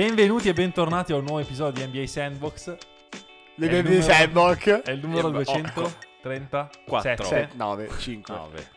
Benvenuti 0.00 0.48
e 0.48 0.54
bentornati 0.54 1.12
a 1.12 1.16
un 1.16 1.24
nuovo 1.24 1.40
episodio 1.40 1.84
di 1.84 1.90
NBA 1.92 2.06
Sandbox. 2.06 2.68
Le 3.56 3.68
È 3.68 3.70
il 3.70 3.70
mie 3.70 3.82
di 3.82 3.88
numero- 3.90 4.02
Sandbox. 4.14 4.80
È 4.80 4.90
il 4.92 5.00
numero 5.00 5.28
Eh, 5.28 5.32
237. 5.32 6.68
Quattro. 6.86 7.24
7, 7.26 7.50
9, 7.54 7.90
5. 7.98 8.34
9. 8.34 8.68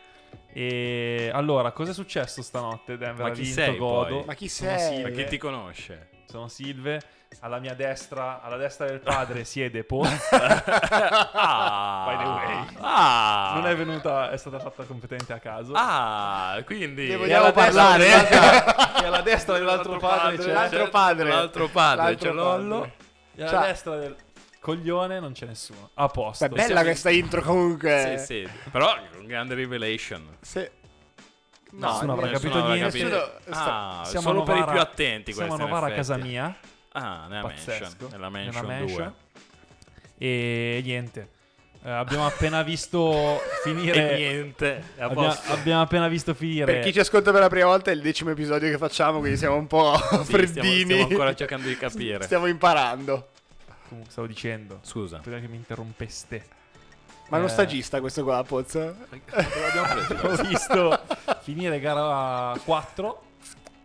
E 0.52 1.30
allora, 1.32 1.72
cosa 1.72 1.92
è 1.92 1.94
successo 1.94 2.42
stanotte? 2.42 2.98
Denver 2.98 3.24
Ma 3.24 3.30
ha 3.30 3.32
chi 3.32 3.40
vinto, 3.40 3.54
sei, 3.54 3.76
godo. 3.78 4.16
poi? 4.16 4.24
Ma 4.26 4.34
chi 4.34 4.48
sei? 4.48 5.02
Ma 5.02 5.08
chi 5.08 5.24
ti 5.24 5.38
conosce? 5.38 6.08
Sono 6.26 6.48
Silve. 6.48 7.00
Alla 7.40 7.58
mia 7.58 7.74
destra, 7.74 8.40
alla 8.42 8.56
destra 8.56 8.86
del 8.86 9.00
padre 9.00 9.44
siede 9.44 9.82
Po. 9.82 10.02
ah, 10.06 12.04
By 12.06 12.16
the 12.16 12.28
way. 12.28 12.66
Ah, 12.80 13.52
Non 13.56 13.66
è 13.66 13.76
venuta, 13.76 14.30
è 14.30 14.36
stata 14.36 14.58
fatta 14.60 14.84
completamente 14.84 15.32
a 15.32 15.38
caso. 15.40 15.72
Ah, 15.74 16.62
quindi... 16.64 17.08
Ne 17.08 17.14
E 17.14 17.16
vogliamo 17.16 17.46
alla 17.46 17.52
destra 17.52 17.82
parlare? 17.82 19.02
E 19.02 19.06
alla 19.06 19.20
destra 19.22 19.54
dell'altro 19.58 19.98
padre 19.98 20.36
c'è 20.36 20.52
L'altro 20.52 20.88
padre. 20.88 21.28
L'altro 21.28 21.68
padre, 21.68 22.02
L'altro 22.04 22.28
c'è 22.28 22.34
Lollo. 22.34 22.78
padre. 22.80 22.94
E 23.34 23.42
alla 23.42 23.50
Ciao. 23.50 23.62
destra 23.62 23.96
del 23.96 24.16
coglione 24.60 25.20
non 25.20 25.32
c'è 25.32 25.46
nessuno. 25.46 25.90
A 25.94 26.06
posto. 26.06 26.46
Beh, 26.48 26.54
bella 26.54 26.66
Siamo 26.66 26.82
questa 26.82 27.10
intro 27.10 27.42
comunque. 27.42 28.14
Sì, 28.18 28.24
sì. 28.24 28.48
Però 28.70 28.94
un 29.18 29.26
grande 29.26 29.54
revelation. 29.54 30.36
Sì. 30.40 30.66
No, 31.76 31.90
nessuno 31.92 32.12
avrà 32.12 32.28
capito 32.30 32.58
avrà 32.58 32.74
niente. 32.74 32.98
capito. 32.98 33.08
Nessuno- 33.46 33.56
Ah, 33.66 34.02
Siamo 34.04 34.26
solo 34.26 34.42
per 34.42 34.56
i 34.56 34.64
più 34.64 34.80
attenti 34.80 35.32
Siamo 35.32 35.54
a 35.54 35.56
Novara 35.56 35.86
a 35.86 35.92
casa 35.92 36.16
mia. 36.16 36.54
Ah, 36.92 37.26
nella 37.28 37.42
Pazzesco. 37.42 37.82
mansion. 37.82 38.08
Nella 38.10 38.28
Nella 38.28 38.62
mansion 38.62 38.62
2. 38.66 38.74
mansion. 38.74 39.14
E 40.18 40.80
niente. 40.84 41.28
Eh, 41.86 41.90
abbiamo 41.90 42.24
appena 42.26 42.62
visto 42.62 43.40
finire. 43.64 44.12
E 44.12 44.16
niente. 44.16 44.82
Abbiamo, 44.98 45.36
abbiamo 45.48 45.82
appena 45.82 46.08
visto 46.08 46.32
finire. 46.32 46.64
Per 46.72 46.82
chi 46.84 46.92
ci 46.92 47.00
ascolta 47.00 47.30
per 47.30 47.40
la 47.40 47.48
prima 47.48 47.66
volta 47.66 47.90
è 47.90 47.94
il 47.94 48.00
decimo 48.00 48.30
episodio 48.30 48.70
che 48.70 48.78
facciamo, 48.78 49.18
quindi 49.18 49.36
siamo 49.36 49.56
un 49.56 49.66
po' 49.66 49.94
Sì, 49.96 50.04
stiamo, 50.06 50.24
freddini. 50.24 50.84
stiamo 50.84 51.02
ancora 51.02 51.34
cercando 51.34 51.66
di 51.68 51.76
capire. 51.76 52.22
Stiamo 52.24 52.46
imparando. 52.46 53.28
Comunque, 53.88 54.10
stavo 54.12 54.26
dicendo. 54.26 54.78
Scusa. 54.82 55.18
Prima 55.18 55.38
che 55.40 55.48
mi 55.48 55.56
interrompeste. 55.56 56.46
Ma 57.28 57.36
è 57.36 57.40
uno 57.40 57.48
Eh. 57.48 57.52
stagista 57.52 58.00
questo 58.00 58.22
qua, 58.22 58.42
Pozzo? 58.44 58.94
L'abbiamo 59.08 60.42
visto 60.48 61.00
finire 61.40 61.80
gara 61.80 62.56
4 62.64 63.22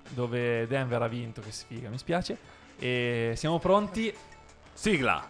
dove 0.10 0.68
Denver 0.68 1.02
ha 1.02 1.08
vinto, 1.08 1.42
che 1.42 1.52
sfiga, 1.52 1.90
mi 1.90 1.98
spiace. 1.98 2.38
E 2.78 3.34
siamo 3.36 3.60
pronti. 3.60 4.14
Sigla. 4.74 5.28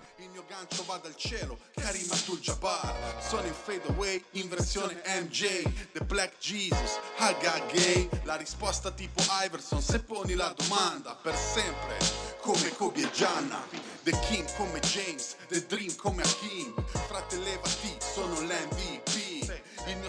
Gancio 0.50 0.83
va 0.86 0.97
dal 0.97 1.16
cielo, 1.16 1.59
Karim 1.75 2.09
Abdul-Jabbar. 2.09 3.22
Sono 3.22 3.45
in 3.45 3.53
fade 3.53 3.88
away, 3.89 4.23
in 4.31 4.50
versione 4.50 5.00
MJ 5.06 5.61
The 5.91 6.03
Black 6.06 6.39
Jesus, 6.39 6.97
Haga 7.17 7.64
Gay. 7.72 8.09
La 8.23 8.36
risposta 8.36 8.89
tipo 8.89 9.22
Iverson, 9.45 9.80
se 9.80 10.00
poni 10.00 10.33
la 10.33 10.52
domanda 10.58 11.14
Per 11.14 11.36
sempre, 11.36 11.97
come 12.41 12.75
Kobe 12.75 13.02
e 13.02 13.11
Gianna 13.11 13.64
The 14.02 14.17
King 14.28 14.52
come 14.56 14.80
James, 14.80 15.36
The 15.50 15.64
Dream 15.67 15.95
come 15.95 16.23
Hakim 16.23 16.73
Frate 17.08 17.38
levati, 17.38 17.95
sono 18.00 18.39
l'MVP 18.41 18.98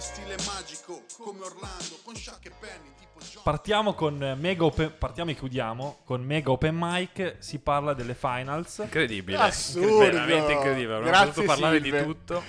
Mio 0.00 0.08
stile 0.08 0.36
magico, 0.46 1.02
come 1.18 1.44
Orlando 1.44 1.98
Con 2.02 2.16
Shaq 2.16 2.46
e 2.46 2.52
Penny, 2.58 2.88
tipo 2.98 3.20
John 3.20 3.42
Partiamo 3.42 3.92
con 3.92 4.34
mega 4.40 4.64
open, 4.64 4.94
partiamo 4.96 5.30
e 5.30 5.34
chiudiamo 5.34 5.98
con 6.06 6.22
mega 6.22 6.50
open 6.50 6.74
mic. 6.74 7.36
Si 7.40 7.58
parla 7.58 7.92
delle 7.92 8.14
finals. 8.14 8.78
Incredibile. 8.78 9.36
Assurdo. 9.36 9.98
Veramente 9.98 10.52
incredibile. 10.52 10.94
Abbiamo 10.94 11.10
Grazie, 11.10 11.26
potuto 11.26 11.46
parlare 11.46 11.82
Silve. 11.82 11.98
di 11.98 12.06
tutto. 12.06 12.42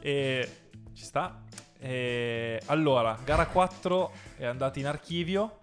E 0.00 0.56
ci 0.92 1.04
sta. 1.04 1.40
E 1.78 2.60
allora, 2.66 3.16
gara 3.22 3.46
4 3.46 4.12
è 4.38 4.46
andata 4.46 4.80
in 4.80 4.88
archivio. 4.88 5.58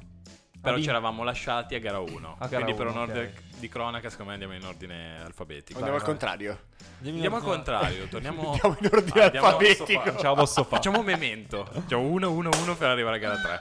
Però 0.66 0.78
ci 0.80 0.90
eravamo 0.90 1.24
lasciati 1.24 1.76
a 1.76 1.80
gara 1.80 2.00
1. 2.00 2.36
A 2.40 2.48
gara 2.48 2.64
Quindi 2.64 2.74
per 2.74 2.88
un 2.88 2.92
uno, 2.94 3.02
ordine 3.04 3.34
di 3.58 3.70
cronaca, 3.70 4.10
secondo 4.10 4.32
me 4.32 4.34
andiamo 4.44 4.54
in 4.56 4.66
ordine 4.66 5.22
alfabetico. 5.24 5.78
Andiamo 5.80 5.98
al 5.98 6.04
vai. 6.04 6.12
contrario. 6.12 6.60
Andiamo 7.04 7.36
al 7.38 7.42
contrario, 7.44 8.08
torniamo... 8.10 8.52
Andiamo 8.52 8.78
in 8.80 8.90
ordine 8.92 9.22
Ah, 9.22 9.26
andiamo- 9.26 9.48
alfabetico. 9.48 10.16
Ce 10.18 10.24
la 10.24 10.34
posso 10.34 10.64
fare. 10.64 10.76
Facciamo 10.76 11.00
un 11.00 11.06
memento. 11.06 11.66
Facciamo 11.72 12.02
1 12.04 12.32
1 12.32 12.50
1 12.62 12.76
per 12.76 12.90
arrivare 12.90 13.16
a 13.16 13.20
gara 13.20 13.36
3. 13.38 13.60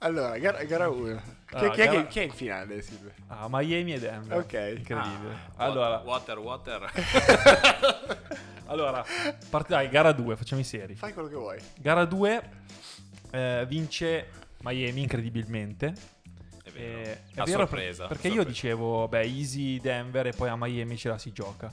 Allora, 0.00 0.38
gara, 0.38 0.62
gara 0.64 0.88
1. 0.88 1.20
Chi, 1.48 1.54
Ah, 1.56 1.70
chi 1.70 1.80
è 1.80 1.84
gara- 1.86 2.06
chi 2.06 2.18
è 2.20 2.22
in 2.22 2.30
finale, 2.30 2.82
Silvio? 2.82 3.10
Ah, 3.28 3.46
Miami 3.48 3.94
e 3.94 3.98
Denver. 3.98 4.38
Ok. 4.38 4.52
Incredibile. 4.76 5.32
Ah, 5.56 5.64
allora, 5.64 5.98
Water, 6.04 6.38
water. 6.38 6.92
allora 8.66 9.04
part- 9.50 9.68
dai, 9.68 9.88
gara 9.88 10.12
2, 10.12 10.36
facciamo 10.36 10.60
i 10.60 10.64
seri. 10.64 10.94
Fai 10.94 11.12
quello 11.12 11.28
che 11.28 11.34
vuoi. 11.34 11.58
Gara 11.78 12.04
2 12.04 12.50
eh, 13.30 13.64
vince 13.66 14.30
Miami 14.62 15.02
incredibilmente. 15.02 15.94
È 16.62 16.70
vero. 16.70 16.98
Eh, 17.00 17.12
è 17.34 17.40
a 17.40 17.44
vero 17.44 17.58
sorpresa. 17.60 18.06
per- 18.06 18.16
perché 18.16 18.26
a 18.28 18.30
io 18.30 18.36
sorpresa. 18.42 18.60
dicevo, 18.62 19.08
beh, 19.08 19.20
easy 19.22 19.80
Denver 19.80 20.26
e 20.26 20.32
poi 20.32 20.48
a 20.48 20.56
Miami 20.56 20.96
ce 20.96 21.08
la 21.08 21.18
si 21.18 21.32
gioca. 21.32 21.72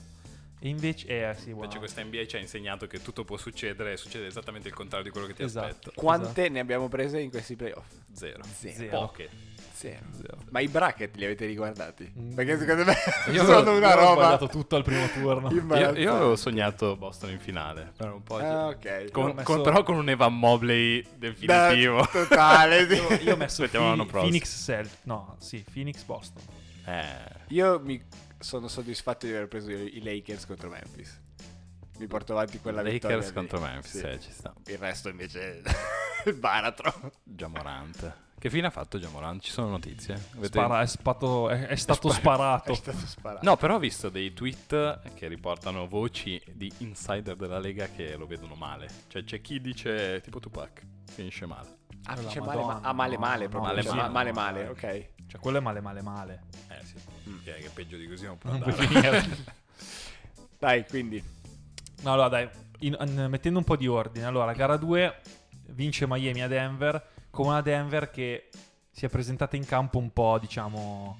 E 0.58 0.68
invece, 0.68 1.06
eh 1.30 1.34
sì, 1.34 1.50
wow. 1.50 1.60
Invece 1.64 1.78
questa 1.78 2.02
NBA 2.02 2.26
ci 2.26 2.36
ha 2.36 2.38
insegnato 2.38 2.86
che 2.86 3.02
tutto 3.02 3.24
può 3.24 3.36
succedere 3.36 3.92
e 3.92 3.96
succede 3.98 4.26
esattamente 4.26 4.68
il 4.68 4.74
contrario 4.74 5.04
di 5.04 5.10
quello 5.12 5.26
che 5.26 5.34
ti 5.34 5.42
Esatto. 5.42 5.66
aspetta. 5.66 5.90
Quante 5.94 6.48
ne 6.48 6.60
abbiamo 6.60 6.88
prese 6.88 7.20
in 7.20 7.30
questi 7.30 7.56
playoff? 7.56 7.86
Zero. 8.12 8.42
Zero. 8.44 8.88
Poche. 8.88 9.28
Zero. 9.76 10.06
Zero. 10.12 10.38
Ma 10.50 10.60
i 10.60 10.68
bracket 10.68 11.16
li 11.16 11.24
avete 11.26 11.44
riguardati? 11.44 12.10
Mm. 12.18 12.32
Perché 12.34 12.58
secondo 12.58 12.84
me 12.84 12.94
Io 13.30 13.44
sono 13.44 13.58
avevo- 13.58 13.76
una 13.76 13.86
io 13.88 13.92
avevo 13.92 14.08
roba 14.08 14.20
sbagliato 14.22 14.46
tutto 14.48 14.76
al 14.76 14.82
primo 14.84 15.06
turno. 15.08 15.50
Io, 15.50 15.94
io 15.96 16.14
avevo 16.14 16.36
sognato 16.36 16.96
Boston 16.96 17.30
in 17.30 17.38
finale. 17.40 17.92
Però, 17.96 18.14
un 18.14 18.22
po' 18.22 18.38
Ah, 18.38 18.68
ok. 18.68 19.10
con- 19.10 19.30
ho 19.30 19.34
messo- 19.34 19.52
con- 19.52 19.62
però 19.62 19.82
con 19.82 19.96
un 19.96 20.08
Evan 20.08 20.38
Mobley 20.38 21.06
definitivo. 21.16 22.00
Da- 22.00 22.06
totale. 22.10 22.88
sì. 22.88 22.94
Io, 22.94 23.12
io 23.20 23.34
ho 23.34 23.36
messo 23.36 23.62
l'anno 23.70 24.06
Phoenix, 24.06 24.10
prossimo. 24.10 24.20
Phoenix 24.22 24.64
Celt. 24.64 24.90
No, 25.02 25.36
sì, 25.40 25.64
Phoenix 25.70 26.02
Boston. 26.04 26.42
Eh, 26.86 27.04
Io 27.48 27.78
mi 27.80 28.02
sono 28.38 28.68
soddisfatto 28.68 29.26
di 29.26 29.32
aver 29.32 29.48
preso 29.48 29.70
i 29.70 30.00
Lakers 30.02 30.46
contro 30.46 30.70
Memphis. 30.70 31.20
Mi 31.98 32.06
porto 32.06 32.32
avanti 32.32 32.58
quella 32.60 32.82
vittoria. 32.82 33.16
Lakers 33.16 33.34
contro 33.34 33.60
Memphis, 33.60 33.90
Sì. 33.98 34.06
eh, 34.06 34.20
ci 34.20 34.30
sta. 34.30 34.54
Il 34.66 34.78
resto 34.78 35.08
invece 35.08 35.62
il 36.26 36.34
baratro. 36.34 37.12
Jamorant. 37.22 38.24
Che 38.46 38.52
fine 38.52 38.68
ha 38.68 38.70
fatto 38.70 39.00
Jamorant? 39.00 39.42
Ci 39.42 39.50
sono 39.50 39.70
notizie? 39.70 40.14
Avete- 40.36 40.46
Spara- 40.60 40.80
è, 40.80 40.86
spato- 40.86 41.48
è- 41.50 41.66
è 41.66 41.74
stato 41.74 42.10
È 42.10 42.12
sparato. 42.12 42.74
stato 42.74 42.96
sparato. 43.04 43.44
No, 43.44 43.56
però 43.56 43.74
ho 43.74 43.78
visto 43.80 44.08
dei 44.08 44.32
tweet 44.34 45.14
che 45.14 45.26
riportano 45.26 45.88
voci 45.88 46.40
di 46.52 46.72
insider 46.78 47.34
della 47.34 47.58
Lega 47.58 47.88
che 47.88 48.14
lo 48.16 48.24
vedono 48.24 48.54
male. 48.54 48.88
Cioè 49.08 49.24
c'è 49.24 49.40
chi 49.40 49.60
dice 49.60 50.20
tipo 50.20 50.38
Tupac, 50.38 50.80
finisce 51.10 51.44
male. 51.44 51.78
Ah, 52.04 52.14
dice 52.14 52.38
male, 52.40 52.62
ma- 52.62 52.78
ah, 52.82 52.92
male 52.92 53.18
male 53.18 53.42
no, 53.46 53.50
proprio. 53.50 53.72
male, 53.72 53.82
cioè, 53.82 53.96
male, 53.96 54.10
male, 54.12 54.32
male, 54.32 54.68
ok. 54.68 55.08
Cioè, 55.26 55.40
quello 55.40 55.58
è 55.58 55.60
male, 55.60 55.80
male, 55.80 56.02
male. 56.02 56.42
Eh 56.68 56.84
sì. 56.84 56.94
Mm. 57.28 57.38
Che, 57.42 57.52
che 57.52 57.70
peggio 57.74 57.96
di 57.96 58.06
così 58.06 58.26
non 58.26 58.38
può 58.38 58.50
andare. 58.52 58.72
finire. 58.74 59.26
Dai, 60.56 60.86
quindi. 60.86 61.20
No, 62.02 62.12
allora 62.12 62.28
dai, 62.28 62.48
in- 62.78 62.96
in- 63.00 63.26
mettendo 63.28 63.58
un 63.58 63.64
po' 63.64 63.74
di 63.74 63.88
ordine. 63.88 64.24
Allora, 64.24 64.52
gara 64.52 64.76
2 64.76 65.20
vince 65.70 66.06
Miami 66.06 66.42
a 66.42 66.46
Denver 66.46 67.14
con 67.36 67.48
una 67.48 67.60
Denver 67.60 68.10
che 68.10 68.48
si 68.90 69.04
è 69.04 69.10
presentata 69.10 69.56
in 69.56 69.66
campo 69.66 69.98
un 69.98 70.10
po', 70.10 70.38
diciamo, 70.38 71.18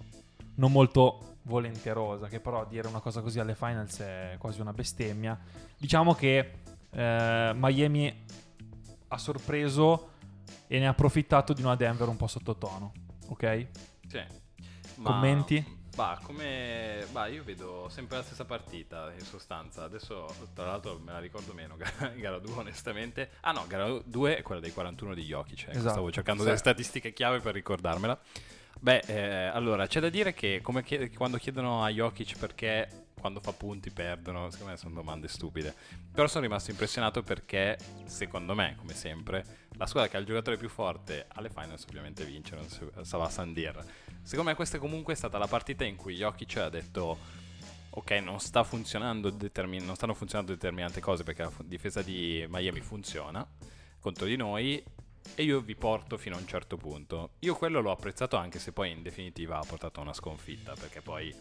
non 0.55 0.73
molto 0.73 1.37
volenterosa, 1.43 2.27
che 2.27 2.41
però 2.41 2.65
dire 2.65 2.89
una 2.89 3.01
cosa 3.01 3.21
così 3.21 3.39
alle 3.39 3.55
finals 3.55 4.01
è 4.01 4.37
quasi 4.39 4.63
una 4.63 4.73
bestemmia. 4.73 5.39
Diciamo 5.77 6.15
che 6.15 6.53
eh, 6.89 7.53
Miami 7.55 8.25
ha 9.09 9.19
sorpreso 9.19 10.13
e 10.67 10.79
ne 10.79 10.87
ha 10.87 10.91
approfittato 10.91 11.53
di 11.53 11.61
una 11.61 11.77
Denver 11.77 12.09
un 12.09 12.17
po' 12.17 12.29
sottotono, 12.29 12.93
ok? 13.29 13.67
Sì. 14.09 14.23
Ma- 14.95 15.11
Commenti? 15.11 15.76
Bah, 15.97 16.19
come... 16.23 17.07
Bah, 17.11 17.27
io 17.27 17.43
vedo 17.43 17.89
sempre 17.89 18.19
la 18.19 18.23
stessa 18.23 18.45
partita, 18.45 19.11
in 19.19 19.25
sostanza. 19.25 19.85
Adesso, 19.85 20.27
tra 20.55 20.67
l'altro, 20.67 20.99
me 21.03 21.13
la 21.13 21.19
ricordo 21.21 21.55
meno, 21.55 21.75
gara- 21.79 22.09
gara 22.15 22.39
2, 22.39 22.53
onestamente. 22.53 23.31
Ah 23.41 23.53
no, 23.53 23.65
gara 23.67 23.89
2 24.05 24.37
è 24.37 24.43
quella 24.43 24.61
dei 24.61 24.73
41 24.73 25.15
di 25.15 25.23
Jokic. 25.25 25.63
Ecco, 25.63 25.71
Esatto. 25.71 25.89
Stavo 25.93 26.13
cercando 26.13 26.41
Sì. 26.43 26.49
delle 26.49 26.59
statistiche 26.59 27.15
chiave 27.15 27.41
per 27.41 27.55
ricordarmela. 27.55 28.19
Beh, 28.79 29.05
eh, 29.07 29.45
allora, 29.47 29.87
c'è 29.87 30.01
da 30.01 30.11
dire 30.11 30.35
che 30.35 30.61
come 30.63 30.83
chied- 30.85 31.17
quando 31.17 31.39
chiedono 31.39 31.83
a 31.83 31.89
Jokic 31.89 32.37
perché 32.39 33.06
quando 33.19 33.41
fa 33.41 33.53
punti 33.53 33.91
perdono, 33.91 34.51
secondo 34.51 34.73
me 34.73 34.79
sono 34.79 34.95
domande 34.95 35.29
stupide. 35.29 35.75
Però 36.13 36.27
sono 36.27 36.45
rimasto 36.45 36.71
impressionato 36.71 37.23
perché, 37.23 37.79
secondo 38.05 38.55
me, 38.55 38.75
come 38.77 38.95
sempre, 38.95 39.69
la 39.77 39.87
squadra 39.87 40.11
che 40.11 40.17
ha 40.17 40.21
il 40.21 40.27
giocatore 40.27 40.57
più 40.57 40.69
forte 40.69 41.27
alle 41.29 41.51
finals 41.51 41.85
ovviamente 41.89 42.25
vince, 42.25 42.55
non 42.55 43.05
Sava 43.05 43.29
Sandir. 43.29 43.85
Secondo 44.23 44.51
me 44.51 44.57
questa 44.57 44.79
comunque 44.79 45.15
è 45.15 45.17
stata 45.17 45.39
la 45.39 45.47
partita 45.47 45.85
in 45.85 45.97
cui 45.97 46.17
Jokic 46.17 46.57
ha 46.57 46.69
detto 46.69 47.19
ok, 47.91 48.11
non, 48.23 48.41
sta 48.41 48.67
determin- 49.33 49.85
non 49.85 49.95
stanno 49.95 50.15
funzionando 50.15 50.53
determinate 50.53 51.01
cose 51.01 51.25
perché 51.25 51.43
la 51.43 51.53
difesa 51.65 52.03
di 52.03 52.45
Miami 52.49 52.81
funziona 52.81 53.47
contro 53.99 54.27
di 54.27 54.37
noi 54.37 54.83
e 55.35 55.43
io 55.43 55.61
vi 55.61 55.75
porto 55.75 56.19
fino 56.19 56.37
a 56.37 56.39
un 56.39 56.47
certo 56.47 56.77
punto. 56.77 57.31
Io 57.41 57.57
quello 57.57 57.81
l'ho 57.81 57.91
apprezzato 57.91 58.37
anche 58.37 58.59
se 58.59 58.73
poi 58.73 58.91
in 58.91 59.03
definitiva 59.03 59.59
ha 59.59 59.65
portato 59.65 60.01
a 60.01 60.03
una 60.03 60.13
sconfitta 60.13 60.75
perché 60.75 61.01
poi 61.01 61.35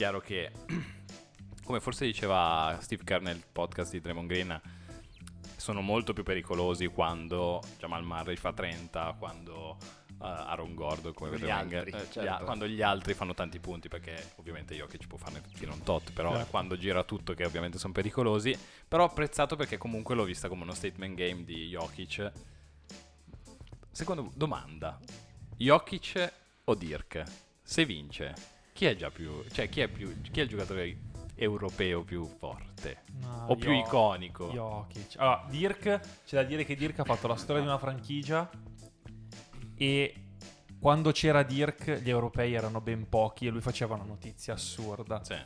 chiaro 0.00 0.20
che 0.22 0.50
come 1.62 1.78
forse 1.78 2.06
diceva 2.06 2.78
Steve 2.80 3.04
Kerr 3.04 3.20
nel 3.20 3.42
podcast 3.52 3.92
di 3.92 4.00
Draymond 4.00 4.28
Green 4.28 4.60
sono 5.58 5.82
molto 5.82 6.14
più 6.14 6.22
pericolosi 6.22 6.86
quando 6.86 7.60
Jamal 7.76 8.02
Murray 8.02 8.36
fa 8.36 8.50
30, 8.54 9.16
quando 9.18 9.76
a 10.20 10.46
Aaron 10.46 10.74
Gordon 10.74 11.12
come 11.12 11.36
in- 11.36 11.50
altri, 11.50 11.90
eh, 11.90 12.10
certo. 12.10 12.44
quando 12.44 12.66
gli 12.66 12.80
altri 12.80 13.12
fanno 13.12 13.34
tanti 13.34 13.58
punti 13.60 13.88
perché 13.88 14.32
ovviamente 14.36 14.74
Jokic 14.74 15.06
può 15.06 15.18
farne 15.18 15.42
tutti 15.42 15.66
non 15.66 15.82
tot 15.82 16.14
però 16.14 16.32
Certo. 16.32 16.48
quando 16.48 16.78
gira 16.78 17.04
tutto 17.04 17.34
che 17.34 17.44
ovviamente 17.44 17.76
sono 17.76 17.92
pericolosi 17.92 18.56
però 18.88 19.02
ho 19.02 19.06
apprezzato 19.08 19.54
perché 19.54 19.76
comunque 19.76 20.14
l'ho 20.14 20.24
vista 20.24 20.48
come 20.48 20.62
uno 20.62 20.72
statement 20.72 21.14
game 21.14 21.44
di 21.44 21.68
Jokic 21.68 22.32
secondo 23.90 24.30
domanda 24.34 24.98
Jokic 25.58 26.32
o 26.64 26.74
Dirk 26.74 27.22
se 27.62 27.84
vince 27.84 28.58
chi 28.72 28.86
è 28.86 28.96
già 28.96 29.10
più 29.10 29.44
cioè 29.52 29.68
chi 29.68 29.80
è 29.80 29.88
più 29.88 30.20
chi 30.30 30.40
è 30.40 30.42
il 30.42 30.48
giocatore 30.48 30.98
europeo 31.34 32.02
più 32.02 32.24
forte 32.26 33.02
No, 33.20 33.46
o 33.48 33.56
più 33.56 33.70
Jokic. 33.70 33.86
iconico 33.86 34.48
Jokic. 34.50 35.14
Allora, 35.18 35.46
Dirk, 35.48 35.82
c'è 36.24 36.36
da 36.36 36.42
dire 36.42 36.64
che 36.64 36.74
Dirk 36.74 36.98
ha 37.00 37.04
fatto 37.04 37.26
la 37.26 37.36
storia 37.36 37.62
di 37.62 37.68
una 37.68 37.78
franchigia 37.78 38.48
e 39.74 40.14
quando 40.78 41.12
c'era 41.12 41.42
Dirk 41.42 42.00
gli 42.00 42.08
europei 42.08 42.54
erano 42.54 42.80
ben 42.80 43.08
pochi 43.08 43.46
e 43.46 43.50
lui 43.50 43.60
faceva 43.60 43.94
una 43.94 44.04
notizia 44.04 44.54
assurda. 44.54 45.22
Sì. 45.22 45.36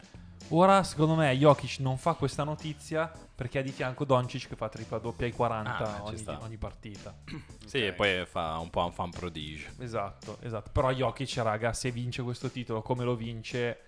Ora, 0.49 0.83
secondo 0.85 1.15
me, 1.15 1.35
Jokic 1.37 1.79
non 1.81 1.97
fa 1.99 2.15
questa 2.15 2.45
notizia 2.45 3.11
perché 3.35 3.59
ha 3.59 3.63
di 3.63 3.73
fianco 3.73 4.05
Doncic 4.05 4.49
che 4.49 4.57
fa 4.57 4.69
tripla 4.69 4.99
doppia 4.99 5.27
ai 5.27 5.33
40 5.33 5.97
Ah, 5.97 6.03
ogni, 6.05 6.25
ogni 6.41 6.57
partita. 6.57 7.17
Sì, 7.65 7.79
Ok. 7.79 7.83
e 7.85 7.93
poi 7.95 8.27
fa 8.27 8.59
un 8.59 8.69
po' 8.71 8.85
un 8.85 8.93
fan 8.93 9.11
prodige 9.11 9.73
Esatto, 9.79 10.37
esatto. 10.43 10.71
Però 10.71 10.91
Jokic, 10.93 11.35
raga, 11.39 11.73
se 11.73 11.91
vince 11.91 12.23
questo 12.23 12.51
titolo 12.51 12.83
come 12.83 13.05
lo 13.05 13.17
vince... 13.17 13.81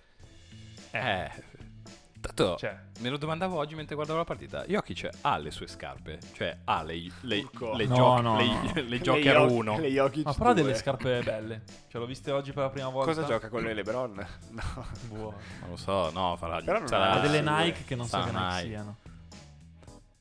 eh 0.91 1.29
tanto 2.19 2.55
Cioè, 2.57 2.77
Me 2.99 3.09
lo 3.09 3.17
domandavo 3.17 3.57
oggi 3.57 3.75
mentre 3.75 3.95
guardavo 3.95 4.17
la 4.19 4.25
partita. 4.25 4.65
Jokic 4.65 5.09
ha 5.21 5.37
le 5.37 5.51
sue 5.51 5.67
scarpe, 5.67 6.19
cioè 6.33 6.57
ha 6.65 6.83
le, 6.83 7.11
le, 7.21 7.37
Urco. 7.39 7.75
le, 7.75 7.85
No, 7.85 7.95
gioc- 7.95 8.21
no, 8.21 8.37
le- 8.37 8.45
no. 8.45 8.71
le 8.87 8.99
Joker 9.01 9.35
Jokic- 9.35 9.57
1. 9.57 9.79
Le 9.79 9.89
Jokic 9.89 10.25
ma 10.25 10.33
però 10.33 10.49
ha 10.49 10.53
2. 10.53 10.63
delle 10.63 10.75
scarpe 10.75 11.21
belle. 11.23 11.61
Cioè, 11.87 12.01
l'ho 12.01 12.07
viste 12.07 12.31
oggi 12.31 12.51
per 12.53 12.63
la 12.63 12.69
prima 12.69 12.89
volta. 12.89 13.13
Cosa 13.13 13.25
gioca 13.27 13.49
con 13.49 13.63
le 13.63 13.73
LeBron? 13.73 14.27
No. 14.51 14.85
Boh. 15.09 15.33
Non 15.61 15.69
lo 15.69 15.75
so, 15.77 16.09
no, 16.11 16.35
farà 16.37 16.59
Però 16.61 16.79
non 16.79 16.87
sarà- 16.87 17.11
Ha 17.11 17.19
delle 17.19 17.41
Nike 17.41 17.83
che 17.85 17.95
non 17.95 18.05
so 18.07 18.19
che 18.23 18.31
Nike. 18.31 18.67
siano. 18.67 18.97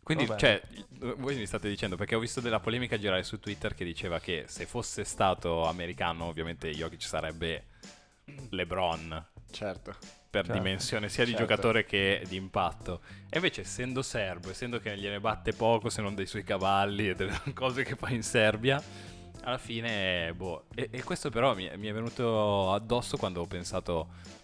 Quindi, 0.03 0.25
Vabbè. 0.27 0.39
cioè, 0.39 0.63
voi 1.17 1.35
mi 1.35 1.47
state 1.47 1.69
dicendo 1.69 1.97
perché 1.97 2.15
ho 2.15 2.21
visto 2.21 2.41
della 2.41 2.61
polemica 2.61 2.97
girare 2.97 3.25
su 3.25 3.41
Twitter 3.41 3.75
che 3.75 3.85
diceva 3.85 4.21
che 4.21 4.45
se 4.47 4.65
fosse 4.65 5.03
stato 5.03 5.67
americano, 5.67 6.27
ovviamente 6.27 6.71
Jokic 6.71 7.03
sarebbe 7.03 7.65
LeBron 8.51 9.27
Certo. 9.51 9.95
Per 10.43 10.47
Certo. 10.47 10.63
dimensione 10.63 11.09
sia 11.09 11.25
di 11.25 11.31
Certo. 11.33 11.47
giocatore 11.47 11.85
che 11.85 12.23
di 12.29 12.37
impatto. 12.37 13.01
E 13.29 13.37
invece, 13.37 13.63
essendo 13.63 14.03
serbo, 14.03 14.51
essendo 14.51 14.79
che 14.79 14.97
gliene 14.97 15.21
batte 15.21 15.53
poco 15.53 15.89
se 15.89 16.03
non 16.03 16.15
dei 16.15 16.27
suoi 16.27 16.45
cavalli 16.45 17.09
e 17.11 17.15
delle 17.15 17.41
cose 17.55 17.83
che 17.85 17.95
fa 17.97 18.11
in 18.11 18.23
Serbia, 18.23 18.83
alla 19.43 19.59
fine, 19.59 20.33
boh. 20.35 20.65
E, 20.75 20.89
e 20.91 21.03
questo 21.05 21.31
però 21.31 21.55
mi, 21.55 21.71
mi 21.77 21.87
è 21.89 21.93
venuto 21.93 22.73
addosso 22.73 23.17
quando 23.17 23.41
ho 23.41 23.47
pensato. 23.47 24.35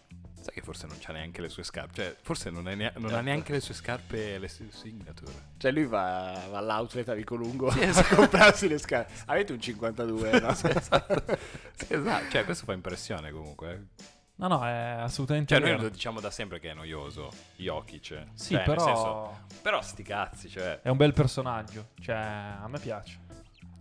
Sai 0.43 0.55
che 0.55 0.61
forse 0.61 0.89
non 0.89 0.97
c'ha 0.99 1.12
neanche 1.12 1.41
le 1.41 1.49
sue 1.49 1.62
scarpe. 1.62 1.94
Cioè, 2.03 2.17
forse 2.21 2.50
non, 2.50 2.69
è 2.69 2.75
nea- 2.75 2.91
non 2.97 3.05
ha 3.05 3.09
Certo. 3.11 3.25
neanche 3.25 3.53
le 3.53 3.61
sue 3.61 3.75
scarpe, 3.75 4.39
le 4.39 4.49
sue 4.49 4.67
signature. 4.73 5.33
Cioè 5.56 5.71
lui 5.71 5.85
va, 5.87 6.37
va 6.50 6.59
all'outlet 6.59 7.09
a 7.11 7.15
Vicolungo 7.15 7.71
Sì, 7.71 7.79
a 7.85 7.87
esatto. 7.87 8.17
comprarsi 8.17 8.67
le 8.67 8.79
scarpe. 8.79 9.12
Avete 9.27 9.53
un 9.53 9.61
52, 9.61 10.41
no? 10.41 10.50
Sì, 10.55 10.67
esatto. 10.67 11.39
Sì, 11.77 11.87
esatto. 11.94 12.31
Cioè, 12.31 12.44
questo 12.44 12.65
fa 12.65 12.73
impressione 12.73 13.31
comunque. 13.31 13.71
eh. 13.73 14.21
No, 14.43 14.49
no, 14.49 14.67
è 14.67 14.97
assolutamente 14.99 15.55
Cioè, 15.55 15.65
noi 15.65 15.81
lo 15.81 15.89
diciamo 15.89 16.19
da 16.19 16.29
sempre 16.33 16.59
che 16.59 16.71
è 16.71 16.75
noioso. 16.75 17.31
Jokic. 17.55 18.25
Sì, 18.35 18.55
Cioè, 18.55 18.65
però 18.65 18.85
senso- 18.85 19.39
però 19.62 19.81
sti 19.81 20.03
cazzi, 20.03 20.49
cioè. 20.49 20.81
è 20.81 20.89
un 20.89 20.97
bel 20.97 21.12
personaggio. 21.12 21.91
Cioè, 22.00 22.17
a 22.17 22.67
me 22.67 22.81
piace. 22.81 23.21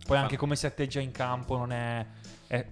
Poi 0.06 0.16
anche 0.16 0.36
come 0.36 0.54
si 0.54 0.66
atteggia 0.66 1.00
in 1.00 1.10
campo 1.10 1.56
non 1.56 1.72
è... 1.72 2.06
è 2.46 2.64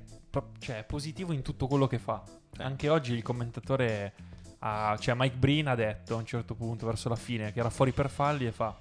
cioè, 0.61 0.79
è 0.79 0.85
positivo 0.85 1.33
in 1.33 1.43
tutto 1.43 1.67
quello 1.67 1.89
che 1.89 1.99
fa. 1.99 2.23
Sì. 2.53 2.63
Anche 2.63 2.89
oggi 2.89 3.15
il 3.15 3.23
commentatore... 3.23 4.15
ha- 4.61 4.97
cioè, 4.97 5.17
Mike 5.17 5.37
Breen 5.37 5.67
ha 5.67 5.75
detto 5.75 6.15
a 6.15 6.19
un 6.19 6.27
certo 6.27 6.55
punto, 6.55 6.87
verso 6.87 7.09
la 7.09 7.17
fine, 7.17 7.53
che 7.53 7.59
era 7.59 7.71
fuori 7.71 7.91
per 7.91 8.09
falli 8.09 8.47
e 8.47 8.53
fa... 8.53 8.77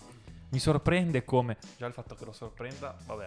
Mi 0.49 0.59
sorprende 0.59 1.23
come... 1.25 1.57
Già 1.77 1.87
il 1.87 1.93
fatto 1.93 2.13
che 2.13 2.25
lo 2.25 2.31
sorprenda, 2.31 2.95
vabbè. 3.07 3.25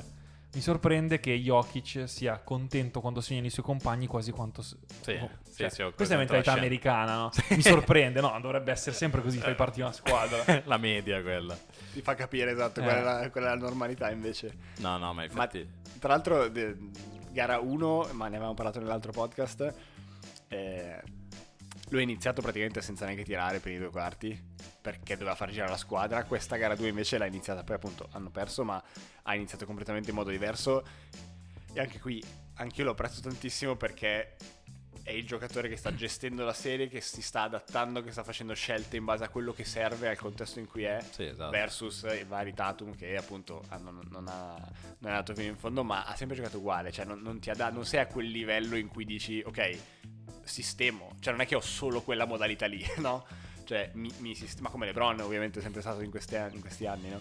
Mi 0.54 0.60
sorprende 0.60 1.18
che 1.18 1.32
Jokic 1.34 2.06
sia 2.06 2.38
contento 2.38 3.00
quando 3.00 3.22
segnano 3.22 3.46
i 3.46 3.50
suoi 3.50 3.64
compagni 3.64 4.06
quasi 4.06 4.32
quanto... 4.32 4.60
Sì, 4.60 4.76
oh, 5.12 5.30
sì, 5.42 5.56
cioè, 5.56 5.70
sì, 5.70 5.82
questa 5.82 5.84
è 5.86 5.92
presente 5.92 6.16
mentalità 6.16 6.52
la 6.52 6.58
americana, 6.58 7.16
no? 7.16 7.30
Mi 7.56 7.62
sorprende, 7.62 8.20
no? 8.20 8.38
Dovrebbe 8.38 8.70
essere 8.70 8.94
sempre 8.94 9.22
così, 9.22 9.38
fai 9.38 9.54
parte 9.54 9.76
di 9.76 9.80
una 9.80 9.92
squadra. 9.92 10.62
la 10.66 10.76
media 10.76 11.22
quella. 11.22 11.56
Ti 11.92 12.02
fa 12.02 12.14
capire 12.14 12.50
esatto 12.50 12.80
Eh. 12.80 12.82
qual, 12.82 12.96
è 12.96 13.02
la, 13.02 13.30
qual 13.30 13.44
è 13.44 13.46
la 13.46 13.56
normalità 13.56 14.10
invece. 14.10 14.54
No, 14.78 14.98
no, 14.98 15.14
ma 15.14 15.24
infatti. 15.24 15.66
Tra 15.98 16.10
l'altro, 16.10 16.48
de- 16.48 16.76
gara 17.30 17.58
1, 17.58 18.08
ma 18.12 18.28
ne 18.28 18.36
avevamo 18.36 18.54
parlato 18.54 18.78
nell'altro 18.78 19.10
podcast, 19.10 19.74
eh, 20.48 21.02
lui 21.92 22.00
ha 22.00 22.04
iniziato 22.04 22.40
praticamente 22.40 22.80
senza 22.80 23.04
neanche 23.04 23.22
tirare 23.22 23.60
per 23.60 23.70
i 23.72 23.76
due 23.78 23.90
quarti, 23.90 24.42
perché 24.80 25.14
doveva 25.14 25.34
far 25.36 25.50
girare 25.50 25.70
la 25.70 25.76
squadra. 25.76 26.24
Questa 26.24 26.56
gara 26.56 26.74
2 26.74 26.88
invece 26.88 27.18
l'ha 27.18 27.26
iniziata, 27.26 27.62
poi 27.62 27.76
appunto 27.76 28.08
hanno 28.12 28.30
perso, 28.30 28.64
ma 28.64 28.82
ha 29.24 29.34
iniziato 29.34 29.66
completamente 29.66 30.08
in 30.08 30.16
modo 30.16 30.30
diverso. 30.30 30.82
E 31.74 31.80
anche 31.80 32.00
qui, 32.00 32.22
anche 32.54 32.78
io 32.78 32.84
lo 32.84 32.92
apprezzo 32.92 33.20
tantissimo 33.20 33.76
perché 33.76 34.36
è 35.02 35.10
il 35.10 35.26
giocatore 35.26 35.68
che 35.68 35.76
sta 35.76 35.92
gestendo 35.94 36.46
la 36.46 36.54
serie, 36.54 36.88
che 36.88 37.02
si 37.02 37.20
sta 37.20 37.42
adattando, 37.42 38.02
che 38.02 38.10
sta 38.10 38.22
facendo 38.24 38.54
scelte 38.54 38.96
in 38.96 39.04
base 39.04 39.24
a 39.24 39.28
quello 39.28 39.52
che 39.52 39.64
serve, 39.64 40.08
al 40.08 40.16
contesto 40.16 40.60
in 40.60 40.66
cui 40.66 40.84
è 40.84 40.98
Sì, 41.10 41.24
esatto. 41.24 41.50
versus 41.50 42.06
i 42.18 42.24
vari 42.24 42.54
Tatum 42.54 42.94
che 42.96 43.16
appunto 43.18 43.62
hanno- 43.68 43.90
non, 44.08 44.26
ha, 44.28 44.54
non 44.54 45.10
è 45.10 45.14
andato 45.14 45.34
fino 45.34 45.48
in 45.48 45.58
fondo 45.58 45.84
ma 45.84 46.04
ha 46.06 46.14
sempre 46.16 46.36
giocato 46.36 46.56
uguale 46.58 46.90
cioè 46.92 47.04
non, 47.04 47.20
non 47.20 47.38
ti 47.40 47.50
ha 47.50 47.54
da- 47.54 47.70
non 47.70 47.84
sei 47.84 48.00
a 48.00 48.06
quel 48.06 48.28
livello 48.28 48.76
in 48.76 48.88
cui 48.88 49.04
dici 49.04 49.42
ok 49.44 49.78
sistemo 50.44 51.16
cioè 51.20 51.32
non 51.32 51.42
è 51.42 51.46
che 51.46 51.54
ho 51.54 51.60
solo 51.60 52.02
quella 52.02 52.24
modalità 52.24 52.66
lì 52.66 52.84
no 52.98 53.24
cioè 53.64 53.90
mi, 53.94 54.12
mi 54.18 54.34
sistema 54.34 54.68
come 54.68 54.86
LeBron 54.86 55.20
ovviamente 55.20 55.60
è 55.60 55.62
sempre 55.62 55.80
stato 55.80 56.00
in, 56.02 56.10
questi 56.10 56.36
anni- 56.36 56.54
in 56.56 56.60
questi 56.60 56.86
anni 56.86 57.08
no 57.08 57.20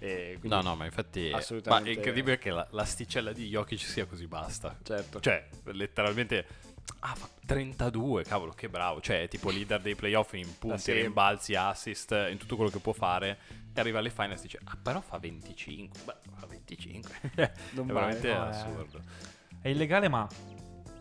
e 0.00 0.38
No, 0.42 0.60
no, 0.62 0.76
ma 0.76 0.84
infatti. 0.84 1.30
Assolutamente. 1.32 1.88
Ma 1.88 1.94
è 1.94 1.96
incredibile 1.96 2.38
che 2.38 2.50
la, 2.50 2.66
l'asticella 2.70 3.32
di 3.32 3.48
Jokic 3.48 3.80
sia 3.80 4.06
così 4.06 4.26
basta. 4.26 4.76
certo 4.82 5.20
Cioè, 5.20 5.48
letteralmente. 5.64 6.46
Ah, 7.00 7.14
fa 7.14 7.28
32, 7.44 8.24
cavolo, 8.24 8.52
che 8.52 8.68
bravo. 8.68 9.00
Cioè, 9.00 9.22
è 9.22 9.28
tipo 9.28 9.50
leader 9.50 9.80
dei 9.80 9.94
playoff 9.94 10.32
in 10.32 10.58
punti, 10.58 10.80
sì. 10.80 10.92
rimbalzi, 10.92 11.54
assist, 11.54 12.12
in 12.30 12.38
tutto 12.38 12.56
quello 12.56 12.70
che 12.70 12.78
può 12.78 12.92
fare. 12.92 13.38
E 13.74 13.80
arriva 13.80 13.98
alle 13.98 14.10
finals 14.10 14.40
e 14.40 14.42
dice, 14.42 14.60
ah, 14.64 14.76
però 14.80 15.00
fa 15.00 15.18
25. 15.18 16.00
Beh, 16.04 16.14
fa 16.36 16.46
25. 16.46 17.14
è 17.34 17.52
Non 17.72 17.86
veramente 17.86 18.32
male, 18.32 18.38
no, 18.38 18.46
eh. 18.46 18.56
assurdo. 18.56 19.00
È 19.60 19.68
illegale, 19.68 20.08
ma 20.08 20.26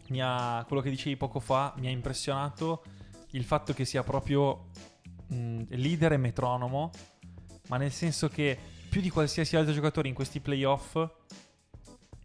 mi 0.09 0.21
ha- 0.21 0.63
quello 0.67 0.81
che 0.81 0.89
dicevi 0.89 1.17
poco 1.17 1.39
fa 1.39 1.73
mi 1.77 1.87
ha 1.87 1.89
impressionato 1.89 2.83
il 3.31 3.43
fatto 3.43 3.73
che 3.73 3.85
sia 3.85 4.03
proprio 4.03 4.69
mh, 5.27 5.63
leader 5.69 6.13
e 6.13 6.17
metronomo, 6.17 6.91
ma 7.67 7.77
nel 7.77 7.91
senso 7.91 8.29
che 8.29 8.57
più 8.89 9.01
di 9.01 9.09
qualsiasi 9.09 9.55
altro 9.57 9.73
giocatore 9.73 10.07
in 10.07 10.13
questi 10.13 10.39
playoff 10.39 10.97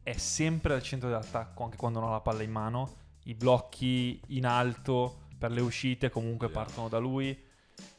è 0.02 0.12
sempre 0.16 0.74
al 0.74 0.82
centro 0.82 1.08
dell'attacco, 1.08 1.64
anche 1.64 1.76
quando 1.76 2.00
non 2.00 2.08
ha 2.08 2.12
la 2.12 2.20
palla 2.20 2.42
in 2.42 2.50
mano. 2.50 2.96
I 3.24 3.34
blocchi 3.34 4.20
in 4.28 4.46
alto 4.46 5.26
per 5.38 5.50
le 5.50 5.60
uscite 5.60 6.10
comunque 6.10 6.46
Vediamo. 6.46 6.66
partono 6.66 6.88
da 6.88 6.98
lui. 6.98 7.30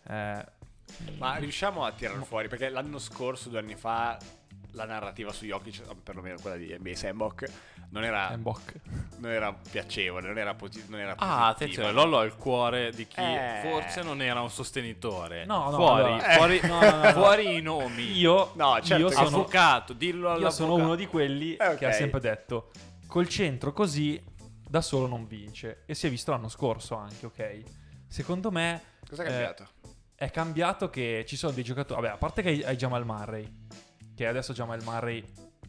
Eh, 0.08 0.46
ma 1.18 1.36
riusciamo 1.38 1.84
a 1.86 1.92
tirarlo 1.92 2.24
fuori 2.26 2.48
perché 2.48 2.70
l'anno 2.70 3.00
scorso 3.00 3.50
due 3.50 3.60
anni 3.60 3.76
fa 3.76 4.18
la 4.72 4.86
narrativa 4.86 5.32
su 5.32 5.46
Jokic 5.46 5.82
perlomeno 6.04 6.38
quella 6.42 6.56
di 6.58 6.76
NBA 6.78 6.96
Sandbox 6.96 7.52
non 7.94 8.04
era, 8.04 8.36
non 8.36 9.32
era 9.32 9.54
piacevole 9.54 10.28
non 10.28 10.38
era, 10.38 10.56
posi- 10.56 10.84
non 10.88 11.00
era 11.00 11.12
Ah, 11.12 11.16
positiva. 11.16 11.46
attenzione, 11.48 11.92
Lollo 11.92 12.18
ha 12.20 12.24
il 12.24 12.36
cuore 12.36 12.92
di 12.92 13.06
chi 13.08 13.20
Eh. 13.22 13.60
forse 13.64 14.02
non 14.02 14.22
era 14.22 14.42
un 14.42 14.50
sostenitore. 14.50 15.46
No, 15.46 15.70
no, 15.70 15.76
fuori, 15.76 16.04
allora- 16.04 16.30
fuori, 16.32 16.60
No, 16.64 16.80
no, 16.80 16.90
no, 16.90 17.04
no. 17.04 17.12
fuori 17.12 17.56
i 17.58 17.62
nomi. 17.62 18.18
Io, 18.18 18.52
No, 18.56 18.80
certo 18.82 19.04
io 19.04 19.10
sono, 19.12 19.28
Avvocato, 19.28 19.94
dillo 19.94 20.22
Io 20.22 20.28
all'avvocato. 20.30 20.56
sono 20.56 20.74
uno 20.74 20.96
di 20.96 21.06
quelli 21.06 21.56
Eh, 21.56 21.68
ok. 21.68 21.76
che 21.78 21.86
ha 21.86 21.92
sempre 21.92 22.20
detto 22.20 22.72
col 23.08 23.30
centro 23.30 23.72
così 23.74 24.22
da 24.68 24.82
solo 24.82 25.06
non 25.06 25.28
vince 25.28 25.84
e 25.86 25.94
si 25.94 26.08
è 26.08 26.10
visto 26.10 26.32
l'anno 26.32 26.50
scorso 26.50 26.96
anche, 26.96 27.28
ok? 27.28 27.62
Secondo 28.08 28.50
me 28.52 28.82
cosa 29.08 29.22
è 29.24 29.28
eh, 29.28 29.30
cambiato? 29.30 29.68
è 30.16 30.32
cambiato 30.32 30.90
che 30.90 31.24
ci 31.28 31.36
sono 31.36 31.52
dei 31.54 31.64
giocatori, 31.64 32.02
vabbè, 32.02 32.14
a 32.14 32.18
parte 32.18 32.42
che 32.42 32.50
hai, 32.50 32.64
hai 32.64 32.76
Jamal 32.76 33.06
Murray, 33.06 33.48
che 34.16 34.26
adesso 34.28 34.54
Jamal 34.54 34.82
Murray 34.84 35.24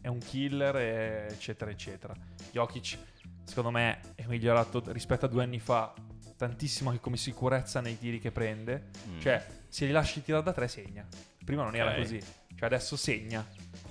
è 0.05 0.07
un 0.07 0.19
killer 0.19 0.75
e- 0.75 1.27
eccetera 1.31 1.71
eccetera. 1.71 2.13
Jokic 2.51 2.97
secondo 3.43 3.71
me 3.71 3.99
è 4.13 4.25
migliorato 4.27 4.83
rispetto 4.91 5.25
a 5.25 5.27
due 5.27 5.41
anni 5.41 5.59
fa 5.59 5.91
tantissimo 6.37 6.89
anche 6.91 7.01
come 7.01 7.17
sicurezza 7.17 7.81
nei 7.81 7.97
tiri 7.97 8.19
che 8.19 8.29
prende. 8.31 8.89
Mm. 9.09 9.19
Cioè, 9.19 9.43
se 9.67 9.85
li 9.87 9.91
lasci 9.91 10.21
tirare 10.23 10.43
da 10.43 10.53
tre 10.53 10.67
segna. 10.67 11.03
Prima 11.43 11.63
non 11.63 11.75
era 11.75 11.89
Ok. 11.89 11.97
così. 11.97 12.19
Cioè, 12.19 12.65
adesso 12.65 12.95
segna. 12.95 13.43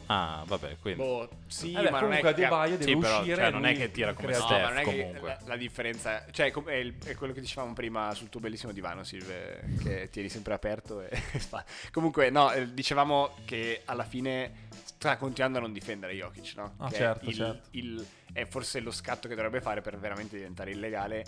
Ah, 0.07 0.45
vabbè, 0.47 0.77
quindi... 0.81 1.03
Boh, 1.03 1.29
sì, 1.47 1.73
Eh 1.73 1.83
beh, 1.83 1.91
ma 1.91 2.01
non 2.01 2.13
è 2.13 2.21
comunque 2.21 2.35
che... 2.35 2.45
Adebayo 2.45 2.77
deve 2.77 2.85
Sì, 2.93 2.97
però, 2.99 3.19
uscire 3.19 3.37
cioè, 3.37 3.47
e 3.47 3.51
non 3.51 3.65
è 3.65 3.75
che 3.75 3.91
tira 3.91 4.13
come 4.13 4.27
crea- 4.29 4.39
No, 4.39 4.45
Steph, 4.47 4.61
ma 4.63 4.69
non 4.69 4.79
è 4.79 4.83
che 4.85 5.01
comunque. 5.01 5.29
la, 5.29 5.39
la 5.47 5.57
differenza, 5.57 6.27
cioè 6.31 6.51
com- 6.51 6.69
è, 6.69 6.75
il- 6.75 6.99
è 7.05 7.15
quello 7.15 7.33
che 7.33 7.41
dicevamo 7.41 7.73
prima 7.73 8.13
sul 8.15 8.29
tuo 8.29 8.39
bellissimo 8.41 8.71
divano, 8.73 9.03
Silve, 9.03 9.65
che 9.83 10.09
tieni 10.13 10.29
sempre 10.29 10.53
aperto. 10.55 11.01
E 11.01 11.17
fa- 11.41 11.65
Comunque, 11.91 12.29
no, 12.31 12.53
eh, 12.53 12.73
dicevamo 12.75 13.31
che 13.47 13.81
alla 13.87 14.05
fine 14.05 14.69
sta 15.05 15.17
continuando 15.19 15.59
a 15.59 15.61
non 15.61 15.73
difendere 15.73 16.15
Jokic, 16.15 16.55
no? 16.57 16.75
Ah, 16.79 16.89
Che 16.89 16.95
è 16.95 16.99
certo, 16.99 17.29
il- 17.29 17.35
certo. 17.35 17.69
il- 17.73 18.07
è 18.33 18.47
forse 18.47 18.81
lo 18.81 18.91
scatto 18.91 19.29
che 19.29 19.35
dovrebbe 19.35 19.61
fare 19.61 19.81
per 19.83 19.99
veramente 19.99 20.37
diventare 20.37 20.71
illegale. 20.71 21.25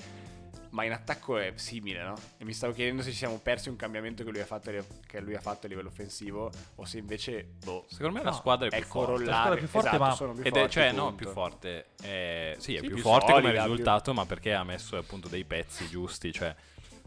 Ma 0.71 0.85
in 0.85 0.93
attacco 0.93 1.39
è 1.39 1.53
simile, 1.57 2.03
no? 2.03 2.15
E 2.39 2.45
mi 2.45 2.53
stavo 2.53 2.73
chiedendo 2.73 3.01
se 3.03 3.11
ci 3.11 3.17
siamo 3.17 3.39
persi 3.39 3.69
un 3.69 3.77
cambiamento 3.77 4.25
che 4.25 4.31
lui 4.31 4.41
ha 4.41 4.45
fatto, 4.47 4.71
che 5.07 5.21
lui 5.21 5.35
ha 5.35 5.41
fatto 5.41 5.67
a 5.67 5.69
livello 5.69 5.89
offensivo 5.89 6.51
o 6.75 6.85
se 6.85 6.99
invece, 6.99 7.45
boh, 7.65 7.85
Secondo 7.89 8.19
me 8.19 8.25
No, 8.25 8.31
la 8.31 8.37
squadra 8.37 8.67
è 8.67 8.71
più 8.71 8.79
è 8.81 8.83
forte. 8.83 9.25
La 9.25 9.33
squadra 9.37 9.55
è 9.55 9.59
più 9.59 9.69
forte, 9.69 9.89
esatto, 9.89 10.03
ma- 10.05 10.11
sono 10.15 10.33
più 10.33 10.43
Ed 10.43 10.53
è, 10.53 10.59
forti, 10.59 10.73
cioè, 10.73 10.93
no, 10.93 11.03
punto. 11.03 11.17
più 11.17 11.29
forte. 11.29 11.87
eh, 12.03 12.57
sì, 12.59 12.75
è 12.75 12.81
Sì, 12.81 12.87
più, 12.87 12.95
più 12.97 13.03
forte 13.05 13.33
come 13.33 13.43
solida, 13.45 13.63
più- 13.63 13.71
risultato, 13.71 14.13
ma 14.15 14.27
perché 14.27 14.55
ha 14.55 14.65
messo 14.65 14.97
appunto 14.97 15.29
dei 15.29 15.45
pezzi 15.45 15.87
giusti. 15.89 16.33
Cioè, 16.33 16.55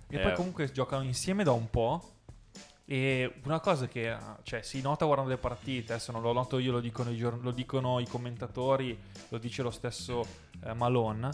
E 0.07 0.15
eh, 0.15 0.19
poi 0.19 0.33
comunque 0.33 0.71
giocano 0.71 1.03
insieme 1.03 1.43
da 1.43 1.51
un 1.51 1.69
po'. 1.69 2.13
E 2.91 3.31
una 3.43 3.60
cosa 3.60 3.88
che 3.88 4.17
cioè, 4.41 4.63
si 4.63 4.81
nota 4.81 5.05
guardando 5.05 5.31
le 5.31 5.38
partite, 5.38 5.93
adesso 5.93 6.12
non 6.12 6.24
lo 6.24 6.34
noto 6.34 6.58
io, 6.58 6.72
lo 6.72 6.79
dicono 6.79 7.12
i, 7.12 7.15
gior- 7.15 7.39
lo 7.39 7.51
dicono 7.51 8.00
i 8.00 8.08
commentatori, 8.08 8.98
lo 9.27 9.38
dice 9.38 9.62
lo 9.62 9.69
stesso 9.69 10.25
eh, 10.63 10.74
Malone. 10.74 11.29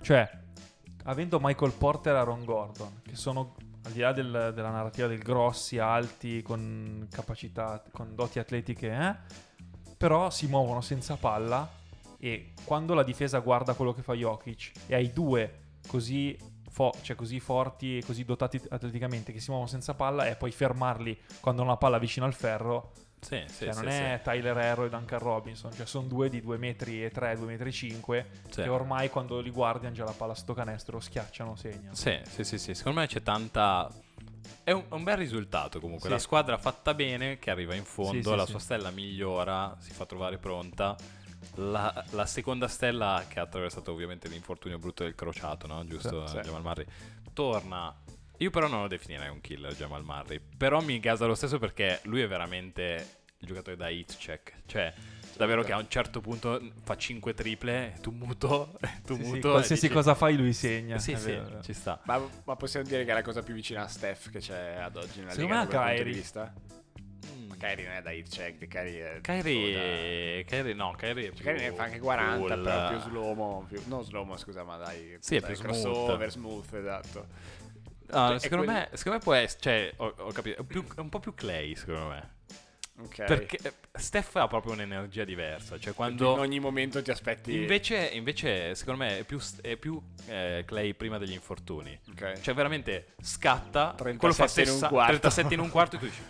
Cioè, 0.00 0.26
avendo 1.02 1.38
Michael 1.42 1.72
Porter 1.72 2.14
e 2.14 2.18
Aaron 2.18 2.46
Gordon, 2.46 3.02
che 3.02 3.16
sono 3.16 3.54
al 3.84 3.92
di 3.92 4.00
là 4.00 4.12
del- 4.14 4.52
della 4.54 4.70
narrativa 4.70 5.06
del 5.06 5.18
grossi, 5.18 5.76
alti, 5.78 6.40
con 6.40 7.06
capacità, 7.10 7.82
con 7.92 8.14
doti 8.14 8.38
atletiche, 8.38 8.90
eh, 8.90 9.14
però 9.98 10.30
si 10.30 10.46
muovono 10.46 10.80
senza 10.80 11.16
palla 11.16 11.68
e 12.18 12.54
quando 12.64 12.94
la 12.94 13.02
difesa 13.02 13.40
guarda 13.40 13.74
quello 13.74 13.92
che 13.92 14.00
fa 14.00 14.14
Jokic 14.14 14.72
e 14.86 14.94
hai 14.94 15.12
due 15.12 15.64
così, 15.86 16.34
fo- 16.74 16.92
cioè 17.02 17.14
così 17.14 17.38
forti 17.38 17.98
e 17.98 18.04
così 18.04 18.24
dotati 18.24 18.60
atleticamente 18.68 19.30
che 19.32 19.38
si 19.38 19.50
muovono 19.50 19.70
senza 19.70 19.94
palla 19.94 20.26
e 20.26 20.34
poi 20.34 20.50
fermarli 20.50 21.16
quando 21.38 21.62
hanno 21.62 21.70
la 21.70 21.76
palla 21.76 21.98
vicino 21.98 22.26
al 22.26 22.34
ferro, 22.34 22.90
sì, 23.20 23.44
sì, 23.46 23.64
cioè, 23.66 23.72
sì, 23.72 23.80
non 23.82 23.90
sì. 23.92 23.96
è 23.98 24.20
Tyler 24.24 24.56
Hero 24.58 24.84
e 24.84 24.88
Duncan 24.88 25.20
Robinson, 25.20 25.72
cioè 25.72 25.86
sono 25.86 26.08
due 26.08 26.28
di 26.28 26.40
2 26.42 26.58
metri 26.58 27.04
e 27.04 27.10
3, 27.12 27.36
2 27.36 27.46
metri 27.46 27.68
e 27.68 27.72
5 27.72 28.26
Sì. 28.50 28.62
che 28.62 28.68
ormai 28.68 29.08
quando 29.08 29.38
li 29.40 29.50
guardi 29.50 29.86
hanno 29.86 29.94
già 29.94 30.04
la 30.04 30.10
palla 30.10 30.34
sto 30.34 30.52
canestro, 30.52 30.98
schiacciano, 30.98 31.54
segnano. 31.54 31.94
Sì, 31.94 32.18
sì, 32.28 32.42
sì, 32.42 32.58
sì, 32.58 32.74
secondo 32.74 33.00
me 33.00 33.06
c'è 33.06 33.22
tanta... 33.22 33.88
È 34.64 34.72
un, 34.72 34.84
un 34.88 35.04
bel 35.04 35.16
risultato 35.16 35.78
comunque, 35.78 36.08
Sì. 36.08 36.14
la 36.14 36.18
squadra 36.18 36.58
fatta 36.58 36.92
bene, 36.92 37.38
che 37.38 37.50
arriva 37.50 37.74
in 37.76 37.84
fondo, 37.84 38.12
Sì, 38.22 38.22
sì, 38.30 38.34
la 38.36 38.44
sì. 38.44 38.50
sua 38.50 38.58
stella 38.60 38.90
migliora, 38.90 39.76
si 39.78 39.92
fa 39.92 40.06
trovare 40.06 40.38
pronta. 40.38 40.96
La, 41.56 42.04
la 42.10 42.26
seconda 42.26 42.68
stella, 42.68 43.24
che 43.28 43.38
ha 43.38 43.42
attraversato 43.42 43.92
ovviamente 43.92 44.28
l'infortunio 44.28 44.78
brutto 44.78 45.04
del 45.04 45.14
crociato, 45.14 45.66
no? 45.66 45.84
Giusto, 45.86 46.26
Sì, 46.26 46.36
sì. 46.36 46.42
Jamal 46.42 46.62
Murray, 46.62 46.84
torna... 47.32 47.94
Io 48.38 48.50
però 48.50 48.66
non 48.66 48.82
lo 48.82 48.88
definirei 48.88 49.28
un 49.28 49.40
killer 49.40 49.74
Jamal 49.74 50.02
Murray, 50.04 50.40
però 50.56 50.80
mi 50.80 50.98
gasa 50.98 51.26
lo 51.26 51.34
stesso 51.34 51.58
perché 51.58 52.00
lui 52.04 52.20
è 52.20 52.26
veramente 52.26 53.22
il 53.38 53.46
giocatore 53.46 53.76
da 53.76 53.88
hit 53.88 54.16
check, 54.16 54.54
cioè... 54.66 54.92
Davvero 55.36 55.64
che 55.64 55.72
a 55.72 55.78
un 55.78 55.88
certo 55.88 56.20
punto 56.20 56.60
fa 56.84 56.96
5 56.96 57.34
triple, 57.34 57.98
tu 58.00 58.12
muto, 58.12 58.78
tu 59.04 59.16
Sì, 59.16 59.24
sì, 59.24 59.30
muto. 59.32 59.48
e 59.48 59.50
qualsiasi 59.50 59.82
dici- 59.82 59.92
cosa 59.92 60.14
fai 60.14 60.36
lui 60.36 60.52
segna. 60.52 60.96
Sì, 60.98 61.16
sì, 61.16 61.32
vero, 61.32 61.60
ci 61.60 61.72
sta. 61.72 62.00
Ma, 62.04 62.22
ma 62.44 62.54
possiamo 62.54 62.86
dire 62.86 63.04
che 63.04 63.10
è 63.10 63.14
la 63.14 63.22
cosa 63.22 63.42
più 63.42 63.52
vicina 63.52 63.82
a 63.82 63.88
Steph 63.88 64.30
che 64.30 64.38
c'è 64.38 64.76
ad 64.76 64.94
oggi 64.96 65.18
nella 65.18 65.32
Secondo 65.32 65.54
Liga 65.54 65.64
me 65.64 65.64
da 65.64 65.66
quel 65.66 65.88
punto 65.96 66.02
di 66.04 66.12
vista? 66.16 66.54
Kyrie 67.56 67.86
non 67.86 67.96
è 67.96 68.02
da 68.02 68.10
hit 68.10 68.28
check, 68.28 68.66
Kyrie 68.66 69.16
è... 69.16 69.20
Kyrie, 69.20 70.44
Kyrie 70.44 70.74
no, 70.74 70.94
Kyrie 70.96 71.30
più 71.30 71.44
Kyrie 71.44 71.70
ne 71.70 71.74
fa 71.74 71.84
anche 71.84 71.98
40, 71.98 72.36
cool. 72.36 72.62
però 72.62 72.88
più 72.88 72.98
slow 73.00 73.66
più, 73.66 73.82
non 73.86 74.04
slow 74.04 74.36
scusa, 74.36 74.64
ma 74.64 74.76
dai, 74.76 75.16
Sì, 75.20 75.36
è 75.36 75.40
dai, 75.40 75.50
più 75.50 75.58
smooth. 75.58 75.82
crossover, 75.82 76.30
smooth, 76.30 76.74
esatto. 76.74 77.26
Ah, 78.10 78.28
Cioè, 78.30 78.38
secondo, 78.38 78.64
me, 78.64 78.88
secondo 78.92 79.18
me 79.18 79.24
può 79.24 79.32
essere, 79.34 79.60
cioè, 79.60 79.92
ho, 79.96 80.14
ho 80.16 80.32
capito, 80.32 80.60
è, 80.60 80.64
più- 80.64 80.86
è 80.94 81.00
un 81.00 81.08
po' 81.08 81.20
più 81.20 81.34
Clay, 81.34 81.74
secondo 81.74 82.08
me. 82.08 82.32
Ok. 82.96 83.24
Perché 83.24 83.58
eh, 83.60 83.72
Steph 83.92 84.36
ha 84.36 84.46
proprio 84.46 84.72
un'energia 84.72 85.24
diversa, 85.24 85.78
cioè 85.78 85.88
in 85.88 85.94
quando... 85.94 86.38
ogni 86.38 86.60
momento 86.60 87.02
ti 87.02 87.10
aspetti... 87.10 87.52
Invece, 87.56 88.08
invece, 88.12 88.74
secondo 88.76 89.02
me, 89.02 89.18
è 89.18 89.24
più, 89.24 89.40
è 89.62 89.76
più 89.76 90.00
eh, 90.26 90.62
Clay 90.64 90.94
prima 90.94 91.18
degli 91.18 91.32
infortuni. 91.32 91.98
Ok. 92.10 92.40
Cioè, 92.40 92.54
veramente 92.54 93.14
scatta, 93.20 93.94
37 93.96 94.16
quello 94.18 94.32
fa 94.32 94.60
in 94.60 94.68
un 94.70 94.88
quarto. 94.88 95.18
37 95.18 95.54
in 95.54 95.60
un 95.60 95.70
quarto 95.70 95.96
e 95.96 95.98
tu 95.98 96.04
dici... 96.04 96.22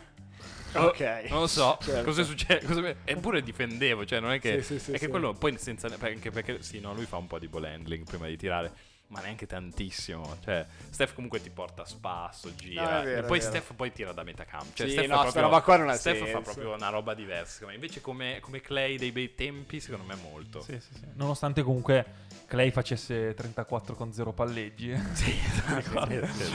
ok. 0.75 1.25
Non 1.31 1.41
lo 1.41 1.47
so, 1.47 1.79
Certo. 1.81 2.05
cosa 2.05 2.23
succede? 2.23 2.65
Cosa- 2.67 2.95
Eppure 3.05 3.43
difendevo, 3.43 4.05
cioè 4.05 4.21
non 4.21 4.33
è 4.33 4.41
che... 4.41 4.63
Sì, 4.63 4.75
sì, 4.79 4.85
sì, 4.85 4.93
è 4.93 4.99
che 4.99 5.09
quello 5.09 5.33
poi 5.33 5.57
senza... 5.59 5.89
Anche 5.99 6.31
perché, 6.31 6.63
sì, 6.63 6.81
no, 6.81 6.95
lui 6.95 7.07
fa 7.07 7.17
un 7.17 7.27
po' 7.27 7.39
di 7.39 7.49
ball 7.49 7.65
handling 7.65 8.05
prima 8.05 8.27
di 8.27 8.37
tirare, 8.37 8.73
ma 9.09 9.21
neanche 9.21 9.47
tantissimo. 9.47 10.39
Cioè, 10.43 10.67
Steph 10.91 11.15
comunque 11.15 11.41
ti 11.41 11.51
porta 11.51 11.83
a 11.83 11.87
spasso, 11.87 12.55
gira. 12.55 12.97
No, 12.97 13.01
è 13.01 13.05
vero, 13.05 13.21
e 13.21 13.23
poi 13.25 13.39
è. 13.39 13.41
Steph 13.41 13.75
poi 13.75 13.93
tira 13.93 14.13
da 14.13 14.23
metà 14.23 14.45
campo. 14.45 14.71
Cioè, 14.75 14.87
Sì, 14.87 14.93
Steph 14.95 15.07
no, 15.09 15.15
fa 15.17 15.23
proprio, 15.23 15.43
roba 15.43 15.61
qua 15.61 15.77
non 15.77 15.89
ha 15.89 15.95
Steph 15.95 16.19
fa 16.19 16.25
senso. 16.25 16.41
proprio 16.41 16.73
una 16.75 16.89
roba 16.89 17.15
diversa. 17.15 17.67
me. 17.67 17.75
Invece 17.75 18.01
come, 18.01 18.39
come 18.41 18.61
Clay 18.61 18.97
dei 18.99 19.13
bei 19.13 19.35
tempi, 19.35 19.81
secondo 19.81 20.05
me 20.07 20.15
molto. 20.17 20.61
Sì, 20.63 20.79
sì, 20.81 20.95
sì. 20.95 21.01
Nonostante 21.15 21.63
comunque 21.63 22.05
Clay 22.47 22.71
facesse 22.71 23.35
34 23.35 23.95
con 23.95 24.13
0 24.13 24.33
palleggi. 24.33 24.93
Sì, 25.15 25.33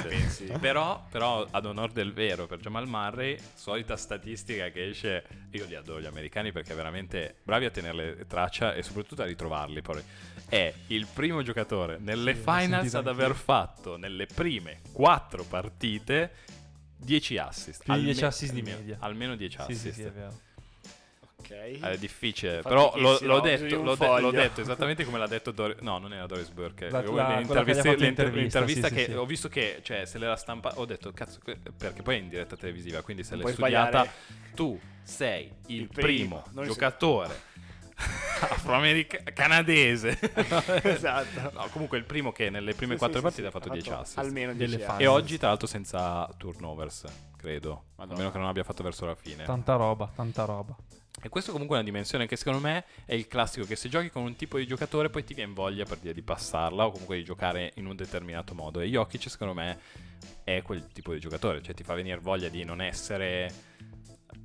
Sì, 0.09 0.29
sì. 0.29 0.53
Però, 0.59 1.03
però, 1.09 1.45
ad 1.49 1.65
onor 1.65 1.91
del 1.91 2.13
vero, 2.13 2.45
per 2.47 2.59
Jamal 2.59 2.87
Murray, 2.87 3.37
solita 3.53 3.95
statistica 3.97 4.69
che 4.69 4.89
esce. 4.89 5.23
Io 5.51 5.65
li 5.65 5.75
adoro 5.75 5.99
gli 6.01 6.05
americani 6.05 6.51
perché 6.51 6.73
veramente 6.73 7.35
bravi 7.43 7.65
a 7.65 7.69
tenerle 7.71 8.25
traccia 8.27 8.73
e 8.73 8.83
soprattutto 8.83 9.21
a 9.21 9.25
ritrovarli. 9.25 9.81
Poi 9.81 10.01
è 10.47 10.73
il 10.87 11.07
primo 11.11 11.41
giocatore 11.41 11.97
nelle 11.99 12.33
Sì, 12.35 12.41
finals 12.41 12.93
ad 12.95 13.07
aver 13.07 13.33
fatto 13.35 13.97
nelle 13.97 14.25
prime 14.25 14.79
quattro 14.91 15.43
partite 15.43 16.31
10 16.97 17.37
assist. 17.37 17.83
Più 17.83 17.93
di 17.93 18.01
10 18.03 18.17
Alme- 18.19 18.27
assist 18.27 18.53
di 18.53 18.59
almeno- 18.59 18.77
media. 18.77 18.97
Almeno 18.99 19.35
10 19.35 19.55
Sì, 19.57 19.61
assist. 19.61 19.81
sì, 19.81 19.93
sì, 19.93 20.01
è 20.03 20.11
vero. 20.11 20.39
Ok. 21.39 21.79
È 21.79 21.97
difficile, 21.97 22.61
Fa 22.61 22.69
però 22.69 22.93
l'ho, 22.97 23.17
l'ho 23.21 23.39
detto, 23.39 23.81
l'ho, 23.81 23.95
de- 23.95 24.19
l'ho 24.19 24.31
detto 24.31 24.61
esattamente 24.61 25.05
come 25.05 25.17
l'ha 25.17 25.27
detto 25.27 25.51
Doris. 25.51 25.77
No, 25.79 25.97
non 25.97 26.13
era 26.13 26.25
Doris 26.25 26.49
Burke. 26.49 26.89
La- 26.89 26.99
l'intervista, 27.01 27.93
l'intervista 27.93 28.87
sì, 28.89 28.93
che 28.93 29.05
sì, 29.05 29.11
sì. 29.11 29.17
ho 29.17 29.25
visto 29.25 29.47
che 29.49 29.79
cioè, 29.81 30.05
se 30.05 30.17
l'era 30.17 30.35
stampa. 30.35 30.73
Ho 30.75 30.85
detto, 30.85 31.11
cazzo, 31.13 31.39
perché 31.77 32.01
poi 32.01 32.15
è 32.15 32.19
in 32.19 32.29
diretta 32.29 32.55
televisiva. 32.55 33.01
Quindi 33.01 33.23
se 33.23 33.35
Non 33.35 33.45
l'hai 33.45 33.53
studiata, 33.53 34.03
sbagliare. 34.03 34.11
tu 34.53 34.79
sei 35.01 35.51
il, 35.67 35.81
Il 35.81 35.87
primo, 35.87 36.43
primo, 36.43 36.65
giocatore 36.65 37.47
afroamericano 38.41 39.23
canadese. 39.33 40.17
esatto. 40.83 41.51
No, 41.53 41.67
comunque 41.71 41.97
il 41.97 42.03
primo 42.03 42.31
che 42.31 42.49
nelle 42.49 42.73
prime 42.73 42.93
Sì, 42.93 42.99
quattro 42.99 43.17
sì, 43.17 43.23
partite 43.23 43.41
sì, 43.43 43.47
ha 43.47 43.51
fatto 43.51 43.69
ha 43.69 43.73
10 43.73 43.89
assist. 43.91 44.17
Almeno 44.17 44.53
Delle 44.53 44.75
10 44.75 44.83
fasi. 44.83 45.03
E 45.03 45.07
oggi, 45.07 45.37
tra 45.37 45.47
l'altro, 45.47 45.67
senza 45.67 46.29
turnovers, 46.37 47.05
credo. 47.37 47.85
Madonna. 47.95 48.15
A 48.15 48.17
meno 48.17 48.31
che 48.31 48.37
non 48.37 48.47
abbia 48.47 48.63
fatto 48.63 48.83
verso 48.83 49.05
la 49.05 49.15
fine. 49.15 49.43
Tanta 49.43 49.75
roba, 49.75 50.11
tanta 50.13 50.45
roba. 50.45 50.75
E 51.21 51.29
questo 51.29 51.51
comunque 51.51 51.77
è 51.77 51.79
una 51.79 51.89
dimensione 51.89 52.27
che 52.27 52.35
secondo 52.35 52.59
me 52.59 52.85
è 53.05 53.13
il 53.13 53.27
classico 53.27 53.65
che 53.65 53.75
se 53.75 53.89
giochi 53.89 54.09
con 54.09 54.23
un 54.23 54.35
tipo 54.35 54.57
di 54.57 54.65
giocatore 54.65 55.09
poi 55.09 55.23
ti 55.23 55.33
viene 55.33 55.53
voglia 55.53 55.83
per 55.83 55.97
dire 55.97 56.13
di 56.13 56.21
passarla 56.21 56.85
o 56.85 56.91
comunque 56.91 57.17
di 57.17 57.23
giocare 57.23 57.71
in 57.75 57.85
un 57.85 57.95
determinato 57.95 58.53
modo. 58.53 58.79
E 58.79 58.87
Jokic 58.87 59.29
secondo 59.29 59.53
me 59.53 59.79
è 60.43 60.61
quel 60.61 60.87
tipo 60.87 61.13
di 61.13 61.19
giocatore, 61.19 61.61
cioè 61.61 61.73
ti 61.73 61.83
fa 61.83 61.93
venire 61.93 62.19
voglia 62.19 62.49
di 62.49 62.63
non 62.63 62.81
essere 62.81 63.51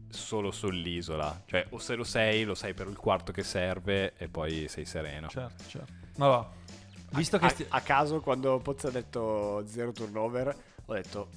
solo 0.09 0.51
sull'isola. 0.51 1.43
Cioè 1.47 1.67
o 1.71 1.79
se 1.79 1.95
lo 1.95 2.05
sei, 2.05 2.45
lo 2.45 2.55
sei 2.55 2.75
per 2.75 2.89
il 2.89 2.97
quarto 2.97 3.33
che 3.33 3.43
serve 3.43 4.15
e 4.17 4.29
poi 4.29 4.67
sei 4.69 4.85
sereno. 4.85 5.29
Certo, 5.29 5.65
certo. 5.69 5.93
Allora, 6.19 6.51
visto 7.11 7.39
che... 7.39 7.45
a, 7.47 7.49
sti- 7.49 7.67
a 7.69 7.81
caso 7.81 8.21
quando 8.21 8.59
Pozzo 8.59 8.89
ha 8.89 8.91
detto 8.91 9.65
zero 9.67 9.93
turnover, 9.93 10.57
ho 10.87 10.93
detto 10.93 11.29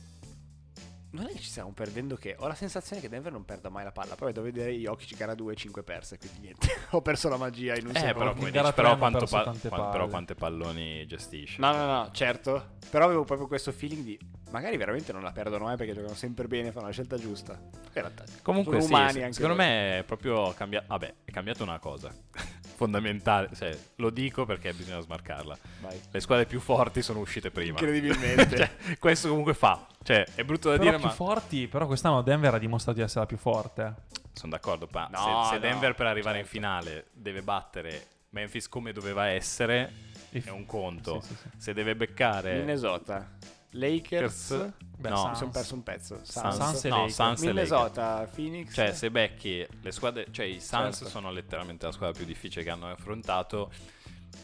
non 1.18 1.28
è 1.30 1.34
che 1.34 1.40
ci 1.40 1.50
stiamo 1.50 1.72
perdendo 1.72 2.16
che 2.16 2.36
ho 2.38 2.48
la 2.48 2.56
sensazione 2.56 3.02
che 3.02 3.10
Denver 3.10 3.32
non 3.32 3.44
perda 3.46 3.70
mai 3.70 3.84
la 3.84 3.92
palla. 3.92 4.16
Poi 4.16 4.32
devo 4.34 4.46
vedere 4.46 4.72
Jokic 4.72 5.16
gara 5.18 5.34
2 5.36 5.56
5 5.56 5.84
perse, 5.84 6.18
quindi 6.18 6.40
niente. 6.42 6.68
ho 6.92 7.02
perso 7.02 7.28
la 7.30 7.38
magia 7.38 7.76
in 7.76 7.88
un 7.88 7.96
Eh, 7.96 8.00
secondo. 8.00 8.18
però, 8.34 8.34
dici, 8.34 8.74
però, 8.74 8.98
quanto 8.98 9.26
pa- 9.26 9.44
tante 9.44 9.70
quan- 9.70 9.92
però 9.92 10.08
quante 10.08 10.36
palloni 10.36 11.06
gestisce. 11.06 11.60
No, 11.60 11.72
no, 11.74 11.86
no, 11.86 12.10
certo. 12.12 12.76
Però 12.90 13.06
avevo 13.06 13.24
proprio 13.24 13.48
questo 13.48 13.72
feeling 13.72 14.04
di 14.04 14.20
magari 14.52 14.78
veramente 14.78 15.12
non 15.12 15.22
la 15.24 15.32
perdono 15.32 15.66
mai 15.66 15.78
perché 15.78 15.94
giocano 15.94 16.14
sempre 16.14 16.48
bene, 16.48 16.72
fanno 16.72 16.86
la 16.88 16.92
scelta 16.92 17.18
giusta. 17.18 17.54
In 17.54 17.80
realtà 17.94 18.24
Comunque 18.42 18.82
sì, 18.82 18.88
umani 18.92 19.12
sì, 19.12 19.22
anche 19.22 19.34
secondo 19.34 19.56
loro. 19.56 19.68
me 19.70 20.00
è 20.00 20.04
proprio 20.04 20.54
cambiato. 20.54 20.86
Vabbè, 20.88 21.14
è 21.26 21.32
cambiata 21.32 21.64
una 21.64 21.80
cosa 21.80 22.14
fondamentale. 22.76 23.50
Cioè, 23.54 23.78
lo 23.96 24.10
dico 24.10 24.46
perché 24.46 24.74
bisogna 24.74 25.00
smarcarla. 25.00 25.58
Vai. 25.82 26.00
Le 26.12 26.20
squadre 26.20 26.46
più 26.46 26.60
forti 26.60 27.02
sono 27.02 27.20
uscite 27.20 27.52
prima. 27.52 27.72
Incredibilmente. 27.80 28.56
Cioè, 28.58 28.98
questo 29.00 29.28
comunque 29.30 29.54
fa. 29.54 29.86
Cioè, 30.04 30.26
è 30.36 30.44
brutto 30.44 30.70
da 30.70 30.78
Però 30.78 30.86
dire, 30.90 30.98
più 31.00 31.08
ma 31.08 31.14
forti, 31.14 31.68
però 31.68 31.86
quest'anno 31.86 32.22
Denver 32.22 32.54
ha 32.54 32.60
dimostrato 32.60 32.98
di 33.00 33.04
essere 33.04 33.22
la 33.22 33.26
più 33.26 33.38
forte. 33.38 33.94
sono 34.34 34.52
d'accordo. 34.52 34.88
Ma 34.92 35.08
No, 35.12 35.44
se, 35.44 35.50
se 35.50 35.54
no, 35.56 35.60
Denver 35.60 35.96
per 35.96 36.06
arrivare 36.06 36.38
certo. 36.38 36.56
in 36.56 36.62
finale 36.62 37.08
deve 37.12 37.42
battere 37.42 38.08
Memphis 38.30 38.68
come 38.70 38.94
doveva 38.94 39.28
essere, 39.28 39.92
è 40.32 40.50
un 40.50 40.66
conto. 40.66 41.20
Sì, 41.22 41.28
sì, 41.28 41.36
sì. 41.36 41.50
Se 41.58 41.74
deve 41.74 41.96
beccare 41.96 42.58
Minnesota. 42.58 43.30
Lakers. 43.78 44.72
Beh, 44.98 45.10
no, 45.10 45.16
Suns. 45.18 45.30
Mi 45.30 45.36
sono 45.38 45.52
perso 45.52 45.74
un 45.76 45.84
pezzo. 45.84 46.20
Suns, 46.24 46.56
Suns 46.56 46.84
e 46.86 46.90
no, 46.90 46.96
Lakers. 46.98 47.14
Suns 47.16 47.42
e 47.44 47.46
Lakers. 47.54 47.70
Minnesota, 47.70 48.30
Phoenix. 48.34 48.74
Cioè, 48.74 48.94
se 48.94 49.12
becchi 49.12 49.66
le 49.82 49.92
squadre, 49.92 50.28
cioè 50.32 50.46
i 50.46 50.60
Suns 50.60 50.96
Certo. 50.98 51.10
sono 51.10 51.32
letteralmente 51.32 51.86
la 51.86 51.92
squadra 51.92 52.16
più 52.18 52.26
difficile 52.26 52.64
che 52.64 52.70
hanno 52.70 52.90
affrontato. 52.90 53.72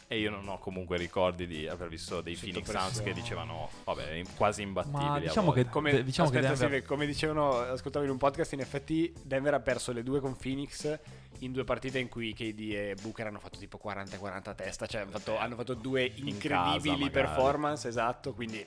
E 0.08 0.20
io 0.20 0.30
non 0.30 0.48
ho 0.48 0.60
comunque 0.60 0.98
ricordi 0.98 1.48
di 1.48 1.68
aver 1.68 1.88
visto 1.88 2.22
dei 2.22 2.36
Sotto 2.36 2.46
Phoenix 2.48 2.70
pressione. 2.70 2.94
Suns 2.94 3.06
che 3.06 3.13
dicevano, 3.13 3.70
vabbè, 3.84 4.12
in- 4.12 4.36
quasi 4.36 4.62
imbattibili. 4.62 5.04
Ma 5.04 5.20
diciamo 5.20 5.48
volte. 5.48 5.63
che, 5.63 5.70
Come, 5.70 6.04
diciamo 6.04 6.30
che 6.30 6.38
aspetta, 6.38 6.54
Denver... 6.56 6.70
Silve, 6.78 6.86
come 6.88 7.06
dicevano, 7.08 7.58
ascoltavo 7.60 8.06
in 8.06 8.12
un 8.12 8.18
podcast, 8.18 8.54
in 8.54 8.60
effetti 8.60 9.12
Denver 9.24 9.56
ha 9.56 9.60
perso 9.60 9.92
le 9.92 10.04
due 10.04 10.20
con 10.20 10.36
Phoenix 10.36 11.00
in 11.40 11.52
due 11.52 11.63
partite 11.63 11.98
in 12.00 12.10
cui 12.10 12.34
KD 12.34 12.60
e 12.74 12.96
Booker 13.02 13.28
hanno 13.28 13.40
fatto 13.40 13.58
tipo 13.58 13.80
40-40 13.84 14.50
a 14.50 14.54
testa, 14.54 14.86
cioè 14.86 15.02
hanno 15.02 15.12
fatto, 15.12 15.38
hanno 15.38 15.56
fatto 15.56 15.74
due 15.74 16.04
In 16.16 16.28
incredibili 16.28 16.78
casa, 16.78 16.92
magari. 16.92 17.10
performance, 17.10 17.88
esatto, 17.88 18.34
quindi 18.34 18.66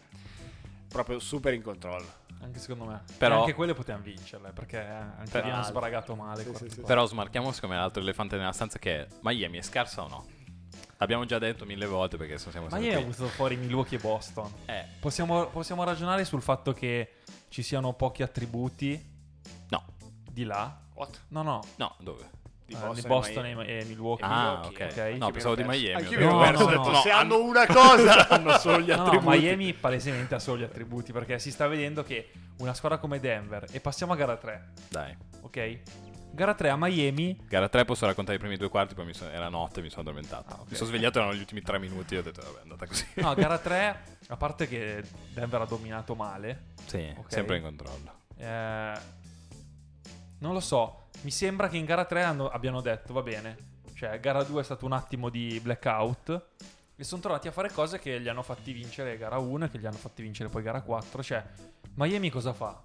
proprio 0.88 1.18
super 1.18 1.52
in 1.54 1.62
controllo. 1.62 2.24
Anche 2.42 2.58
secondo 2.58 2.84
me. 2.84 3.02
Però- 3.18 3.36
E 3.36 3.38
anche 3.40 3.54
quelle 3.54 3.74
potevamo 3.74 4.04
vincerle, 4.04 4.52
perché 4.52 4.78
anche 4.78 5.30
Per- 5.30 5.42
lì 5.42 5.48
hanno 5.50 5.58
Altro. 5.60 5.70
sbaragato 5.72 6.14
male. 6.14 6.42
Sì, 6.44 6.54
sì, 6.54 6.68
sì. 6.68 6.80
Però 6.82 7.06
smarchiamo 7.06 7.50
secondo 7.52 7.74
me 7.74 7.80
l'altro 7.80 8.02
elefante 8.02 8.36
nella 8.36 8.52
stanza 8.52 8.78
che 8.78 9.00
è 9.00 9.08
Miami 9.22 9.58
è 9.58 9.62
scarsa 9.62 10.02
o 10.04 10.08
no? 10.08 10.26
L'abbiamo 10.98 11.24
già 11.26 11.38
detto 11.38 11.64
mille 11.66 11.86
volte 11.86 12.16
perché 12.16 12.38
siamo 12.38 12.66
Ma 12.66 12.70
sempre 12.72 12.88
ieri 12.88 13.00
ha 13.00 13.04
qui. 13.04 13.12
avuto 13.14 13.28
fuori 13.30 13.56
Milwaukee 13.56 13.98
e 13.98 14.00
Boston. 14.00 14.50
Eh, 14.66 14.84
Possiamo, 15.00 15.46
possiamo 15.48 15.82
ragionare 15.84 16.24
sul 16.24 16.40
fatto 16.40 16.72
che 16.72 17.16
ci 17.48 17.62
siano 17.62 17.92
pochi 17.94 18.22
attributi 18.22 19.14
no, 19.68 19.84
di 20.30 20.44
là? 20.44 20.78
What? 20.94 21.20
No, 21.28 21.42
no. 21.42 21.62
no, 21.76 21.96
dove? 22.00 22.30
Di 22.66 22.72
eh, 22.74 22.76
Boston, 22.78 22.94
di 22.94 23.00
e 23.00 23.06
Boston 23.08 23.42
Miami. 23.44 23.66
e, 23.66 23.84
Milwaukee. 23.84 24.24
Ah, 24.26 24.58
Milwaukee, 24.60 24.84
ok. 24.86 24.92
ok. 25.12 25.18
No, 25.18 25.30
pensavo 25.30 25.54
di. 25.54 25.62
Miami. 25.62 25.92
Anch'io 26.02 26.18
mi 26.18 26.24
No, 26.24 26.38
perso, 26.40 26.58
no, 26.58 26.64
ho 26.64 26.70
detto, 26.70 26.90
no. 26.90 27.00
se 27.00 27.10
hanno 27.10 27.42
una 27.42 27.66
cosa 27.66 28.26
hanno 28.28 28.52
solo 28.58 28.80
gli 28.80 28.88
No, 28.90 28.96
no, 28.96 29.02
attributi. 29.04 29.38
Miami 29.38 29.72
palesemente 29.74 30.34
ha 30.34 30.38
solo 30.40 30.58
gli 30.58 30.64
attributi 30.64 31.12
perché 31.12 31.38
si 31.38 31.50
sta 31.52 31.66
vedendo 31.68 32.02
che 32.02 32.30
una 32.58 32.74
squadra 32.74 32.98
come 32.98 33.20
Denver 33.20 33.66
e 33.70 33.80
passiamo 33.80 34.12
a 34.14 34.16
gara 34.16 34.36
3, 34.36 34.68
Dai. 34.88 35.16
ok? 35.42 35.78
Gara 36.32 36.52
3 36.54 36.68
a 36.68 36.76
Miami 36.76 37.40
Gara 37.48 37.68
3 37.68 37.84
posso 37.86 38.04
raccontare 38.04 38.36
i 38.36 38.40
primi 38.40 38.56
due 38.58 38.68
quarti, 38.68 38.94
poi 38.94 39.06
mi 39.06 39.14
sono- 39.14 39.30
era 39.30 39.48
notte 39.48 39.80
e 39.80 39.82
mi 39.82 39.88
sono 39.88 40.02
addormentato. 40.02 40.52
Ah, 40.54 40.60
ok. 40.60 40.70
Mi 40.70 40.76
sono 40.76 40.88
svegliato, 40.90 41.18
erano 41.18 41.34
gli 41.34 41.38
ultimi 41.38 41.62
tre 41.62 41.78
minuti 41.78 42.14
e 42.14 42.18
ho 42.18 42.22
detto, 42.22 42.42
vabbè, 42.42 42.58
è 42.58 42.62
andata 42.62 42.86
così. 42.86 43.06
No, 43.14 43.32
gara 43.36 43.56
3, 43.58 44.00
a 44.28 44.36
parte 44.36 44.66
che 44.68 45.02
Denver 45.32 45.60
ha 45.62 45.64
dominato 45.66 46.14
male, 46.14 46.72
sì, 46.84 47.14
Ok. 47.16 47.32
sempre 47.32 47.56
in 47.56 47.62
controllo. 47.62 48.12
eh, 48.38 49.14
non 50.40 50.52
lo 50.52 50.60
so, 50.60 51.05
mi 51.22 51.30
sembra 51.30 51.68
che 51.68 51.76
in 51.76 51.84
gara 51.84 52.04
3 52.04 52.22
hanno- 52.22 52.48
abbiano 52.48 52.80
detto, 52.80 53.12
va 53.12 53.22
bene, 53.22 53.56
cioè 53.94 54.18
gara 54.20 54.42
2 54.42 54.60
è 54.60 54.64
stato 54.64 54.84
un 54.86 54.92
attimo 54.92 55.28
di 55.28 55.58
blackout 55.60 56.42
e 56.96 57.04
sono 57.04 57.20
tornati 57.20 57.48
a 57.48 57.52
fare 57.52 57.70
cose 57.70 57.98
che 57.98 58.20
gli 58.20 58.28
hanno 58.28 58.42
fatti 58.42 58.72
vincere 58.72 59.16
gara 59.18 59.38
1 59.38 59.64
e 59.64 59.70
che 59.70 59.78
gli 59.78 59.86
hanno 59.86 59.96
fatti 59.96 60.22
vincere 60.22 60.48
poi 60.48 60.62
gara 60.62 60.82
4, 60.82 61.22
cioè 61.22 61.44
Miami 61.94 62.30
cosa 62.30 62.52
fa? 62.52 62.80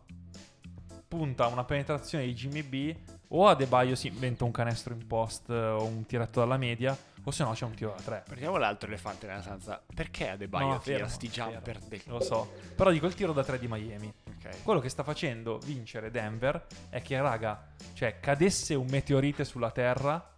Punta 1.08 1.44
a 1.44 1.48
una 1.48 1.66
penetrazione 1.66 2.26
di 2.26 2.34
Jimmy 2.34 2.64
B 2.64 2.96
o 3.30 3.48
Adebayo 3.48 3.96
si 3.96 4.08
inventa 4.08 4.46
un 4.46 4.52
canestro 4.52 4.94
in 4.94 5.06
post 5.06 5.50
eh, 5.50 5.54
o 5.54 5.84
un 5.84 6.06
tiretto 6.06 6.40
dalla 6.40 6.56
media 6.58 6.98
o 7.24 7.32
se 7.32 7.44
no 7.44 7.52
c'è 7.52 7.66
un 7.66 7.74
tiro 7.76 7.94
da 7.96 8.02
3. 8.02 8.24
Prendiamo 8.28 8.56
l'altro 8.58 8.88
elefante 8.88 9.28
nella 9.28 9.42
stanza. 9.42 9.82
Perché 9.94 10.30
Adebayo 10.30 10.66
No, 10.68 10.80
tira 10.80 10.96
fermo, 11.00 11.12
sti 11.12 11.28
jumper? 11.30 11.80
del- 11.80 12.02
Lo 12.06 12.22
so, 12.22 12.54
però 12.76 12.90
dico 12.92 13.06
il 13.08 13.14
tiro 13.14 13.34
da 13.34 13.44
3 13.44 13.60
di 13.60 13.68
Miami. 13.68 14.12
Ok. 14.44 14.64
Quello 14.64 14.80
che 14.80 14.90
sta 14.90 15.04
facendo 15.04 15.60
vincere 15.60 16.10
Denver 16.12 16.66
è 16.90 17.02
che, 17.02 17.20
raga, 17.22 17.74
cioè, 17.94 18.20
cadesse 18.20 18.74
un 18.76 18.88
meteorite 18.90 19.46
sulla 19.46 19.72
Terra, 19.72 20.36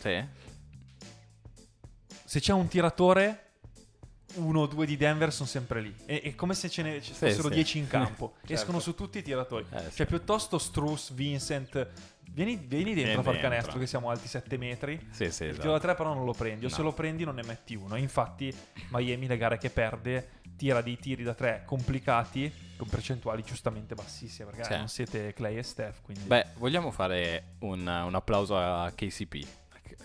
Sì? 0.00 0.24
se 2.24 2.40
c'è 2.40 2.52
un 2.52 2.68
tiratore, 2.68 3.42
uno 4.34 4.60
o 4.60 4.66
due 4.66 4.84
di 4.86 4.96
Denver 4.96 5.32
sono 5.32 5.48
sempre 5.48 5.80
lì. 5.80 5.94
È, 6.04 6.20
è 6.22 6.34
come 6.34 6.54
se 6.54 6.68
ce 6.68 6.82
ne 6.82 7.00
ci 7.00 7.12
fossero 7.12 7.48
sì. 7.48 7.54
10 7.54 7.78
in 7.78 7.86
campo. 7.86 8.34
Certo. 8.46 8.52
Escono 8.52 8.80
su 8.80 8.94
tutti 8.94 9.18
i 9.18 9.22
tiratori. 9.22 9.64
Eh, 9.70 9.90
sì. 9.90 9.96
Cioè, 9.96 10.06
piuttosto 10.06 10.58
Struss, 10.58 11.12
Vincent, 11.12 11.88
vieni, 12.30 12.56
vieni 12.56 12.94
dentro 12.94 13.20
a 13.20 13.22
far 13.22 13.32
dentro. 13.34 13.50
canestro, 13.50 13.78
che 13.78 13.86
siamo 13.86 14.10
alti 14.10 14.28
7 14.28 14.56
metri. 14.56 14.98
Sì, 15.10 15.30
sì, 15.30 15.44
Il 15.44 15.48
esatto. 15.50 15.60
tiro 15.60 15.72
da 15.72 15.80
3 15.80 15.94
però 15.94 16.14
non 16.14 16.24
lo 16.24 16.32
prendi, 16.32 16.64
o 16.64 16.68
No. 16.68 16.74
se 16.74 16.82
lo 16.82 16.92
prendi 16.92 17.24
non 17.24 17.34
ne 17.36 17.42
metti 17.44 17.74
uno. 17.74 17.96
Infatti 17.96 18.52
Miami 18.90 19.26
le 19.26 19.36
gare 19.36 19.58
che 19.58 19.70
perde 19.70 20.28
tira 20.56 20.80
dei 20.80 20.96
tiri 20.98 21.22
da 21.22 21.34
3 21.34 21.62
complicati 21.66 22.50
con 22.76 22.88
percentuali 22.88 23.42
giustamente 23.42 23.94
bassissime 23.94 24.50
perché 24.50 24.64
Sì. 24.72 24.76
non 24.78 24.88
siete 24.88 25.32
Clay 25.32 25.56
e 25.56 25.62
Steph. 25.62 26.02
Quindi... 26.02 26.24
Beh, 26.24 26.46
vogliamo 26.58 26.90
fare 26.90 27.54
un, 27.60 27.80
un 27.86 28.14
applauso 28.14 28.56
a 28.58 28.90
KCP, 28.94 29.46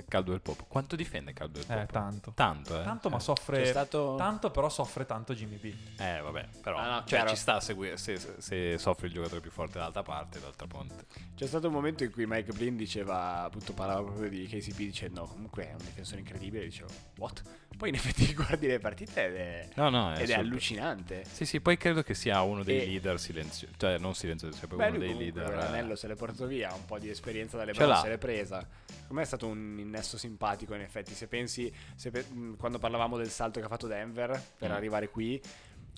Caldwell 0.08 0.42
Pope. 0.42 0.66
Quanto 0.68 0.96
difende 0.96 1.34
Caldwell 1.34 1.66
Pope? 1.66 1.82
eh, 1.82 1.86
tanto. 1.86 2.32
Tanto, 2.36 2.80
eh? 2.80 2.84
Tanto, 2.84 3.10
ma 3.10 3.18
Eh. 3.18 3.22
soffre 3.22 3.58
C'è 3.62 3.66
stato... 3.68 4.16
tanto, 4.18 4.52
però 4.52 4.70
soffre 4.70 5.06
tanto 5.06 5.34
Jimmy 5.34 5.58
B. 5.58 5.74
Eh, 6.00 6.20
vabbè, 6.22 6.48
però 6.62 6.78
Ah, 6.78 6.90
no, 7.00 7.04
cioè, 7.06 7.28
ci 7.28 7.36
sta 7.36 7.56
a 7.56 7.60
seguire 7.60 7.98
se, 7.98 8.18
se- 8.18 8.36
se 8.40 8.78
soffre 8.78 9.08
il 9.08 9.14
giocatore 9.14 9.42
più 9.42 9.52
forte 9.52 9.74
dall'altra 9.78 10.04
parte, 10.04 10.40
d'altra 10.40 10.68
ponte. 10.68 11.06
C'è 11.36 11.48
stato 11.48 11.68
un 11.68 11.74
momento 11.74 12.04
in 12.04 12.12
cui 12.12 12.26
Mike 12.28 12.54
Blin 12.54 12.76
diceva, 12.76 13.44
appunto 13.44 13.74
parlava 13.74 14.02
proprio 14.04 14.30
di 14.30 14.46
KCP 14.48 14.78
dicendo 14.78 15.24
comunque 15.26 15.68
è 15.70 15.72
un 15.72 15.78
difensore 15.80 16.20
incredibile, 16.20 16.64
dicevo 16.66 16.90
what? 17.18 17.42
Poi 17.78 17.90
in 17.90 17.96
effetti 17.96 18.32
guardi 18.36 18.68
le 18.68 18.80
partite 18.80 19.26
ed 19.26 19.36
è, 19.36 19.70
No, 19.76 19.90
no, 19.90 20.16
ed 20.16 20.30
è 20.30 20.34
allucinante. 20.34 21.24
Sì, 21.30 21.46
sì, 21.46 21.60
poi 21.62 21.78
credo 21.78 22.04
che 22.04 22.14
sia 22.14 22.42
uno 22.42 22.64
dei 22.64 22.82
E- 22.82 22.86
leader 22.86 23.20
silenziosi, 23.20 23.74
cioè 23.78 23.98
non 23.98 24.14
silenziosi, 24.14 24.58
sia 24.58 24.68
Beh, 24.68 24.76
proprio 24.76 24.98
lui 25.00 25.08
uno 25.10 25.18
dei 25.18 25.32
leader. 25.32 25.52
eh. 25.52 25.56
l'anello 25.56 25.96
se 25.96 26.08
l'è 26.08 26.16
portato 26.16 26.46
via, 26.46 26.72
un 26.74 26.86
po' 26.86 27.00
di 27.00 27.10
esperienza 27.10 27.58
dalle 27.58 27.74
l'ha. 27.74 27.96
se 28.02 28.10
l'è 28.10 28.18
presa. 28.18 28.68
Come 29.08 29.24
è 29.24 29.26
stato 29.26 29.48
un 29.48 29.58
innesto 29.82 30.18
simpatico 30.18 30.74
in 30.74 30.82
effetti, 30.82 31.14
se 31.14 31.28
pensi, 31.28 31.72
se 31.96 32.10
pe- 32.12 32.24
mh, 32.30 32.56
quando 32.58 32.80
parlavamo 32.80 33.18
del 33.18 33.30
salto 33.30 33.60
che 33.60 33.66
ha 33.66 33.70
fatto 33.70 33.88
Denver 33.88 34.42
per 34.58 34.70
Mm. 34.70 34.74
arrivare 34.74 35.10
qui, 35.10 35.42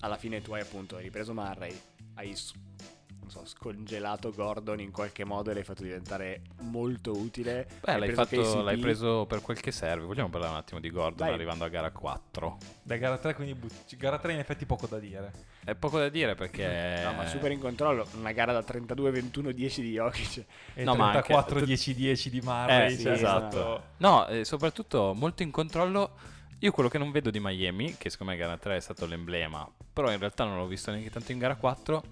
alla 0.00 0.16
fine 0.16 0.42
tu 0.42 0.52
hai 0.52 0.60
appunto 0.60 0.96
hai 0.96 1.02
ripreso 1.04 1.32
Murray, 1.32 1.78
hai 2.14 2.34
so, 3.30 3.44
scongelato 3.44 4.30
Gordon 4.32 4.80
in 4.80 4.90
qualche 4.90 5.24
modo 5.24 5.50
e 5.50 5.54
l'hai 5.54 5.64
fatto 5.64 5.82
diventare 5.82 6.42
molto 6.62 7.12
utile. 7.16 7.66
Beh, 7.80 7.92
Hai 7.92 7.98
l'hai, 8.00 8.12
preso 8.12 8.24
fatto, 8.24 8.62
l'hai 8.62 8.76
preso 8.78 9.26
per 9.26 9.40
quel 9.40 9.60
che 9.60 9.72
serve. 9.72 10.04
Vogliamo 10.04 10.28
parlare 10.28 10.52
un 10.52 10.58
attimo 10.58 10.80
di 10.80 10.90
Gordon 10.90 11.26
Dai. 11.26 11.34
arrivando 11.34 11.64
a 11.64 11.68
gara 11.68 11.90
4? 11.90 12.56
Da 12.82 12.96
gara 12.96 13.18
3, 13.18 13.34
quindi 13.34 13.54
but- 13.54 13.96
gara 13.96 14.18
3 14.18 14.32
in 14.32 14.38
effetti 14.38 14.66
poco 14.66 14.86
da 14.86 14.98
dire. 14.98 15.32
È 15.64 15.74
poco 15.74 15.98
da 15.98 16.08
dire 16.08 16.34
perché... 16.34 17.00
No, 17.04 17.12
ma 17.14 17.26
super 17.26 17.50
in 17.50 17.58
controllo, 17.58 18.06
una 18.18 18.32
gara 18.32 18.52
da 18.52 18.60
32-21-10 18.60 19.80
di 19.80 19.92
Jokic. 19.92 20.44
E 20.74 20.84
No, 20.84 20.94
ma 20.94 21.10
anche- 21.12 21.32
34-10-10 21.34 22.28
di 22.28 22.40
Murray. 22.42 22.86
Eh, 22.92 22.96
sì, 22.96 23.02
cioè, 23.02 23.12
esatto. 23.12 23.82
No, 23.98 24.26
e 24.26 24.44
soprattutto 24.44 25.14
molto 25.14 25.42
in 25.42 25.50
controllo. 25.50 26.32
Io 26.60 26.70
quello 26.72 26.88
che 26.88 26.96
non 26.98 27.10
vedo 27.10 27.30
di 27.30 27.40
Miami, 27.40 27.96
che 27.98 28.08
secondo 28.08 28.32
me 28.32 28.38
gara 28.38 28.56
3 28.56 28.76
è 28.76 28.80
stato 28.80 29.04
l'emblema, 29.06 29.68
però 29.92 30.10
in 30.10 30.18
realtà 30.18 30.44
non 30.44 30.56
l'ho 30.56 30.66
visto 30.66 30.90
neanche 30.90 31.10
tanto 31.10 31.32
in 31.32 31.38
gara 31.38 31.56
4. 31.56 32.02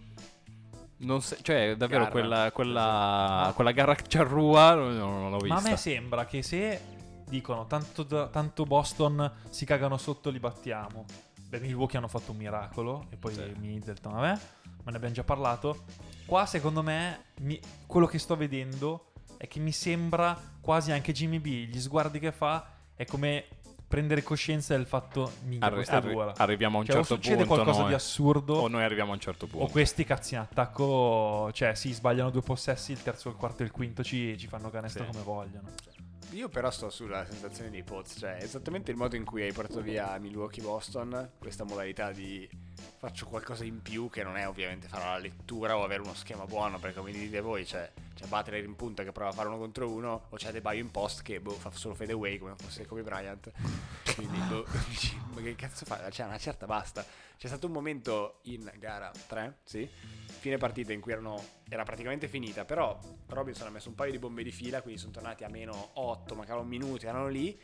Non 1.03 1.21
se- 1.21 1.39
cioè, 1.43 1.75
davvero 1.77 2.01
Garra. 2.05 2.11
quella, 2.11 2.51
quella, 2.53 3.53
quella 3.55 3.71
gara 3.73 3.95
ciarrua 3.97 4.75
non, 4.75 4.97
non 4.97 5.31
l'ho 5.31 5.39
vista. 5.39 5.55
Ma 5.55 5.61
a 5.61 5.71
me 5.71 5.77
sembra 5.77 6.25
che 6.27 6.43
se 6.43 6.81
dicono 7.29 7.67
tanto, 7.67 8.07
tanto 8.31 8.65
Boston 8.65 9.31
si 9.51 9.65
cagano 9.65 9.97
sotto, 9.97 10.31
li 10.31 10.39
battiamo. 10.39 11.05
Beh, 11.49 11.59
Milwaukee 11.61 11.99
hanno 11.99 12.09
fatto 12.09 12.31
un 12.33 12.37
miracolo. 12.39 13.07
E 13.11 13.17
poi 13.17 13.35
Sì. 13.35 13.53
Middleton, 13.59 14.13
vabbè, 14.13 14.41
ma 14.85 14.91
ne 14.91 14.97
abbiamo 14.97 15.15
già 15.15 15.25
parlato. 15.25 15.85
Qua, 16.25 16.47
secondo 16.47 16.83
me, 16.83 17.25
mi- 17.41 17.61
quello 17.87 18.07
che 18.07 18.19
sto 18.19 18.37
vedendo 18.37 19.07
è 19.37 19.49
che 19.49 19.59
mi 19.59 19.73
sembra 19.73 20.39
quasi 20.61 20.93
anche 20.93 21.13
Jimmy 21.13 21.41
B. 21.41 21.67
Gli 21.67 21.81
sguardi 21.81 22.21
che 22.21 22.31
fa 22.33 22.65
è 22.95 23.05
come 23.05 23.47
prendere 23.93 24.23
coscienza 24.23 24.75
del 24.75 24.87
fatto, 24.87 25.33
minchia, 25.43 25.67
Arri- 25.67 25.75
questa 25.77 25.97
arri- 25.97 26.13
dura. 26.15 26.33
arriviamo 26.39 26.79
a 26.79 26.81
un 26.81 26.87
Cioè, 26.87 26.95
certo 26.97 27.13
o 27.13 27.17
succede 27.17 27.37
punto 27.45 27.53
qualcosa 27.55 27.81
noi, 27.81 27.89
di 27.91 27.95
assurdo. 27.95 28.55
o 28.55 28.69
noi 28.69 28.83
arriviamo 28.85 29.11
a 29.11 29.15
un 29.15 29.21
certo 29.21 29.47
punto. 29.47 29.67
O 29.67 29.69
questi 29.69 30.05
cazzi 30.05 30.33
in 30.33 30.41
attacco, 30.41 31.51
cioè 31.53 31.75
sì, 31.75 31.93
sbagliano 31.93 32.31
due 32.31 32.41
possessi, 32.41 32.93
il 32.93 33.03
terzo, 33.03 33.29
il 33.29 33.37
quarto 33.37 33.63
e 33.63 33.67
il 33.67 33.71
quinto 33.71 34.03
ci, 34.03 34.39
ci 34.39 34.47
fanno 34.47 34.71
canestro 34.71 35.05
Sì. 35.05 35.11
come 35.11 35.23
vogliono. 35.23 35.69
Io 36.31 36.49
però 36.49 36.71
sto 36.71 36.89
sulla 36.89 37.27
sensazione 37.27 37.69
dei 37.69 37.83
Poz, 37.83 38.17
cioè 38.19 38.39
esattamente 38.41 38.91
il 38.91 38.97
modo 38.97 39.17
in 39.17 39.25
cui 39.27 39.43
hai 39.43 39.53
portato 39.53 39.83
via 39.83 40.17
Milwaukee-Boston, 40.19 41.33
questa 41.39 41.65
modalità 41.65 42.11
di 42.11 42.49
faccio 42.97 43.27
qualcosa 43.27 43.65
in 43.65 43.83
più 43.83 44.09
che 44.09 44.23
non 44.23 44.39
è 44.39 44.49
ovviamente 44.49 44.89
fare 44.89 45.05
la 45.05 45.19
lettura 45.19 45.77
o 45.77 45.85
avere 45.85 46.01
uno 46.01 46.15
schema 46.15 46.47
buono, 46.47 46.79
perché 46.79 46.99
come 46.99 47.13
dite 47.13 47.41
voi 47.43 47.65
c'è, 47.65 47.91
c'è 48.23 48.29
Butler 48.29 48.65
in 48.65 48.77
punta 48.77 49.03
che 49.03 49.11
prova 49.11 49.31
a 49.31 49.33
fare 49.33 49.49
uno 49.49 49.59
contro 49.59 49.91
uno 49.91 50.27
o 50.29 50.37
c'è 50.37 50.53
Debaio 50.53 50.81
in 50.81 50.91
post 50.91 51.23
che 51.23 51.41
boh, 51.41 51.51
fa 51.51 51.71
solo 51.73 51.95
fade 51.95 52.13
away 52.13 52.39
come 52.39 52.55
fosse 52.57 52.87
Kobe 52.87 53.03
Bryant. 53.03 53.51
Quindi 54.15 54.39
boh, 54.39 54.65
ma 55.35 55.41
che 55.41 55.55
cazzo 55.57 55.85
fa? 55.85 56.09
Cioè 56.09 56.27
una 56.27 56.39
certa 56.39 56.67
basta. 56.67 57.05
C'è 57.37 57.49
stato 57.49 57.67
un 57.67 57.73
momento 57.73 58.39
in 58.43 58.71
gara 58.79 59.11
3, 59.27 59.59
sì, 59.65 59.89
fine 60.27 60.59
partita 60.59 60.93
in 60.93 61.01
cui 61.01 61.11
erano, 61.11 61.43
era 61.69 61.83
praticamente 61.83 62.29
finita, 62.29 62.65
però 62.65 62.97
Robinson 63.27 63.67
ha 63.67 63.71
messo 63.71 63.89
un 63.89 63.97
paio 63.97 64.13
di 64.13 64.21
bombe 64.21 64.45
di 64.45 64.53
fila, 64.53 64.81
quindi 64.81 65.01
sono 65.01 65.13
tornati 65.13 65.43
a 65.43 65.49
meno 65.49 65.91
8, 65.95 66.37
mancavano 66.37 66.65
minuti, 66.65 67.07
erano 67.07 67.27
lì, 67.27 67.61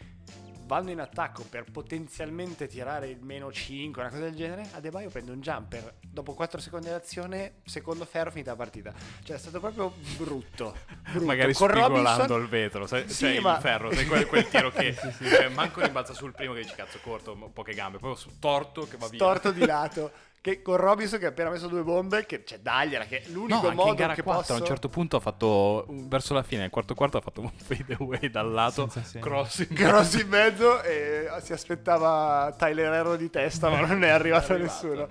vanno 0.69 0.91
in 0.91 1.01
attacco 1.01 1.43
per 1.49 1.65
potenzialmente 1.73 2.69
tirare 2.69 3.09
il 3.09 3.19
meno 3.23 3.51
5, 3.51 4.01
una 4.03 4.11
cosa 4.11 4.23
del 4.23 4.35
genere, 4.37 4.69
Adebayo 4.75 5.09
prende 5.09 5.33
un 5.33 5.41
jumper, 5.41 5.95
dopo 6.01 6.35
4 6.35 6.61
secondi 6.61 6.89
d'azione, 6.89 7.55
secondo 7.65 8.05
ferro, 8.05 8.31
finita 8.31 8.51
la 8.51 8.57
partita. 8.57 8.93
Cioè 9.25 9.35
è 9.37 9.39
stato 9.39 9.59
proprio 9.59 9.93
brutto. 10.17 10.77
brutto. 11.11 11.25
Magari 11.25 11.55
Con 11.55 11.69
spigolando 11.71 12.13
Robinson- 12.27 12.41
il 12.43 12.49
vetro, 12.49 12.87
sai, 12.87 13.09
Sì, 13.09 13.25
cioè 13.25 13.41
ma- 13.41 13.55
il 13.57 13.61
ferro, 13.63 13.93
sai 13.93 14.07
quel, 14.07 14.27
quel 14.27 14.47
tiro 14.49 14.71
che 14.71 14.95
cioè, 15.21 15.49
manco 15.49 15.81
rimbalza 15.81 16.13
sul 16.13 16.33
primo 16.35 16.53
che 16.53 16.61
dici 16.61 16.75
cazzo 16.75 16.99
corto, 17.03 17.35
poche 17.53 17.73
gambe, 17.75 17.99
poi 17.99 18.15
su 18.15 18.39
torto 18.39 18.87
che 18.87 18.97
va 18.99 19.09
via. 19.09 19.19
storto 19.19 19.51
di 19.51 19.65
lato. 19.65 20.13
Che 20.41 20.63
con 20.63 20.77
Robinson 20.77 21.19
che 21.19 21.27
ha 21.27 21.29
appena 21.31 21.51
messo 21.51 21.67
due 21.69 21.83
bombe, 21.83 22.25
che 22.27 22.45
c'è 22.45 22.59
dagliela, 22.61 23.05
che 23.05 23.23
è 23.23 23.29
No, 23.29 23.35
l'unico 23.35 23.55
anche 23.67 23.75
modo 23.75 23.89
in 23.91 23.95
gara 23.97 24.15
che 24.15 24.23
4 24.23 24.41
posso... 24.41 24.55
a 24.55 24.57
un 24.61 24.65
certo 24.67 24.89
punto 24.89 25.17
ha 25.17 25.21
fatto 25.21 25.85
verso 25.89 26.35
la 26.35 26.43
fine, 26.43 26.63
nel 26.63 26.71
quarto 26.71 26.95
quarto 26.95 27.17
ha 27.19 27.21
fatto 27.21 27.41
un 27.41 27.51
fade 27.57 27.97
away 27.99 28.31
dal 28.31 28.51
lato, 28.51 28.89
cross 29.21 29.59
in 29.69 29.75
Cross 29.75 30.15
in 30.21 30.29
mezzo 30.29 30.83
e 30.83 31.29
si 31.43 31.53
aspettava 31.53 32.55
Tyler 32.57 32.93
Hero 32.93 33.17
di 33.17 33.31
testa, 33.31 33.69
ma 33.69 33.81
non 33.81 34.03
è 34.05 34.09
arrivato, 34.09 34.57
nessuno. 34.57 35.09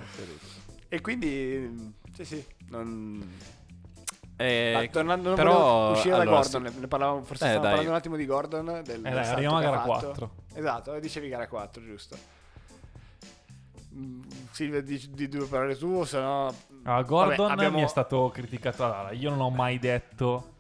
E 0.89 1.01
quindi, 1.01 1.93
sì, 2.13 2.23
sì, 2.25 2.45
non... 2.69 3.55
Eh, 4.39 4.73
Ah, 4.75 4.87
tornando, 4.89 5.33
però, 5.33 5.91
uscire 5.93 6.15
da 6.15 6.21
allora, 6.21 6.41
Gordon, 6.41 6.73
ne 6.79 6.87
parlavamo, 6.87 7.23
forse 7.23 7.43
Eh, 7.45 7.47
stavamo 7.47 7.61
dai. 7.63 7.69
parlando 7.71 7.89
un 7.89 7.95
attimo 7.97 8.15
di 8.17 8.25
Gordon. 8.27 8.65
Del, 8.65 8.83
dai, 8.83 9.01
del 9.01 9.13
salto 9.13 9.31
arriviamo 9.31 9.57
a 9.57 9.61
gara 9.61 9.77
fatto. 9.81 10.05
4. 10.05 10.31
Esatto, 10.53 10.93
eh, 10.93 10.99
dicevi 10.99 11.27
gara 11.27 11.47
4, 11.47 11.83
giusto. 11.83 12.15
Silvia, 14.51 14.81
dici 14.81 15.09
di 15.11 15.27
due 15.27 15.45
parole 15.47 15.75
tu, 15.77 15.87
o 15.87 16.05
se 16.05 16.19
no... 16.19 16.53
Allora, 16.83 17.01
Gordon 17.03 17.35
Vabbè, 17.47 17.51
abbiamo- 17.53 17.77
mi 17.79 17.83
è 17.83 17.87
stato 17.87 18.29
criticato. 18.33 18.83
Allora, 18.85 19.11
io 19.11 19.29
non 19.29 19.39
ho 19.41 19.49
mai 19.49 19.79
detto 19.79 20.55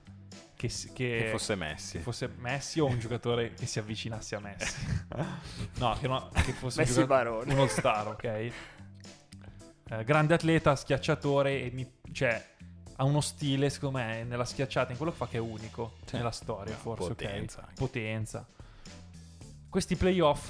che, 0.55 0.67
che- 0.67 0.91
che 0.93 1.27
fosse 1.31 1.55
Messi. 1.55 1.97
che 1.97 2.03
fosse 2.03 2.27
Messi 2.37 2.79
o 2.79 2.85
un 2.87 2.99
giocatore 2.99 3.53
che 3.53 3.65
si 3.65 3.79
avvicinasse 3.79 4.35
a 4.35 4.39
Messi. 4.39 4.85
no, 5.79 5.95
che, 5.99 6.07
no- 6.07 6.29
che 6.33 6.51
fosse 6.53 6.81
Messi 6.81 7.05
Barone. 7.05 7.53
un 7.53 7.59
all-star, 7.59 8.07
ok? 8.07 8.23
Eh, 8.23 10.03
grande 10.03 10.33
atleta, 10.33 10.75
schiacciatore 10.75 11.61
e 11.63 11.71
mi, 11.71 11.89
cioè, 12.11 12.55
ha 12.97 13.03
uno 13.05 13.21
stile, 13.21 13.69
secondo 13.69 13.99
me, 13.99 14.23
nella 14.23 14.43
schiacciata, 14.45 14.91
in 14.91 14.97
quello 14.97 15.11
che 15.11 15.17
fa 15.17 15.27
che 15.27 15.37
è 15.37 15.39
unico 15.39 15.93
Sì. 16.05 16.15
nella 16.17 16.31
storia, 16.31 16.75
forse, 16.75 17.07
Potenza 17.09 17.59
ok? 17.59 17.63
anche. 17.67 17.75
Potenza. 17.79 18.47
Questi 19.69 19.95
playoff, 19.95 20.49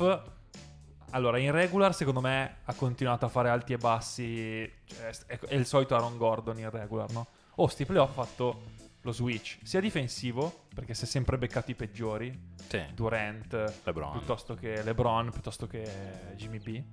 allora, 1.11 1.37
in 1.37 1.51
regular, 1.51 1.93
secondo 1.95 2.21
me, 2.21 2.57
ha 2.65 2.73
continuato 2.73 3.25
a 3.25 3.29
fare 3.29 3.49
alti 3.49 3.73
e 3.73 3.77
bassi. 3.77 4.71
Cioè, 4.85 5.09
è, 5.27 5.39
è 5.39 5.55
il 5.55 5.65
solito 5.65 5.95
Aaron 5.95 6.17
Gordon 6.17 6.57
in 6.59 6.69
regular, 6.69 7.09
no? 7.11 7.27
Oh, 7.55 7.67
sti 7.67 7.85
playoff 7.85 8.09
ha 8.17 8.23
fatto 8.23 8.61
lo 9.01 9.11
switch, 9.13 9.59
sia 9.63 9.79
difensivo, 9.79 10.65
perché 10.75 10.93
si 10.93 11.05
è 11.05 11.07
sempre 11.07 11.37
beccato 11.37 11.71
i 11.71 11.75
peggiori, 11.75 12.37
Sì, 12.67 12.83
Durant, 12.93 13.73
LeBron. 13.85 14.11
piuttosto 14.11 14.53
che 14.55 14.83
LeBron, 14.83 15.31
piuttosto 15.31 15.65
che 15.65 15.89
Jimmy 16.35 16.59
B. 16.59 16.83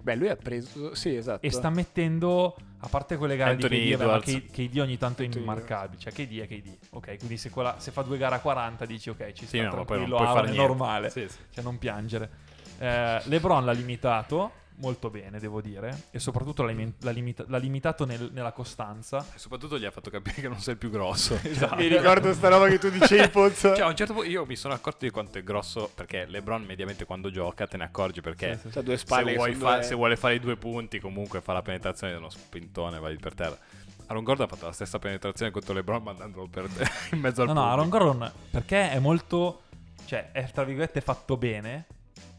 Beh, 0.00 0.14
lui 0.14 0.28
ha 0.30 0.36
preso... 0.36 0.94
Sì, 0.94 1.14
esatto. 1.14 1.44
E 1.44 1.50
sta 1.50 1.68
mettendo, 1.68 2.56
a 2.78 2.88
parte 2.88 3.18
quelle 3.18 3.36
gare 3.36 3.50
Anthony 3.50 3.84
di 3.84 3.94
KD, 3.94 4.00
ma 4.02 4.18
KD 4.18 4.78
ogni 4.78 4.96
tanto 4.96 5.22
è 5.22 5.28
immarcabile. 5.30 6.00
Cioè, 6.00 6.12
KD 6.12 6.40
è 6.40 6.46
KD. 6.46 6.76
Ok, 6.90 7.18
quindi 7.18 7.36
se, 7.36 7.50
quella- 7.50 7.78
se 7.78 7.90
fa 7.90 8.00
due 8.00 8.16
gare 8.16 8.36
a 8.36 8.40
40 8.40 8.86
dici 8.86 9.10
ok, 9.10 9.32
ci 9.32 9.44
sta 9.44 9.58
Sì, 9.58 9.62
no, 9.62 9.74
ma 9.74 9.84
poi 9.84 9.98
non 9.98 10.06
tranquillo, 10.06 10.16
puoi 10.16 10.26
fare 10.28 10.46
è 10.46 10.50
niente. 10.50 10.66
normale. 10.66 11.10
Sì, 11.10 11.28
sì. 11.28 11.38
Cioè, 11.50 11.62
non 11.64 11.76
piangere. 11.78 12.30
Eh, 12.78 13.20
LeBron 13.24 13.64
l'ha 13.64 13.72
limitato 13.72 14.52
molto 14.80 15.10
bene, 15.10 15.40
devo 15.40 15.60
dire. 15.60 16.04
E 16.12 16.20
soprattutto 16.20 16.62
l'ha, 16.62 16.70
limi- 16.70 16.94
l'ha 17.00 17.10
limita- 17.10 17.44
l'ha 17.48 17.58
limitato 17.58 18.04
nel- 18.06 18.30
nella 18.32 18.52
costanza. 18.52 19.26
E 19.34 19.38
soprattutto 19.38 19.76
gli 19.76 19.84
ha 19.84 19.90
fatto 19.90 20.08
capire 20.08 20.40
che 20.40 20.46
non 20.48 20.60
sei 20.60 20.74
il 20.74 20.78
più 20.78 20.88
grosso. 20.90 21.36
Esatto. 21.42 21.74
Mi 21.74 21.88
ricordo 21.88 22.32
sta 22.32 22.48
roba 22.48 22.68
che 22.68 22.78
tu 22.78 22.88
dicevi, 22.88 23.26
Pozzo. 23.30 23.74
Cioè, 23.74 23.84
a 23.84 23.88
un 23.88 23.96
certo 23.96 24.12
punto 24.12 24.28
io 24.28 24.46
mi 24.46 24.54
sono 24.54 24.74
accorto 24.74 25.04
di 25.04 25.10
quanto 25.10 25.38
è 25.38 25.42
grosso. 25.42 25.90
Perché 25.92 26.26
LeBron, 26.26 26.62
mediamente, 26.62 27.04
quando 27.06 27.30
gioca, 27.30 27.66
te 27.66 27.76
ne 27.76 27.84
accorgi. 27.84 28.20
Perché 28.20 28.54
Sì, 28.54 28.68
sì, 28.68 28.70
sì. 28.72 28.82
Due 28.84 28.96
se, 28.96 29.04
spalle 29.04 29.30
che 29.32 29.36
vuoi 29.36 29.54
fa- 29.54 29.74
due- 29.74 29.82
se 29.82 29.94
vuole 29.96 30.16
fare 30.16 30.34
i 30.36 30.40
due 30.40 30.56
punti, 30.56 31.00
comunque 31.00 31.40
fa 31.40 31.52
la 31.54 31.62
penetrazione 31.62 32.12
di 32.12 32.18
uno 32.20 32.30
spintone, 32.30 33.00
vai 33.00 33.16
per 33.16 33.34
terra. 33.34 33.58
Aaron 34.06 34.22
Gordon 34.24 34.46
ha 34.46 34.48
fatto 34.48 34.64
la 34.66 34.72
stessa 34.72 34.98
penetrazione 35.00 35.50
contro 35.50 35.74
LeBron, 35.74 36.02
mandandolo 36.02 36.46
per 36.46 36.66
in 37.12 37.18
mezzo 37.18 37.42
al 37.42 37.48
No, 37.48 37.52
no, 37.54 37.60
pubblico. 37.60 37.60
Aaron 37.60 37.88
Gordon 37.88 38.32
perché 38.52 38.90
è 38.92 38.98
molto, 39.00 39.62
cioè 40.06 40.30
è 40.30 40.48
tra 40.52 40.62
virgolette 40.64 41.00
fatto 41.00 41.36
bene 41.36 41.84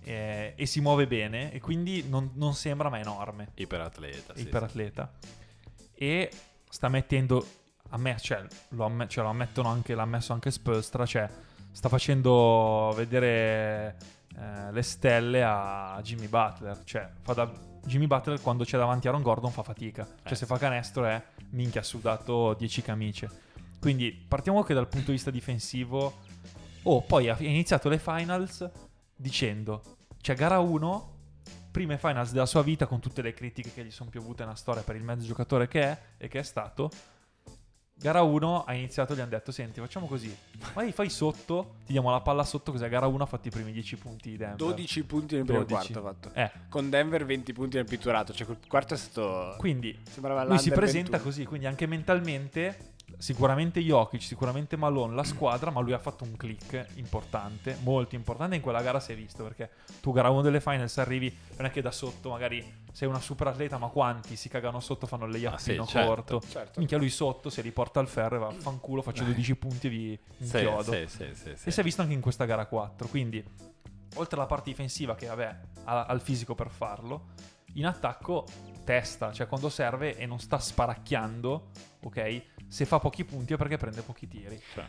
eh, 0.09 0.53
e 0.55 0.65
si 0.65 0.81
muove 0.81 1.05
bene 1.07 1.51
e 1.51 1.59
quindi 1.61 2.07
non, 2.09 2.31
non 2.33 2.53
sembra 2.55 2.89
ma 2.89 2.99
enorme, 2.99 3.51
Iperatleta. 3.55 4.33
sì, 4.35 4.41
iperatleta. 4.41 5.11
E 5.93 6.31
sta 6.67 6.89
mettendo, 6.89 7.45
a 7.89 7.97
me, 7.97 8.17
cioè, 8.19 8.43
lo, 8.69 8.85
amme- 8.85 9.07
cioè, 9.07 9.23
lo 9.23 9.29
ammettono 9.29 9.69
anche, 9.69 9.93
l'ha 9.93 10.01
ammesso 10.01 10.33
anche 10.33 10.49
Spolstra, 10.51 11.05
cioè 11.05 11.29
sta 11.71 11.89
facendo 11.89 12.91
vedere 12.95 13.97
eh, 14.35 14.71
le 14.71 14.81
stelle 14.81 15.43
a 15.43 15.99
Jimmy 16.01 16.27
Butler, 16.27 16.81
cioè 16.83 17.07
fa 17.21 17.33
da... 17.33 17.67
Jimmy 17.85 18.07
Butler 18.07 18.41
quando 18.41 18.63
c'è 18.65 18.77
davanti 18.77 19.07
Aaron 19.07 19.21
Gordon 19.21 19.51
fa 19.51 19.63
fatica, 19.63 20.03
cioè 20.03 20.15
Eh, 20.23 20.29
se 20.29 20.35
sì. 20.35 20.45
fa 20.45 20.57
canestro 20.57 21.05
è 21.05 21.21
minchia 21.51 21.81
ha 21.81 21.83
sudato 21.83 22.53
10 22.55 22.81
camicie. 22.81 23.29
Quindi 23.79 24.11
partiamo 24.11 24.63
che 24.63 24.73
dal 24.73 24.87
punto 24.87 25.07
di 25.07 25.13
vista 25.13 25.31
difensivo. 25.31 26.17
Oh, 26.83 27.01
poi 27.01 27.29
ha 27.29 27.35
iniziato 27.39 27.87
le 27.89 27.97
finals 27.97 28.69
dicendo: 29.15 29.97
C'è 30.21 30.35
gara 30.35 30.59
1, 30.59 31.13
prime 31.71 31.97
finals 31.97 32.31
della 32.31 32.45
sua 32.45 32.61
vita 32.61 32.85
con 32.85 32.99
tutte 32.99 33.21
le 33.21 33.33
critiche 33.33 33.71
che 33.73 33.83
gli 33.83 33.91
sono 33.91 34.09
piovute 34.09 34.43
nella 34.43 34.55
storia 34.55 34.83
per 34.83 34.95
il 34.95 35.03
mezzo 35.03 35.25
giocatore 35.25 35.67
che 35.67 35.81
è 35.81 35.99
e 36.17 36.27
che 36.27 36.39
è 36.39 36.43
stato. 36.43 36.91
Gara 38.01 38.21
1 38.21 38.63
ha 38.63 38.73
iniziato 38.73 39.13
gli 39.13 39.19
hanno 39.19 39.31
detto: 39.31 39.51
Senti, 39.51 39.81
facciamo 39.81 40.07
così. 40.07 40.33
Vai, 40.73 40.93
fai 40.93 41.09
sotto, 41.09 41.75
ti 41.85 41.91
diamo 41.91 42.11
la 42.11 42.21
palla 42.21 42.45
sotto. 42.45 42.71
Così 42.71 42.85
a 42.85 42.87
gara 42.87 43.07
1 43.07 43.23
ha 43.23 43.25
fatto 43.25 43.49
i 43.49 43.51
primi 43.51 43.73
10 43.73 43.97
punti 43.97 44.29
di 44.29 44.37
Denver. 44.37 44.55
12 44.55 45.03
punti 45.03 45.35
nel 45.35 45.43
primo 45.43 45.63
12. 45.65 45.91
quarto 45.91 46.07
ha 46.07 46.11
fatto. 46.13 46.39
Eh, 46.39 46.51
Con 46.69 46.89
Denver 46.89 47.25
20 47.25 47.51
punti 47.51 47.75
nel 47.75 47.85
pitturato. 47.85 48.31
Cioè, 48.31 48.45
quel 48.45 48.59
quarto 48.69 48.93
è 48.93 48.97
stato... 48.97 49.55
quindi 49.57 49.97
lui 50.47 50.59
si 50.59 50.71
presenta 50.71 51.17
21. 51.17 51.23
così, 51.23 51.45
quindi 51.45 51.65
anche 51.65 51.87
mentalmente, 51.87 52.88
sicuramente 53.19 53.81
Jokic, 53.81 54.21
sicuramente 54.23 54.77
Malone, 54.77 55.13
la 55.13 55.25
squadra, 55.25 55.69
ma 55.71 55.81
lui 55.81 55.91
ha 55.91 55.99
fatto 55.99 56.23
un 56.23 56.37
click 56.37 56.87
importante, 56.95 57.77
molto 57.81 58.15
importante 58.15 58.55
in 58.55 58.61
quella 58.61 58.81
gara 58.81 58.99
si 59.01 59.11
è 59.11 59.15
visto, 59.15 59.43
perché 59.43 59.69
tu 60.01 60.13
gara 60.13 60.29
1 60.29 60.41
delle 60.41 60.61
finals 60.61 60.97
arrivi, 60.97 61.35
non 61.57 61.65
è 61.65 61.71
che 61.71 61.81
da 61.81 61.91
sotto 61.91 62.29
magari 62.29 62.65
sei 62.93 63.07
una 63.09 63.19
super 63.19 63.47
atleta, 63.47 63.77
ma 63.77 63.87
quanti 63.89 64.35
si 64.37 64.47
cagano 64.47 64.79
sotto, 64.79 65.05
fanno 65.05 65.25
il 65.25 65.31
layup 65.31 65.53
Ah, 65.53 65.57
sì, 65.57 65.71
fino 65.71 65.85
certo, 65.85 66.07
corto. 66.39 66.41
certo. 66.49 66.79
Minchia 66.79 66.97
lui 66.97 67.09
sotto, 67.09 67.49
si 67.49 67.59
riporta 67.61 67.99
al 67.99 68.07
ferro 68.07 68.35
e 68.37 68.39
va 68.39 68.51
fanculo, 68.51 69.01
faccio 69.01 69.23
12 69.25 69.55
punti 69.57 69.87
e 69.87 69.89
vi 69.89 70.19
Sì, 70.37 70.43
inchiodo. 70.43 70.91
sì, 70.93 71.05
sì, 71.07 71.25
sì, 71.33 71.51
sì. 71.55 71.67
E 71.67 71.71
si 71.71 71.79
è 71.79 71.83
visto 71.83 72.01
anche 72.01 72.13
in 72.13 72.21
questa 72.21 72.45
gara 72.45 72.65
4. 72.65 73.07
Quindi, 73.09 73.43
oltre 74.15 74.37
alla 74.37 74.47
parte 74.47 74.69
difensiva, 74.69 75.15
che 75.15 75.27
vabbè, 75.27 75.59
ha, 75.83 76.05
ha 76.05 76.13
il 76.13 76.21
fisico 76.21 76.55
per 76.55 76.69
farlo, 76.69 77.31
in 77.73 77.85
attacco 77.85 78.45
testa, 78.85 79.31
cioè 79.31 79.45
quando 79.47 79.69
serve 79.69 80.17
e 80.17 80.25
non 80.25 80.39
sta 80.39 80.57
sparacchiando, 80.57 81.69
ok? 82.05 82.43
Se 82.69 82.85
fa 82.85 82.99
pochi 82.99 83.25
punti 83.25 83.53
è 83.53 83.57
perché 83.57 83.77
prende 83.77 84.01
pochi 84.03 84.27
tiri. 84.27 84.61
Cioè, 84.73 84.85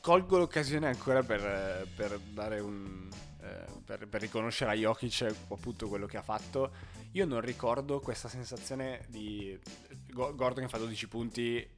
Colgo 0.00 0.38
l'occasione 0.38 0.88
ancora 0.88 1.22
per, 1.22 1.86
per 1.94 2.18
dare 2.18 2.58
un... 2.58 3.08
eh, 3.40 3.64
per, 3.84 4.08
per 4.08 4.20
riconoscere 4.20 4.72
a 4.72 4.74
Jokic 4.74 5.34
appunto 5.48 5.88
quello 5.88 6.06
che 6.06 6.16
ha 6.16 6.22
fatto. 6.22 6.72
Io 7.12 7.24
non 7.26 7.40
ricordo 7.40 8.00
questa 8.00 8.28
sensazione 8.28 9.04
di 9.08 9.58
Go- 10.10 10.34
Gordon 10.34 10.64
che 10.64 10.68
fa 10.68 10.78
12 10.78 11.08
punti 11.08 11.68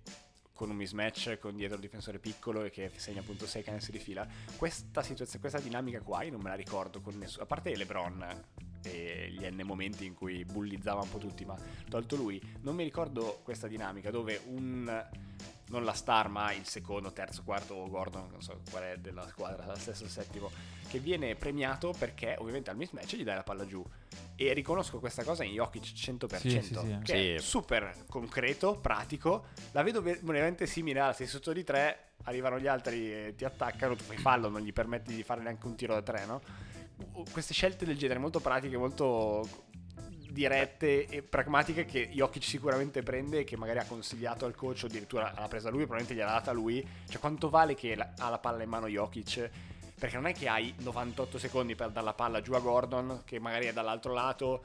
con 0.54 0.70
un 0.70 0.76
mismatch 0.76 1.38
con 1.38 1.56
dietro 1.56 1.74
il 1.74 1.82
difensore 1.82 2.18
piccolo 2.18 2.62
e 2.62 2.70
che 2.70 2.90
segna 2.96 3.20
appunto 3.20 3.46
6 3.46 3.62
canestri 3.62 3.98
di 3.98 4.02
fila. 4.02 4.26
Questa 4.56 5.02
situazione, 5.02 5.40
questa 5.40 5.60
dinamica 5.60 6.00
qua 6.00 6.22
io 6.22 6.30
non 6.30 6.40
me 6.40 6.48
la 6.48 6.54
ricordo 6.54 7.00
con 7.00 7.18
nessuno, 7.18 7.42
a 7.42 7.46
parte 7.46 7.76
LeBron 7.76 8.44
e 8.84 9.30
gli 9.30 9.44
N 9.46 9.62
momenti 9.64 10.04
in 10.04 10.14
cui 10.14 10.44
bullizzava 10.44 11.00
un 11.02 11.10
po' 11.10 11.18
tutti, 11.18 11.44
ma 11.44 11.56
tolto 11.88 12.16
lui, 12.16 12.40
non 12.60 12.74
mi 12.74 12.84
ricordo 12.84 13.40
questa 13.42 13.66
dinamica 13.66 14.10
dove 14.10 14.40
un 14.46 15.06
non 15.66 15.82
la 15.84 15.94
star, 15.94 16.28
ma 16.28 16.52
il 16.52 16.66
secondo, 16.66 17.12
terzo, 17.12 17.42
quarto 17.42 17.88
Gordon, 17.88 18.28
non 18.30 18.42
so 18.42 18.60
qual 18.70 18.82
è 18.82 18.96
della 18.98 19.26
squadra, 19.26 19.64
la 19.64 19.76
stesso 19.76 20.06
settimo, 20.06 20.50
che 20.88 20.98
viene 20.98 21.34
premiato 21.36 21.94
perché 21.98 22.36
ovviamente 22.38 22.68
al 22.70 22.76
mismatch 22.76 23.16
gli 23.16 23.24
dai 23.24 23.36
la 23.36 23.42
palla 23.42 23.66
giù. 23.66 23.82
E 24.36 24.52
riconosco 24.52 24.98
questa 24.98 25.24
cosa 25.24 25.42
in 25.42 25.52
Jokic 25.52 25.92
100%, 25.94 26.36
Sì, 26.36 26.60
sì, 26.60 26.74
sì. 26.74 26.98
che 27.02 27.34
è 27.36 27.38
super 27.38 28.04
concreto, 28.08 28.76
pratico. 28.78 29.46
La 29.72 29.82
vedo 29.82 30.02
ve- 30.02 30.20
veramente 30.22 30.66
simile 30.66 31.00
a 31.00 31.12
sei 31.12 31.26
sotto 31.26 31.52
di 31.52 31.64
tre, 31.64 32.12
arrivano 32.24 32.58
gli 32.58 32.66
altri 32.66 33.12
e 33.12 33.34
ti 33.36 33.44
attaccano, 33.44 33.96
tu 33.96 34.04
fai 34.04 34.18
fallo, 34.18 34.48
non 34.48 34.60
gli 34.60 34.72
permetti 34.72 35.14
di 35.14 35.22
fare 35.22 35.40
neanche 35.40 35.66
un 35.66 35.76
tiro 35.76 35.94
da 35.94 36.02
tre, 36.02 36.26
no? 36.26 36.42
Queste 37.32 37.52
scelte 37.54 37.84
del 37.84 37.96
genere 37.98 38.18
molto 38.20 38.40
pratiche, 38.40 38.76
molto 38.76 39.46
dirette 40.30 41.06
e 41.06 41.22
pragmatiche 41.22 41.84
che 41.84 42.08
Jokic 42.10 42.42
sicuramente 42.42 43.02
prende 43.02 43.40
e 43.40 43.44
che 43.44 43.56
magari 43.56 43.78
ha 43.78 43.84
consigliato 43.86 44.44
al 44.46 44.54
coach 44.54 44.82
o 44.84 44.86
addirittura 44.86 45.32
l'ha 45.36 45.48
presa 45.48 45.70
lui, 45.70 45.84
probabilmente 45.86 46.14
gliel'ha 46.14 46.32
data 46.32 46.52
lui. 46.52 46.86
Cioè 47.08 47.20
quanto 47.20 47.48
vale 47.48 47.74
che 47.74 47.94
la- 47.94 48.12
ha 48.18 48.28
la 48.30 48.38
palla 48.38 48.62
in 48.62 48.68
mano 48.68 48.86
Jokic? 48.88 49.50
Perché 49.96 50.16
non 50.16 50.26
è 50.26 50.32
che 50.34 50.48
hai 50.48 50.74
98 50.78 51.38
secondi 51.38 51.76
per 51.76 51.90
dare 51.90 52.04
la 52.04 52.14
palla 52.14 52.40
giù 52.40 52.52
a 52.54 52.58
Gordon, 52.58 53.22
che 53.24 53.38
magari 53.38 53.66
è 53.66 53.72
dall'altro 53.72 54.12
lato. 54.12 54.64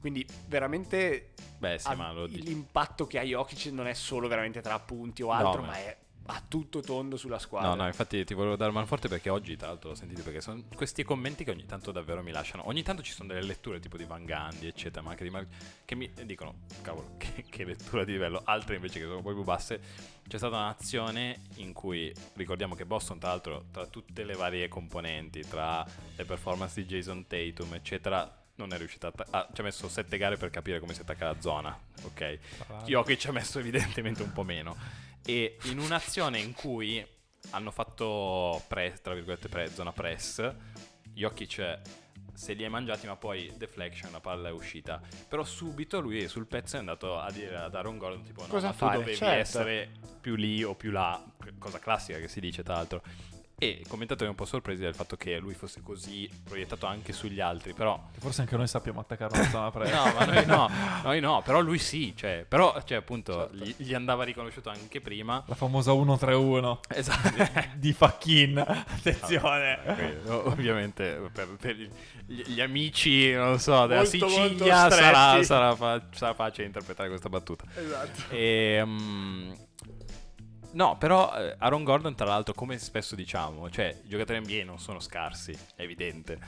Quindi 0.00 0.26
veramente 0.48 1.30
beh, 1.58 1.78
sì, 1.78 1.86
ha- 1.88 1.94
l'impatto 2.40 3.06
che 3.06 3.20
ha 3.20 3.22
Jokic 3.22 3.66
non 3.66 3.86
è 3.86 3.94
solo 3.94 4.26
veramente 4.26 4.60
tra 4.60 4.78
punti 4.80 5.22
o 5.22 5.30
altro, 5.30 5.60
No, 5.60 5.66
ma 5.68 5.72
ma- 5.72 5.76
è 5.78 5.96
a 6.26 6.42
tutto 6.46 6.80
tondo 6.80 7.16
sulla 7.16 7.38
squadra. 7.38 7.70
No, 7.70 7.74
no, 7.74 7.86
infatti 7.86 8.24
ti 8.24 8.34
volevo 8.34 8.56
dare 8.56 8.70
manforte 8.70 9.08
perché 9.08 9.28
oggi, 9.28 9.56
tra 9.56 9.68
l'altro, 9.68 9.90
l'ho 9.90 9.94
sentito 9.94 10.22
perché 10.22 10.40
sono 10.40 10.62
questi 10.74 11.02
commenti 11.02 11.44
che 11.44 11.50
ogni 11.50 11.66
tanto 11.66 11.90
davvero 11.90 12.22
mi 12.22 12.30
lasciano. 12.30 12.66
Ogni 12.68 12.82
tanto 12.82 13.02
ci 13.02 13.12
sono 13.12 13.28
delle 13.28 13.44
letture 13.44 13.80
tipo 13.80 13.96
di 13.96 14.04
Van 14.04 14.24
Gandhi, 14.24 14.66
eccetera, 14.66 15.02
ma 15.02 15.10
anche 15.10 15.24
di 15.24 15.30
Mar- 15.30 15.46
che 15.84 15.94
mi 15.94 16.10
dicono, 16.24 16.60
cavolo, 16.82 17.16
che, 17.18 17.44
che 17.48 17.64
lettura 17.64 18.04
di 18.04 18.12
livello. 18.12 18.42
Altre 18.44 18.76
invece 18.76 19.00
che 19.00 19.06
sono 19.06 19.22
poi 19.22 19.34
più 19.34 19.44
basse. 19.44 19.80
C'è 20.26 20.38
stata 20.38 20.56
un'azione 20.56 21.40
in 21.56 21.72
cui 21.72 22.12
ricordiamo 22.34 22.74
che 22.74 22.86
Boston, 22.86 23.18
tra 23.18 23.30
l'altro, 23.30 23.64
tra 23.70 23.86
tutte 23.86 24.24
le 24.24 24.34
varie 24.34 24.68
componenti, 24.68 25.40
tra 25.40 25.84
le 26.16 26.24
performance 26.24 26.80
di 26.80 26.86
Jason 26.86 27.26
Tatum, 27.26 27.74
eccetera, 27.74 28.42
non 28.54 28.72
è 28.72 28.78
riuscito 28.78 29.06
a, 29.06 29.12
ah, 29.30 29.48
ci 29.52 29.60
ha 29.60 29.64
messo 29.64 29.88
7 29.88 30.16
gare 30.16 30.36
per 30.36 30.50
capire 30.50 30.78
come 30.78 30.94
si 30.94 31.00
attacca 31.00 31.26
la 31.26 31.40
zona, 31.40 31.76
ok? 32.02 32.38
Jokic 32.84 33.18
ci 33.18 33.28
ha 33.28 33.32
messo 33.32 33.58
evidentemente 33.58 34.22
un 34.22 34.32
po' 34.32 34.44
meno. 34.44 34.76
E 35.24 35.56
in 35.64 35.78
un'azione 35.78 36.38
in 36.38 36.52
cui 36.52 37.04
hanno 37.50 37.70
fatto 37.70 38.62
press, 38.68 39.00
tra 39.00 39.14
virgolette 39.14 39.48
press, 39.48 39.72
zona 39.74 39.92
press, 39.92 40.52
Jokic 41.14 41.80
se 42.34 42.54
li 42.54 42.64
hai 42.64 42.70
mangiati 42.70 43.06
ma 43.06 43.14
poi 43.16 43.52
deflection, 43.56 44.10
la 44.10 44.20
palla 44.20 44.48
è 44.48 44.52
uscita. 44.52 45.00
Però 45.28 45.44
subito 45.44 46.00
lui 46.00 46.26
sul 46.28 46.46
pezzo 46.46 46.76
è 46.76 46.78
andato 46.78 47.18
a 47.18 47.30
dire 47.30 47.56
ad 47.56 47.74
Aaron 47.74 47.98
Gordon 47.98 48.22
tipo 48.24 48.40
no, 48.42 48.48
Cosa 48.48 48.68
ma 48.68 48.72
tu 48.72 48.78
fare? 48.78 48.96
dovevi 48.98 49.16
Certo. 49.16 49.40
essere 49.40 49.90
più 50.20 50.34
lì 50.34 50.62
o 50.62 50.74
più 50.74 50.90
là, 50.90 51.22
cosa 51.58 51.78
classica 51.78 52.18
che 52.18 52.28
si 52.28 52.40
dice 52.40 52.62
tra 52.62 52.74
l'altro. 52.74 53.02
E 53.62 53.78
i 53.82 53.86
commentatori 53.86 54.28
un 54.28 54.34
po' 54.34 54.44
sorpresi 54.44 54.80
del 54.82 54.94
fatto 54.94 55.16
che 55.16 55.38
lui 55.38 55.54
fosse 55.54 55.82
così 55.82 56.28
proiettato 56.42 56.86
anche 56.86 57.12
sugli 57.12 57.38
altri, 57.40 57.74
però 57.74 58.00
Forse 58.18 58.40
anche 58.40 58.56
noi 58.56 58.66
sappiamo 58.66 58.98
attaccare 59.00 59.38
una 59.38 59.48
zona 59.50 59.70
presa. 59.72 60.04
No, 60.04 60.12
ma 60.14 60.24
noi 60.24 60.46
no, 60.46 60.70
noi 61.04 61.20
no, 61.20 61.42
però 61.44 61.60
lui 61.60 61.78
sì, 61.78 62.12
cioè, 62.16 62.44
però, 62.48 62.82
cioè, 62.84 62.98
appunto, 62.98 63.50
Certo. 63.52 63.54
gli, 63.64 63.74
gli 63.78 63.94
andava 63.94 64.24
riconosciuto 64.24 64.68
anche 64.70 65.00
prima. 65.00 65.44
La 65.46 65.54
famosa 65.54 65.92
1-3-1 65.92 66.78
Esatto. 66.88 67.68
di 67.78 67.92
Fachin. 67.92 68.58
Attenzione. 68.58 69.78
Quindi, 69.84 70.28
o- 70.28 70.46
ovviamente 70.48 71.30
per, 71.32 71.48
per 71.60 71.76
gli, 71.76 71.88
gli 72.26 72.60
amici, 72.60 73.32
non 73.32 73.58
so, 73.60 73.86
della 73.86 74.02
Molto, 74.02 74.18
molto 74.26 74.48
Sicilia 74.48 74.90
sarà, 74.90 75.28
stretti. 75.28 75.44
sarà, 75.44 75.74
fa- 75.76 76.02
sarà 76.12 76.34
facile 76.34 76.66
interpretare 76.66 77.08
questa 77.08 77.28
battuta. 77.28 77.64
Esatto. 77.76 78.22
E, 78.34 78.82
mm, 78.84 79.52
no, 80.72 80.96
però 80.98 81.32
eh, 81.34 81.56
Aaron 81.58 81.84
Gordon, 81.84 82.14
tra 82.14 82.26
l'altro, 82.26 82.54
come 82.54 82.78
spesso 82.78 83.14
diciamo, 83.14 83.70
cioè 83.70 83.96
i 84.04 84.08
giocatori 84.08 84.40
NBA 84.40 84.64
non 84.64 84.78
sono 84.78 85.00
scarsi, 85.00 85.56
è 85.74 85.82
evidente. 85.82 86.38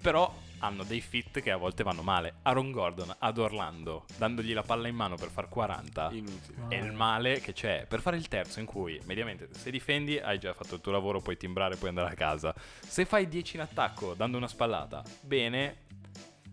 Però 0.00 0.34
hanno 0.58 0.82
dei 0.82 1.00
fit 1.00 1.40
che 1.40 1.50
a 1.50 1.56
volte 1.56 1.82
vanno 1.84 2.02
male. 2.02 2.34
Aaron 2.42 2.72
Gordon 2.72 3.14
ad 3.18 3.38
Orlando, 3.38 4.04
dandogli 4.16 4.52
la 4.52 4.62
palla 4.62 4.88
in 4.88 4.96
mano 4.96 5.14
per 5.16 5.28
far 5.28 5.48
40, 5.48 6.10
Inutile. 6.12 6.64
è 6.68 6.74
il 6.76 6.92
male 6.92 7.40
che 7.40 7.52
c'è 7.52 7.86
per 7.88 8.00
fare 8.00 8.16
il 8.16 8.26
terzo 8.28 8.58
in 8.58 8.66
cui 8.66 9.00
mediamente 9.04 9.48
se 9.52 9.70
difendi 9.70 10.18
hai 10.18 10.38
già 10.38 10.52
fatto 10.54 10.74
il 10.76 10.80
tuo 10.80 10.92
lavoro, 10.92 11.20
puoi 11.20 11.36
timbrare, 11.36 11.76
puoi 11.76 11.90
andare 11.90 12.10
a 12.10 12.14
casa. 12.14 12.54
Se 12.80 13.04
fai 13.04 13.28
10 13.28 13.56
in 13.56 13.62
attacco 13.62 14.14
dando 14.14 14.36
una 14.36 14.48
spallata, 14.48 15.02
bene. 15.20 15.90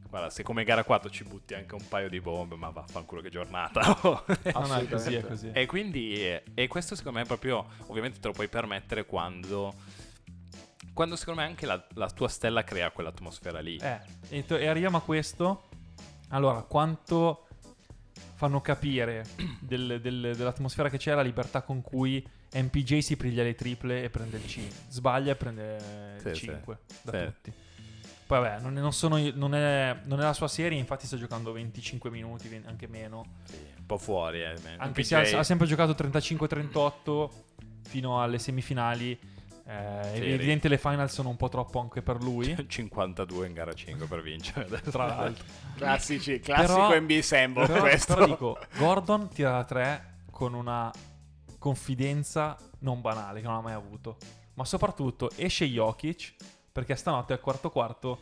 Guarda, 0.10 0.30
se 0.32 0.42
come 0.42 0.64
gara 0.64 0.84
4 0.84 1.10
ci 1.12 1.24
butti 1.24 1.54
anche 1.54 1.76
un 1.76 1.88
paio 1.88 2.10
di 2.10 2.20
bombe, 2.20 2.56
ma 2.56 2.70
vaffanculo 2.70 3.22
che 3.22 3.30
giornata. 3.30 3.82
No, 4.02 4.24
no, 4.68 4.76
è 4.76 4.88
così, 4.88 5.14
è 5.16 5.22
così. 5.22 5.52
e 5.54 5.66
quindi 5.68 6.14
e 6.20 6.68
questo 6.68 6.96
secondo 6.96 7.20
me 7.20 7.24
è 7.26 7.28
proprio 7.28 7.66
ovviamente 7.88 8.20
te 8.20 8.28
lo 8.28 8.34
puoi 8.34 8.48
permettere 8.48 9.06
quando 9.06 9.74
quando 10.94 11.16
secondo 11.16 11.42
me 11.42 11.48
anche 11.48 11.66
la, 11.66 11.86
la 11.94 12.10
tua 12.10 12.28
stella 12.28 12.64
crea 12.64 12.90
quell'atmosfera 12.92 13.60
lì. 13.60 13.78
Eh, 13.78 14.00
e, 14.30 14.46
to- 14.46 14.58
e 14.58 14.68
arriviamo 14.68 14.98
a 14.98 15.02
questo. 15.02 15.70
Allora, 16.30 16.62
quanto 16.64 17.48
fanno 18.34 18.60
capire 18.62 19.26
del- 19.60 20.00
del- 20.02 20.34
dell'atmosfera 20.36 20.90
che 20.90 20.98
c'è 20.98 21.14
la 21.14 21.22
libertà 21.22 21.62
con 21.62 21.82
cui 21.82 22.26
MPJ 22.54 22.98
si 23.00 23.16
priglia 23.16 23.44
le 23.44 23.54
triple 23.56 24.04
e 24.04 24.10
prende 24.10 24.38
il 24.38 24.48
5. 24.48 24.76
Sbaglia 24.90 25.32
e 25.32 25.36
prende 25.36 26.18
Sì, 26.22 26.28
il 26.30 26.36
sì. 26.36 26.46
5 26.46 26.78
da 27.04 27.12
Sì. 27.20 27.26
tutti. 27.26 27.54
Poi 28.30 28.40
vabbè, 28.42 28.62
non 28.62 28.78
è, 28.78 28.80
non 28.80 28.94
sono 28.94 29.18
non 29.34 29.56
è- 29.56 29.98
non 30.04 30.20
è 30.20 30.24
la 30.24 30.34
sua 30.34 30.48
serie, 30.48 30.78
infatti 30.78 31.08
sta 31.08 31.18
giocando 31.18 31.52
25 31.52 32.12
minuti, 32.12 32.62
anche 32.68 32.88
meno. 32.88 33.26
Sì, 33.46 33.56
un 33.80 33.86
po' 33.88 33.98
fuori. 33.98 34.42
Eh. 34.44 34.54
Anche 34.78 35.02
se 35.04 35.16
ha, 35.16 35.40
ha 35.40 35.44
sempre 35.44 35.66
giocato 35.66 35.94
35-38 35.94 37.30
fino 37.88 38.22
alle 38.22 38.38
semifinali. 38.38 39.18
Eh, 39.66 40.12
Sì, 40.14 40.22
evidente 40.32 40.68
le 40.68 40.78
final 40.78 41.10
sono 41.10 41.30
un 41.30 41.38
po' 41.38 41.50
troppo 41.50 41.80
anche 41.80 42.04
per 42.04 42.22
lui. 42.22 42.56
52 42.70 43.48
in 43.48 43.54
gara 43.54 43.74
5 43.74 44.06
per 44.06 44.22
vincere. 44.22 44.68
Tra 44.82 45.08
l'altro. 45.08 45.44
Classici, 45.76 46.40
classico 46.40 46.88
Però- 46.88 47.00
NBA 47.02 47.22
Sambo 47.24 47.66
Però, 47.66 47.80
questo. 47.80 48.14
però 48.14 48.26
dico, 48.28 48.60
Gordon 48.78 49.28
tira 49.30 49.52
da 49.54 49.64
3 49.64 50.18
con 50.30 50.54
una 50.54 50.92
confidenza 51.58 52.56
non 52.82 53.02
banale 53.02 53.42
che 53.42 53.48
non 53.48 53.56
ha 53.56 53.62
mai 53.62 53.74
avuto. 53.74 54.18
Ma 54.54 54.66
soprattutto 54.66 55.32
esce 55.36 55.66
Jokic 55.66 56.36
perché 56.80 56.96
stanotte 56.96 57.34
al 57.34 57.40
quarto 57.42 57.70
quarto 57.70 58.20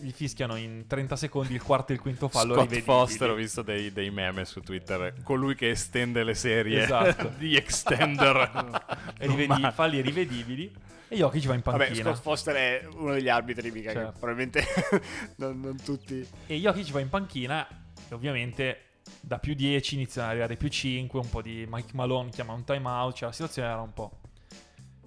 gli 0.00 0.12
fischiano 0.12 0.54
in 0.54 0.84
30 0.86 1.16
secondi 1.16 1.54
il 1.54 1.62
quarto 1.62 1.90
e 1.90 1.96
il 1.96 2.00
quinto 2.00 2.28
fallo 2.28 2.54
Scott 2.54 2.70
rivedibili. 2.70 2.84
Foster, 2.84 3.30
ho 3.30 3.34
visto 3.34 3.62
dei, 3.62 3.92
dei 3.92 4.10
meme 4.10 4.44
su 4.44 4.60
Twitter. 4.60 5.12
Colui 5.24 5.56
che 5.56 5.70
estende 5.70 6.22
le 6.22 6.34
serie 6.34 6.84
Esatto. 6.84 7.32
di 7.36 7.56
Extender. 7.56 8.84
E 9.18 9.26
rivedi- 9.26 9.60
Ma- 9.60 9.72
falli 9.72 10.00
rivedibili 10.00 10.72
e 11.08 11.16
Jokic 11.16 11.46
va 11.46 11.54
in 11.54 11.62
Vabbè, 11.64 11.86
panchina. 11.86 12.10
Scott 12.12 12.22
Foster 12.22 12.54
è 12.54 12.88
uno 12.94 13.14
degli 13.14 13.28
arbitri, 13.28 13.72
mica, 13.72 13.90
che 13.92 13.98
Certo. 13.98 14.18
probabilmente 14.20 14.64
non, 15.36 15.58
non 15.60 15.76
tutti. 15.82 16.24
E 16.46 16.56
Jokic 16.58 16.90
va 16.92 17.00
in 17.00 17.08
panchina 17.08 17.66
e 18.08 18.14
ovviamente 18.14 18.82
da 19.20 19.38
più 19.40 19.54
10 19.54 19.94
iniziano 19.96 20.26
ad 20.28 20.32
arrivare 20.34 20.54
più 20.56 20.68
5, 20.68 21.18
un 21.18 21.28
po' 21.28 21.42
di 21.42 21.66
Mike 21.68 21.90
Malone 21.94 22.30
chiama 22.30 22.52
un 22.52 22.62
timeout, 22.62 23.16
cioè 23.16 23.28
la 23.28 23.34
situazione 23.34 23.68
era 23.68 23.80
un 23.80 23.92
po'... 23.92 24.20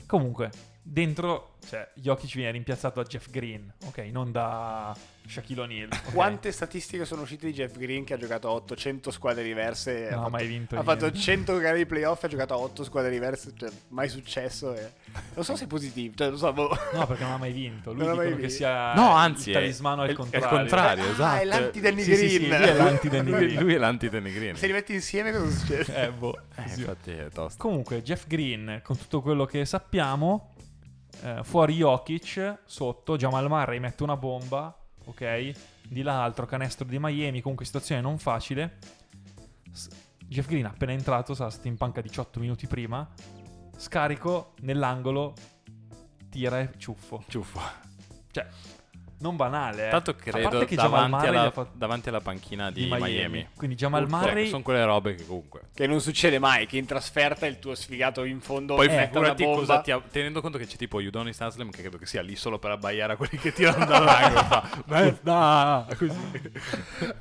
Comunque, 0.06 0.50
dentro, 0.84 1.58
cioè, 1.68 1.90
Jokic 1.96 2.34
viene 2.36 2.52
rimpiazzato 2.52 3.02
da 3.02 3.08
Jeff 3.08 3.30
Green, 3.30 3.72
ok? 3.86 3.98
Non 4.12 4.32
da 4.32 4.96
Shaquille 5.28 5.62
O'Neal. 5.62 5.90
ok? 5.92 6.14
Quante 6.14 6.52
statistiche 6.52 7.06
sono 7.06 7.22
uscite 7.22 7.46
di 7.46 7.54
Jeff 7.54 7.78
Green 7.78 8.04
che 8.04 8.16
ha 8.16 8.18
giocato 8.18 8.48
a 8.48 8.52
800 8.54 9.12
squadre 9.12 9.44
diverse? 9.44 10.08
Non 10.10 10.14
ha 10.14 10.16
fatto, 10.24 10.30
mai 10.32 10.48
vinto 10.48 10.76
Ha 10.78 10.84
fatto 10.84 11.02
niente. 11.06 11.20
100 11.20 11.58
gare 11.60 11.78
di 11.78 11.86
playoff 11.86 12.24
e 12.24 12.26
ha 12.26 12.30
giocato 12.30 12.54
a 12.56 12.58
8 12.58 12.84
squadre 12.84 13.12
diverse, 13.12 13.54
cioè 13.56 13.70
mai 13.90 14.10
successo. 14.10 14.74
e- 14.74 14.92
Non 15.36 15.44
so 15.46 15.56
se 15.56 15.66
è 15.66 15.68
positivo, 15.68 16.16
cioè 16.16 16.30
non 16.30 16.38
so. 16.38 16.52
boh. 16.52 16.76
No, 16.94 17.06
perché 17.06 17.24
non 17.24 17.34
ha 17.34 17.38
mai 17.38 17.52
vinto. 17.54 17.94
Lui 17.94 18.02
Non 18.02 18.12
ha 18.12 18.16
mai 18.16 18.26
dicono 18.26 18.42
che 18.42 18.48
vinto. 18.48 18.56
sia 18.64 18.94
No, 18.96 19.12
anzi, 19.12 19.50
il 19.50 19.56
talismano 19.56 20.02
è, 20.02 20.06
al 20.06 20.10
è- 20.10 20.14
è 20.14 20.16
contrario. 20.16 20.48
il 20.50 20.56
contrario, 20.58 21.04
Ah, 21.04 21.12
esatto. 21.12 21.42
è 21.42 21.46
l'anti-Danny 21.46 22.02
Sì, 22.02 22.16
sì, 22.16 22.30
sì, 22.30 22.38
Green. 22.48 22.60
lui 22.60 22.68
è 22.70 22.74
l'anti-Danny 22.74 23.30
Lui, 23.30 23.40
Green. 23.48 23.62
lui 23.64 23.74
è 23.76 23.78
l'anti-Danny 23.78 24.34
Green. 24.34 24.56
Se 24.56 24.66
li 24.68 24.74
metti 24.74 24.94
insieme 24.94 25.32
cosa 25.32 25.50
succede? 25.50 26.04
Eh, 26.08 26.12
boh. 26.12 26.38
Eh, 26.56 26.68
sì. 26.68 26.80
infatti 26.80 27.12
è 27.12 27.30
tosto. 27.32 27.62
Comunque, 27.62 28.02
Jeff 28.02 28.26
Green, 28.28 28.82
con 28.84 28.98
tutto 28.98 29.22
quello 29.22 29.46
che 29.46 29.64
sappiamo, 29.66 30.54
eh, 31.24 31.44
fuori 31.44 31.76
Jokic, 31.76 32.60
sotto, 32.66 33.18
Jamal 33.18 33.48
Murray 33.48 33.80
mette 33.80 34.04
una 34.04 34.18
bomba, 34.18 34.76
ok? 35.06 35.52
Di 35.88 36.02
là 36.02 36.24
altro 36.24 36.46
canestro 36.46 36.86
di 36.86 36.98
Miami, 37.00 37.42
comunque 37.42 37.66
situazione 37.66 38.02
non 38.02 38.18
facile. 38.18 38.78
S- 39.72 39.90
Jeff 40.26 40.48
Green 40.48 40.66
appena 40.66 40.94
entrato, 40.94 41.34
stato 41.34 41.68
in 41.68 41.76
panca 41.76 42.02
18 42.02 42.40
minuti 42.40 42.66
prima, 42.66 43.08
scarico 43.76 44.54
nell'angolo, 44.62 45.34
tira 46.30 46.60
e 46.60 46.70
ciuffo. 46.78 47.24
Ciuffo. 47.28 47.60
Cioè, 48.32 48.48
non 49.22 49.36
banale, 49.36 49.88
eh. 49.88 49.90
Tanto 49.92 50.16
credo 50.16 50.66
che 50.66 50.76
davanti 50.76 51.26
alla, 51.28 51.52
fatto- 51.52 51.72
davanti 51.74 52.10
alla 52.10 52.22
panchina 52.22 52.72
di, 52.72 52.84
di 52.84 52.88
Miami. 52.88 53.12
Miami. 53.12 53.48
Quindi 53.56 53.76
Jamal 53.76 54.08
Murray... 54.10 54.48
sono 54.48 54.62
quelle 54.62 54.84
robe 54.84 55.16
che 55.16 55.26
comunque. 55.26 55.62
Che 55.74 55.88
non 55.88 56.02
succede 56.02 56.40
mai, 56.40 56.66
che 56.68 56.78
in 56.78 56.86
trasferta 56.86 57.46
il 57.46 57.60
tuo 57.60 57.76
sfigato 57.76 58.24
in 58.24 58.42
fondo 58.42 58.76
Poi 58.76 58.88
una 58.88 59.06
figurati 59.06 59.44
cosa 59.44 59.82
ti 59.82 59.92
ha- 59.92 60.02
tenendo 60.02 60.42
conto 60.42 60.58
che 60.58 60.66
c'è 60.66 60.76
tipo 60.76 60.98
Udonis 60.98 61.40
Haslem 61.40 61.70
che 61.70 61.82
credo 61.82 61.98
che 61.98 62.06
sia 62.06 62.22
lì 62.22 62.36
solo 62.36 62.60
per 62.60 62.72
abbaiare 62.72 63.14
a 63.14 63.16
quelli 63.16 63.38
che 63.38 63.54
tirano 63.54 63.86
dall'angolo 63.86 64.44
fa 64.44 64.84
merda 64.86 65.88
così 65.98 66.10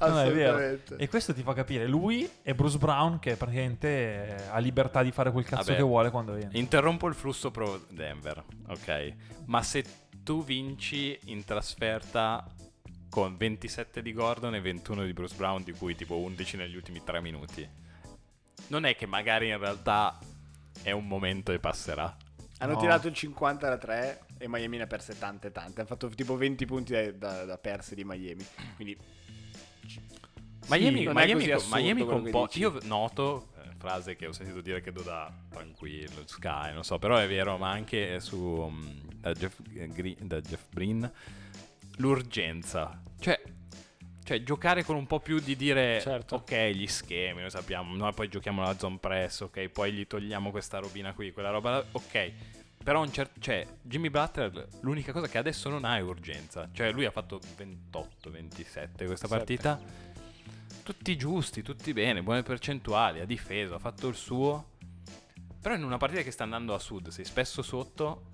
No, 0.01 0.21
è 0.21 0.33
vero. 0.33 0.55
Assolutamente. 0.57 0.97
E 0.97 1.09
questo 1.09 1.35
ti 1.35 1.43
fa 1.43 1.53
capire 1.55 1.87
lui 1.87 2.29
e 2.43 2.55
Bruce 2.55 2.79
Brown 2.79 3.19
che 3.19 3.37
praticamente 3.37 3.89
eh, 3.89 4.43
ha 4.51 4.59
libertà 4.59 5.03
di 5.03 5.11
fare 5.13 5.31
quel 5.31 5.45
cazzo 5.45 5.65
Vabbè. 5.65 5.77
che 5.77 5.83
vuole 5.83 6.11
quando 6.11 6.33
viene. 6.33 6.51
interrompo 6.55 7.07
il 7.07 7.15
flusso 7.15 7.51
pro 7.51 7.85
Denver 7.91 8.43
ok 8.69 9.13
ma 9.47 9.63
se 9.63 9.85
tu 10.23 10.45
vinci 10.45 11.19
in 11.27 11.45
trasferta 11.45 12.47
con 13.09 13.37
27 13.37 14.03
di 14.03 14.13
Gordon 14.13 14.55
e 14.55 14.61
21 14.61 15.05
di 15.05 15.13
Bruce 15.13 15.35
Brown 15.35 15.63
di 15.65 15.73
cui 15.73 15.95
tipo 15.97 16.17
11 16.19 16.57
negli 16.57 16.77
ultimi 16.77 17.03
3 17.03 17.21
minuti 17.21 17.69
non 18.69 18.85
è 18.85 18.95
che 18.95 19.07
magari 19.07 19.49
in 19.49 19.59
realtà 19.59 20.19
è 20.83 20.93
un 20.93 21.07
momento 21.07 21.53
e 21.53 21.59
passerà 21.59 22.17
Hanno 22.59 22.75
No. 22.75 22.79
tirato 22.79 23.09
il 23.09 23.15
50 23.15 23.69
da 23.69 23.79
3 23.79 24.21
e 24.39 24.49
Miami 24.49 24.77
ne 24.77 24.83
ha 24.83 24.87
perse 24.87 25.19
tante 25.19 25.51
tante. 25.51 25.81
Hanno 25.81 25.89
fatto 25.89 26.09
tipo 26.09 26.37
20 26.37 26.67
punti 26.67 26.93
da, 26.93 27.11
da, 27.13 27.45
da 27.47 27.59
perse 27.59 27.95
di 27.95 28.05
Miami. 28.05 28.47
Quindi 28.77 28.97
Miami, 30.69 31.05
è 31.05 31.13
Miami, 31.13 31.55
Miami 31.71 32.31
po'. 32.31 32.47
dici. 32.47 32.61
Io 32.61 32.79
noto, 32.83 33.49
frase 33.81 34.14
che 34.14 34.27
ho 34.27 34.33
sentito 34.33 34.61
dire 34.61 34.83
credo 34.83 35.01
da 35.03 35.33
tranquillo, 35.49 36.23
Sky, 36.27 36.73
non 36.75 36.85
so, 36.85 36.99
però 36.99 37.16
è 37.16 37.27
vero, 37.27 37.57
ma 37.57 37.71
anche 37.71 38.21
su 38.21 38.69
mm, 38.71 38.99
da 39.16 39.33
Jeff, 39.33 39.59
Green, 39.62 40.16
da 40.21 40.40
Jeff 40.40 40.64
Breen, 40.71 41.11
l'urgenza. 41.97 43.03
Cioè, 43.19 43.40
cioè, 44.23 44.43
giocare 44.43 44.85
con 44.85 44.97
un 44.97 45.07
po' 45.07 45.19
più 45.19 45.40
di 45.40 45.57
dire, 45.57 45.99
Certo. 46.01 46.37
ok, 46.37 46.55
gli 46.69 46.87
schemi, 46.87 47.40
noi 47.40 47.51
sappiamo, 47.51 47.97
noi 47.97 48.12
poi 48.12 48.29
giochiamo 48.29 48.62
la 48.62 48.77
zone 48.77 48.99
press, 48.99 49.40
ok, 49.40 49.69
poi 49.69 49.93
gli 49.93 50.07
togliamo 50.07 50.51
questa 50.51 50.79
robina 50.79 51.14
qui, 51.14 51.33
quella 51.33 51.51
roba, 51.51 51.71
là, 51.71 51.85
ok. 51.90 52.33
Però 52.83 53.03
un 53.03 53.12
certo, 53.12 53.40
cioè, 53.40 53.66
Jimmy 53.83 54.09
Butler, 54.09 54.69
l'unica 54.81 55.12
cosa 55.12 55.27
che 55.27 55.37
adesso 55.37 55.69
non 55.69 55.85
ha 55.85 55.97
è 55.97 56.01
urgenza. 56.01 56.69
Cioè, 56.73 56.93
lui 56.93 57.05
ha 57.05 57.11
fatto 57.11 57.38
28-27 57.59 59.05
questa 59.07 59.29
partita. 59.29 59.79
Tutti 60.90 61.16
giusti, 61.16 61.62
tutti 61.62 61.92
bene, 61.92 62.20
buone 62.20 62.42
percentuali, 62.42 63.20
ha 63.20 63.24
difeso, 63.24 63.76
ha 63.76 63.79
fatto 63.79 64.09
il 64.09 64.16
suo. 64.16 64.70
Però 65.62 65.72
in 65.72 65.85
una 65.85 65.98
partita 65.98 66.22
che 66.22 66.33
sta 66.33 66.42
andando 66.42 66.74
a 66.74 66.81
sud, 66.81 67.11
sei 67.11 67.24
spesso 67.24 67.62
sotto, 67.62 68.24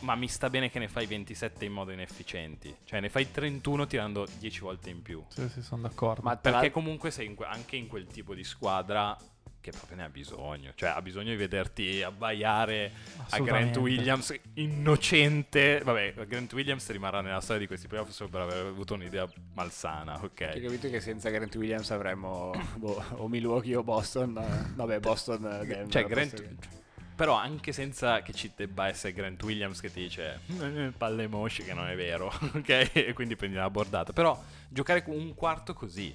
ma 0.00 0.16
mi 0.16 0.26
sta 0.26 0.50
bene 0.50 0.68
che 0.68 0.80
ne 0.80 0.88
fai 0.88 1.06
27 1.06 1.64
in 1.64 1.72
modo 1.72 1.92
inefficienti. 1.92 2.74
Cioè, 2.82 2.98
ne 2.98 3.08
fai 3.08 3.30
31 3.30 3.86
tirando 3.86 4.26
10 4.40 4.60
volte 4.60 4.90
in 4.90 5.00
più. 5.00 5.24
Sì, 5.28 5.48
sì, 5.48 5.62
sono 5.62 5.82
d'accordo. 5.82 6.22
Ma 6.22 6.36
Perché 6.36 6.72
comunque 6.72 7.12
sei 7.12 7.26
in 7.26 7.36
que- 7.36 7.46
anche 7.46 7.76
in 7.76 7.86
quel 7.86 8.08
tipo 8.08 8.34
di 8.34 8.42
squadra 8.42 9.16
che 9.60 9.70
proprio 9.70 9.96
ne 9.96 10.04
ha 10.04 10.08
bisogno. 10.08 10.72
Cioè, 10.74 10.90
ha 10.90 11.02
bisogno 11.02 11.30
di 11.30 11.36
vederti 11.36 12.02
abbaiare 12.02 12.92
a 13.30 13.38
Grant. 13.40 13.76
Williams 13.76 14.34
innocente. 14.54 15.80
Vabbè, 15.84 16.14
Grant 16.26 16.52
Williams 16.52 16.88
rimarrà 16.90 17.20
nella 17.20 17.40
storia 17.40 17.60
di 17.60 17.66
questi 17.66 17.86
playoff 17.88 18.10
solo 18.10 18.30
per 18.30 18.40
aver 18.42 18.66
avuto 18.66 18.94
un'idea 18.94 19.28
malsana, 19.54 20.22
ok? 20.22 20.40
Hai 20.42 20.60
capito 20.60 20.88
che 20.88 21.00
senza 21.00 21.28
Grant 21.30 21.54
Williams 21.56 21.90
avremmo 21.90 22.52
boh, 22.76 23.02
o 23.16 23.28
Milwaukee 23.28 23.74
o 23.76 23.82
Boston? 23.82 24.72
Vabbè, 24.74 25.00
Boston. 25.00 25.44
eh, 25.44 25.66
Denver, 25.66 25.88
Cioè, 25.88 26.04
Grant, 26.06 26.34
che- 26.34 26.76
però 27.14 27.34
anche 27.34 27.72
senza 27.72 28.22
che 28.22 28.32
ci 28.32 28.52
debba 28.54 28.86
essere 28.86 29.12
Grant 29.12 29.42
Williams 29.42 29.80
che 29.80 29.90
ti 29.92 30.00
dice 30.02 30.38
"Eh, 30.60 30.92
palle 30.96 31.26
mosce 31.26 31.64
che 31.64 31.74
non 31.74 31.88
è 31.88 31.96
vero, 31.96 32.26
ok? 32.54 32.90
E 32.94 33.12
quindi 33.12 33.34
prendi 33.34 33.56
la 33.56 33.68
bordata. 33.70 34.12
Però 34.12 34.40
giocare 34.68 35.02
con 35.02 35.14
un 35.16 35.34
quarto 35.34 35.74
così, 35.74 36.14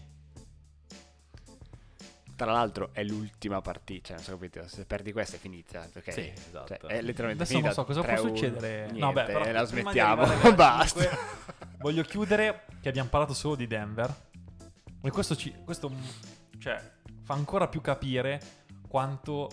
Tra 2.35 2.51
l'altro 2.51 2.89
è 2.93 3.03
l'ultima 3.03 3.61
partita, 3.61 4.07
cioè 4.07 4.15
non 4.15 4.25
so 4.25 4.31
capito, 4.31 4.67
se 4.67 4.85
perdi 4.85 5.11
questa 5.11 5.35
è 5.35 5.39
finita, 5.39 5.87
ok? 5.95 6.11
Sì, 6.11 6.33
esatto. 6.35 6.67
Cioè, 6.67 6.77
è 6.77 7.01
letteralmente 7.01 7.43
Adesso 7.43 7.53
non 7.59 7.61
finita. 7.61 7.73
so 7.73 7.83
cosa 7.85 8.01
può 8.01 8.13
3-1. 8.13 8.27
succedere. 8.27 8.77
Niente, 8.85 8.99
no, 8.99 9.13
beh, 9.13 9.23
però 9.25 9.51
la 9.51 9.63
smettiamo, 9.63 10.25
basta. 10.55 11.09
Voglio 11.77 12.03
chiudere 12.03 12.65
che 12.81 12.89
abbiamo 12.89 13.09
parlato 13.09 13.33
solo 13.33 13.55
di 13.55 13.67
Denver. 13.67 14.13
E 15.01 15.11
questo, 15.11 15.35
ci, 15.35 15.53
questo 15.63 15.89
mm, 15.89 16.01
cioè, 16.59 16.81
fa 17.21 17.33
ancora 17.33 17.67
più 17.67 17.81
capire 17.81 18.39
quanto 18.87 19.49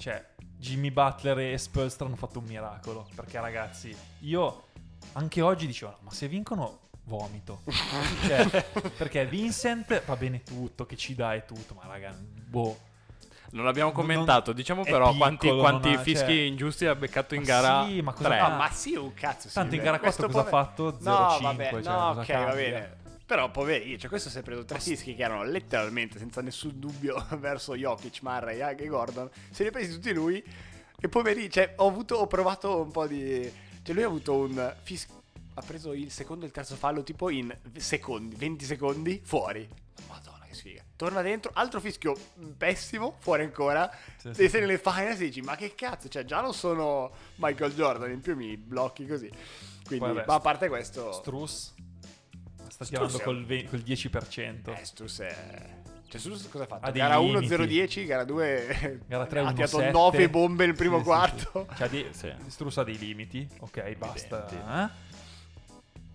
cioè, 0.00 0.24
Jimmy 0.56 0.90
Butler 0.90 1.38
e 1.38 1.58
Spolstra 1.58 2.06
hanno 2.06 2.16
fatto 2.16 2.38
un 2.38 2.46
miracolo. 2.46 3.06
Perché, 3.14 3.38
ragazzi, 3.38 3.94
io 4.20 4.64
anche 5.12 5.42
oggi 5.42 5.66
dicevo: 5.66 5.98
ma 6.00 6.10
se 6.10 6.26
vincono, 6.26 6.88
vomito. 7.18 7.60
Cioè, 8.26 8.64
perché 8.96 9.26
Vincent 9.26 10.02
va 10.04 10.16
bene 10.16 10.42
tutto, 10.42 10.86
che 10.86 10.96
ci 10.96 11.14
dà 11.14 11.34
e 11.34 11.44
tutto, 11.44 11.74
ma 11.74 11.82
raga, 11.86 12.14
boh. 12.16 12.78
non 13.50 13.64
l'abbiamo 13.64 13.90
Non- 13.90 14.00
commentato. 14.00 14.52
Diciamo 14.52 14.84
è 14.84 14.90
però 14.90 15.12
quanti, 15.14 15.46
piccolo, 15.46 15.60
quanti 15.60 15.88
non 15.90 15.98
ha- 15.98 16.02
fischi 16.02 16.24
cioè- 16.26 16.44
ingiusti 16.44 16.86
ha 16.86 16.94
beccato 16.94 17.34
in 17.34 17.40
Ma 17.42 17.46
gara 17.46 17.84
sì, 17.86 18.00
ma 18.00 18.12
cosa 18.12 18.28
3. 18.28 18.38
fa? 18.38 18.44
Ah, 18.46 18.56
ma 18.56 18.70
sì, 18.70 18.94
un 18.94 19.12
cazzo. 19.12 19.48
sì, 19.48 19.54
Tanto 19.54 19.74
in 19.74 19.82
gara 19.82 19.98
questo 19.98 20.22
4 20.28 20.42
cosa 20.44 20.56
ha 20.56 20.62
pover- 20.72 20.98
fatto? 20.98 21.10
No, 21.10 21.38
0-5, 21.38 21.42
vabbè, 21.42 21.70
cioè, 21.70 21.82
no, 21.82 22.08
ok, 22.10 22.26
cambia? 22.26 22.46
va 22.46 22.54
bene. 22.54 22.98
Però, 23.26 23.50
poverino, 23.50 23.96
cioè, 23.98 24.08
questo 24.08 24.28
si 24.28 24.38
è 24.38 24.42
preso 24.42 24.64
tre 24.64 24.80
fischi 24.80 25.14
che 25.14 25.22
erano 25.22 25.44
letteralmente 25.44 26.18
senza 26.18 26.40
nessun 26.42 26.72
dubbio 26.80 27.14
verso 27.38 27.76
Jokic, 27.76 28.22
Murray, 28.22 28.60
anche 28.60 28.86
Gordon. 28.86 29.28
Se 29.50 29.62
li 29.62 29.68
ha 29.68 29.72
presi 29.72 29.92
tutti 29.92 30.12
lui. 30.12 30.42
E 31.02 31.08
poverino, 31.08 31.48
cioè, 31.48 31.74
ho 31.76 31.86
avuto, 31.88 32.16
ho 32.16 32.26
provato 32.26 32.80
un 32.82 32.90
po' 32.90 33.06
di. 33.06 33.50
Cioè, 33.82 33.94
lui 33.94 34.02
ha 34.04 34.06
avuto 34.06 34.34
un 34.36 34.74
fischio. 34.82 35.19
Ha 35.54 35.62
preso 35.62 35.92
il 35.92 36.10
secondo 36.10 36.44
e 36.44 36.48
il 36.48 36.52
terzo 36.54 36.74
fallo 36.76 37.02
tipo 37.02 37.28
in 37.30 37.54
secondi, 37.76 38.34
20 38.36 38.64
secondi, 38.64 39.20
fuori. 39.24 39.68
Madonna, 40.08 40.44
che 40.46 40.54
sfiga. 40.54 40.82
Torna 40.96 41.22
dentro, 41.22 41.50
altro 41.54 41.80
fischio 41.80 42.14
pessimo, 42.56 43.16
fuori 43.18 43.42
ancora. 43.42 43.90
Sì, 44.16 44.28
e 44.28 44.34
sì, 44.34 44.48
sei 44.48 44.60
nelle 44.60 44.78
finals 44.78 45.20
e 45.20 45.24
dici, 45.24 45.40
ma 45.42 45.56
che 45.56 45.74
cazzo, 45.74 46.08
cioè, 46.08 46.24
già 46.24 46.40
non 46.40 46.54
sono 46.54 47.10
Michael 47.36 47.72
Jordan, 47.74 48.10
in 48.10 48.20
più 48.20 48.36
mi 48.36 48.56
blocchi 48.56 49.06
così. 49.06 49.30
Quindi, 49.84 50.06
vabbè, 50.06 50.24
ma 50.26 50.34
a 50.34 50.40
parte 50.40 50.68
questo. 50.68 51.12
Struss 51.12 51.74
sta 52.68 52.84
tirando 52.84 53.18
è- 53.18 53.22
col, 53.22 53.44
ve- 53.44 53.64
col 53.68 53.80
10%. 53.80 54.72
Eh, 54.78 54.84
Strus 54.84 55.18
è... 55.20 55.78
Cioè, 56.08 56.20
Strus 56.20 56.48
cosa 56.48 56.64
ha 56.64 56.66
fatto? 56.66 56.86
Ha 56.86 56.90
gara 56.90 57.18
1 57.18 57.38
limiti. 57.40 57.54
0-10, 58.02 58.06
gara 58.06 58.24
2 58.24 59.00
Gara 59.06 59.26
3 59.26 59.40
ha 59.46 59.52
tirato 59.52 59.78
1-7. 59.78 59.90
9 59.90 60.28
bombe 60.30 60.66
nel 60.66 60.74
primo 60.74 60.96
Sì, 60.96 61.02
sì, 61.02 61.08
quarto. 61.08 61.66
sì. 61.70 61.76
Cioè, 61.76 61.88
di- 61.88 62.06
Sì. 62.10 62.32
Struss 62.48 62.76
ha 62.78 62.84
dei 62.84 62.98
limiti. 62.98 63.48
Ok, 63.60 63.94
basta. 63.96 64.48
Eh? 64.88 65.08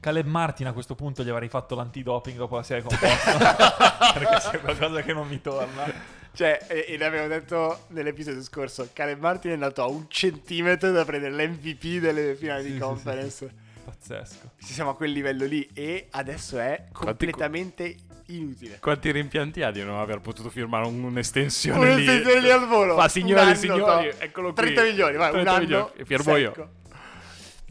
Caleb 0.06 0.28
Martin 0.28 0.68
a 0.68 0.72
questo 0.72 0.94
punto 0.94 1.24
gli 1.24 1.30
avrei 1.30 1.50
fatto 1.50 1.74
l'antidoping 1.74 2.38
dopo 2.38 2.58
la 2.58 2.62
serie 2.62 2.84
composta. 2.84 3.56
perché 4.14 4.38
c'è 4.52 4.60
qualcosa 4.60 5.02
che 5.02 5.14
non 5.14 5.28
mi 5.28 5.42
torna. 5.42 5.92
Cioè, 6.32 6.60
e, 6.68 6.86
e 6.90 6.98
l'abbiamo 7.00 7.28
detto 7.28 7.86
nell'episodio 7.88 8.44
scorso, 8.44 8.88
Caleb 8.94 9.20
Martin 9.20 9.50
è 9.50 9.54
andato 9.56 9.82
a 9.82 9.88
un 9.88 10.06
centimetro 10.08 10.92
da 10.92 11.04
prendere 11.06 11.34
l'MVP 11.48 12.00
delle 12.00 12.36
finali 12.36 12.62
Sì, 12.62 12.68
di 12.68 12.74
sì, 12.76 12.80
conference. 12.80 13.52
Pazzesco. 13.84 14.52
Ci 14.64 14.74
siamo 14.74 14.92
a 14.92 14.96
quel 14.96 15.12
livello 15.12 15.46
lì 15.46 15.68
e 15.74 16.06
adesso 16.12 16.60
è 16.60 16.84
completamente 16.92 17.96
inutile. 18.28 18.78
Quanti 18.80 19.10
rimpianti 19.10 19.64
ha 19.64 19.72
di 19.72 19.84
non 19.84 19.98
aver 19.98 20.22
potuto 20.22 20.52
firmare 20.52 20.86
un- 20.86 21.02
un'estensione 21.04 21.96
lì? 21.96 22.04
Un'estensione 22.04 22.42
lì 22.42 22.52
al 22.52 22.68
volo. 22.68 22.96
Ma 22.96 23.04
Un 23.06 23.10
signori 23.10 23.42
anno, 23.42 23.52
e 23.52 23.56
signori, 23.56 24.12
eccolo 24.20 24.54
qui. 24.54 24.66
30 24.66 24.84
milioni, 24.84 25.18
vai, 25.18 25.28
un 25.30 25.34
30 25.34 25.50
anno. 25.52 25.60
milioni, 25.62 25.90
e 25.96 26.06
firmo 26.06 26.36
io. 26.36 26.54
secco. 26.54 26.64
È 26.64 26.85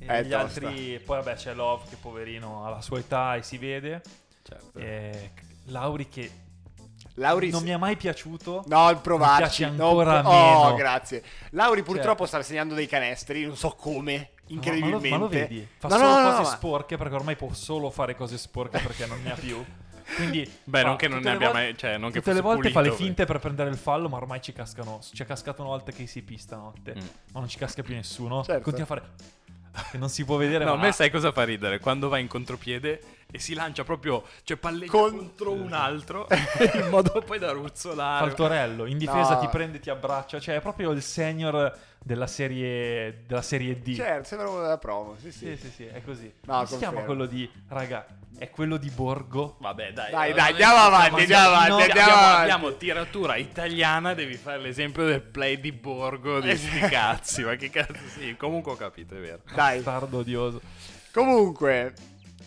gli 0.04 0.30
tosta. 0.30 0.38
altri, 0.38 1.00
poi 1.04 1.16
vabbè 1.22 1.34
c'è 1.34 1.54
Love 1.54 1.84
che 1.88 1.96
poverino 1.96 2.64
ha 2.64 2.70
la 2.70 2.80
sua 2.80 2.98
età 2.98 3.34
e 3.36 3.42
si 3.42 3.58
vede. 3.58 4.02
Certo. 4.42 4.78
E 4.78 5.30
Lauri 5.66 6.08
che 6.08 6.30
Lauri 7.18 7.50
non 7.50 7.62
mi 7.62 7.70
è 7.70 7.76
mai 7.76 7.96
piaciuto. 7.96 8.64
No, 8.66 8.90
il 8.90 8.98
provarci. 8.98 9.62
piace 9.62 9.70
no, 9.70 9.88
ancora 9.88 10.20
pro- 10.20 10.30
meno. 10.30 10.58
Oh, 10.58 10.74
grazie. 10.74 11.22
Lauri 11.50 11.82
purtroppo 11.82 12.26
Cioè- 12.26 12.26
sta 12.26 12.42
segnando 12.42 12.74
dei 12.74 12.86
canestri, 12.88 13.44
non 13.46 13.56
so 13.56 13.70
come, 13.70 14.30
incredibilmente. 14.48 15.08
Ma 15.10 15.16
lo, 15.16 15.22
ma 15.22 15.30
lo 15.30 15.30
vedi? 15.30 15.68
Fa 15.78 15.88
No, 15.88 15.94
solo 15.96 16.08
no, 16.08 16.30
no, 16.30 16.36
cose 16.38 16.50
sporche 16.50 16.96
perché 16.96 17.14
ormai 17.14 17.36
può 17.36 17.52
solo 17.52 17.90
fare 17.90 18.16
cose 18.16 18.36
sporche 18.36 18.80
perché 18.80 19.06
non 19.06 19.22
ne 19.22 19.32
ha 19.32 19.36
più. 19.36 19.64
Quindi, 20.16 20.46
Beh, 20.64 20.82
non 20.82 20.96
che 20.96 21.08
non 21.08 21.20
ne 21.20 21.30
abbia 21.30 21.50
volte- 21.50 21.62
mai... 21.62 21.76
Cioè, 21.78 21.96
non 21.96 22.10
che 22.10 22.18
Tutte 22.18 22.34
le 22.34 22.40
volte 22.42 22.70
fa 22.70 22.80
le 22.80 22.88
pulito, 22.88 23.04
finte 23.04 23.24
per 23.24 23.38
prendere 23.38 23.70
il 23.70 23.76
fallo, 23.78 24.08
ma 24.10 24.16
ormai 24.18 24.42
ci 24.42 24.52
cascano. 24.52 24.98
Ci 25.00 25.22
è 25.22 25.24
cascato 25.24 25.62
una 25.62 25.70
volta 25.70 25.92
che 25.92 26.06
si 26.06 26.20
pista 26.22 26.56
notte. 26.56 26.94
Mm. 26.94 27.06
Ma 27.32 27.40
non 27.40 27.48
ci 27.48 27.56
casca 27.56 27.82
più 27.82 27.94
nessuno. 27.94 28.42
Certo. 28.44 28.60
Continua 28.62 28.82
a 28.82 28.86
fare. 28.86 29.02
Che 29.90 29.98
non 29.98 30.08
si 30.08 30.24
può 30.24 30.36
vedere. 30.36 30.64
No, 30.64 30.72
a 30.74 30.76
ma 30.76 30.82
me 30.84 30.92
sai 30.92 31.10
cosa 31.10 31.32
fa 31.32 31.42
ridere? 31.44 31.80
Quando 31.80 32.08
va 32.08 32.18
in 32.18 32.28
contropiede 32.28 33.00
e 33.30 33.38
si 33.40 33.54
lancia 33.54 33.82
proprio, 33.82 34.22
cioè 34.44 34.56
palleggia 34.56 34.92
Con- 34.92 35.16
contro 35.16 35.52
un 35.52 35.72
altro 35.72 36.28
in 36.74 36.88
modo 36.90 37.20
poi 37.26 37.38
da 37.40 37.50
ruzzolare. 37.50 38.26
il 38.26 38.34
torello. 38.34 38.86
In 38.86 38.98
difesa 38.98 39.34
No. 39.34 39.40
ti 39.40 39.48
prende, 39.48 39.80
ti 39.80 39.90
abbraccia. 39.90 40.38
Cioè, 40.38 40.56
è 40.56 40.60
proprio 40.60 40.92
il 40.92 41.02
senior 41.02 41.76
della 42.00 42.26
serie, 42.28 43.24
della 43.26 43.42
serie 43.42 43.80
D. 43.80 43.94
Certo, 43.96 44.24
sembra 44.28 44.48
uno 44.48 44.60
della 44.62 44.78
promo, 44.78 45.16
sì, 45.20 45.32
sì. 45.32 45.56
Sì, 45.56 45.56
sì, 45.56 45.70
sì, 45.70 45.84
è 45.86 46.02
così. 46.04 46.32
No, 46.42 46.54
Come 46.54 46.66
si 46.66 46.76
chiama 46.76 47.00
quello 47.02 47.26
di. 47.26 47.50
Raga, 47.68 48.06
è 48.38 48.50
quello 48.50 48.76
di 48.76 48.90
Borgo. 48.90 49.56
Vabbè, 49.60 49.92
dai. 49.92 50.10
Dai, 50.10 50.30
allora, 50.32 50.34
dai, 50.34 50.36
noi 50.36 50.50
andiamo 50.50 50.78
avanti, 50.78 51.20
andiamo 51.20 51.48
avanti, 51.48 51.70
abbiamo, 51.70 51.82
andiamo 51.84 52.12
avanti. 52.12 52.42
abbiamo 52.42 52.76
tiratura 52.76 53.36
italiana, 53.36 54.14
devi 54.14 54.34
fare 54.34 54.58
l'esempio 54.58 55.04
del 55.04 55.22
play 55.22 55.60
di 55.60 55.72
Borgo 55.72 56.40
di 56.40 56.56
sti 56.56 56.78
cazzi. 56.88 57.42
Ma 57.42 57.54
che 57.56 57.70
cazzo 57.70 58.00
sì, 58.08 58.34
comunque 58.36 58.72
ho 58.72 58.76
capito, 58.76 59.14
è 59.14 59.20
vero. 59.20 59.42
Dai, 59.54 59.76
Bastardo 59.80 60.18
odioso. 60.18 60.60
comunque, 61.12 61.94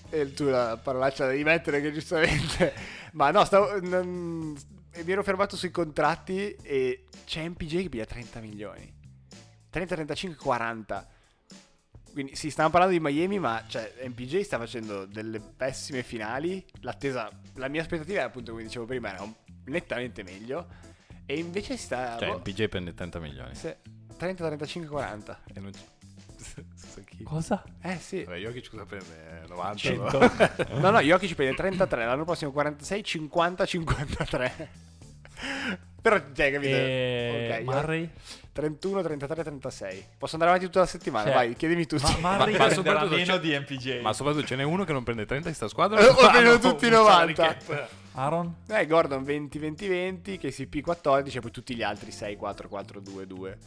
e 0.10 0.34
tu 0.34 0.46
la 0.46 0.80
parolaccia 0.82 1.26
da 1.26 1.32
rimettere 1.32 1.82
che 1.82 1.92
giustamente... 1.92 2.74
Ma 3.14 3.32
no, 3.32 3.44
stavo... 3.46 3.80
non- 3.82 4.56
mi 5.04 5.12
ero 5.12 5.24
fermato 5.24 5.56
sui 5.56 5.70
contratti 5.70 6.56
e 6.64 7.06
c'è 7.26 7.48
MPJ 7.48 7.84
che 7.84 7.90
piglia 7.90 8.06
30 8.06 8.40
milioni. 8.40 8.94
30, 9.70 9.94
35, 9.96 10.38
40. 10.44 11.08
Quindi 12.18 12.36
sì, 12.36 12.50
stiamo 12.50 12.72
parlando 12.72 12.96
di 12.98 13.00
Miami, 13.00 13.38
ma 13.38 13.64
cioè, 13.68 13.94
MPJ 14.08 14.40
sta 14.42 14.58
facendo 14.58 15.06
delle 15.06 15.40
pessime 15.40 16.02
finali. 16.02 16.66
L'attesa, 16.82 17.30
la 17.58 17.68
mia 17.68 17.82
aspettativa, 17.82 18.24
appunto, 18.24 18.50
come 18.54 18.64
dicevo 18.64 18.86
prima, 18.86 19.14
era 19.14 19.32
nettamente 19.66 20.24
meglio. 20.24 20.66
E 21.28 21.38
invece 21.38 21.78
sta... 21.78 22.16
Cioè, 22.18 22.30
boh, 22.30 22.36
il 22.38 22.42
PJ 22.42 22.68
prende 22.70 22.96
30 22.96 23.20
milioni. 23.20 23.54
se- 23.54 23.78
30, 24.18 24.46
35, 24.48 24.90
40. 24.90 25.42
E 25.54 25.60
non 25.60 25.70
c- 25.72 26.64
Sa 26.74 27.02
chi? 27.02 27.22
Cosa? 27.22 27.64
Eh 27.84 27.98
sì. 28.00 28.24
Vabbè, 28.24 28.40
Jokic 28.40 28.70
cosa 28.72 28.86
prende? 28.86 29.44
90? 29.48 29.76
100. 29.78 30.20
No, 30.82 30.90
no, 30.90 31.00
Jokic 31.02 31.36
prende 31.36 31.56
33, 31.56 32.04
l'anno 32.04 32.24
prossimo 32.26 32.52
46, 32.52 33.04
50, 33.04 33.64
53. 33.68 34.70
Però, 36.02 36.16
cioè, 36.34 36.52
capito? 36.52 36.76
E 36.76 37.58
Ok, 37.60 37.64
Murray? 37.66 38.10
31, 38.58 39.04
33, 39.04 39.44
36. 39.44 40.06
Posso 40.18 40.34
andare 40.34 40.52
avanti 40.52 40.66
tutta 40.68 40.80
la 40.80 40.88
settimana? 40.88 41.26
Cioè, 41.26 41.34
Vai, 41.36 41.56
chiedimi 41.56 41.86
tu. 41.86 41.98
Ma, 42.22 42.38
Ma- 42.38 42.48
ma 42.58 42.70
soprattutto 42.72 43.16
meno 43.16 43.38
di 43.38 43.56
MPJ. 43.56 44.02
Ma 44.02 44.14
soprattutto 44.14 44.48
ce 44.48 44.56
n'è 44.56 44.64
uno 44.64 44.84
che 44.84 44.94
non 44.94 45.04
prende 45.04 45.28
30 45.28 45.50
in 45.50 45.54
sta 45.54 45.68
squadra. 45.68 46.00
Eh, 46.00 46.08
o 46.10 46.16
prendono 46.16 46.50
hanno 46.50 46.60
tutti 46.60 46.86
un 46.88 46.94
salary 46.94 47.36
90. 47.36 47.44
cap. 47.44 47.90
Aaron? 48.14 48.56
Eh, 48.68 48.88
Gordon 48.88 49.24
20, 49.24 49.60
20, 49.60 49.88
20, 49.88 50.38
KCP 50.40 50.82
14 50.82 51.38
e 51.38 51.40
poi 51.40 51.52
tutti 51.52 51.76
gli 51.76 51.84
altri 51.84 52.10
6, 52.10 52.36
4, 52.36 52.68
4, 52.68 53.00
2, 53.00 53.28
2. 53.28 53.58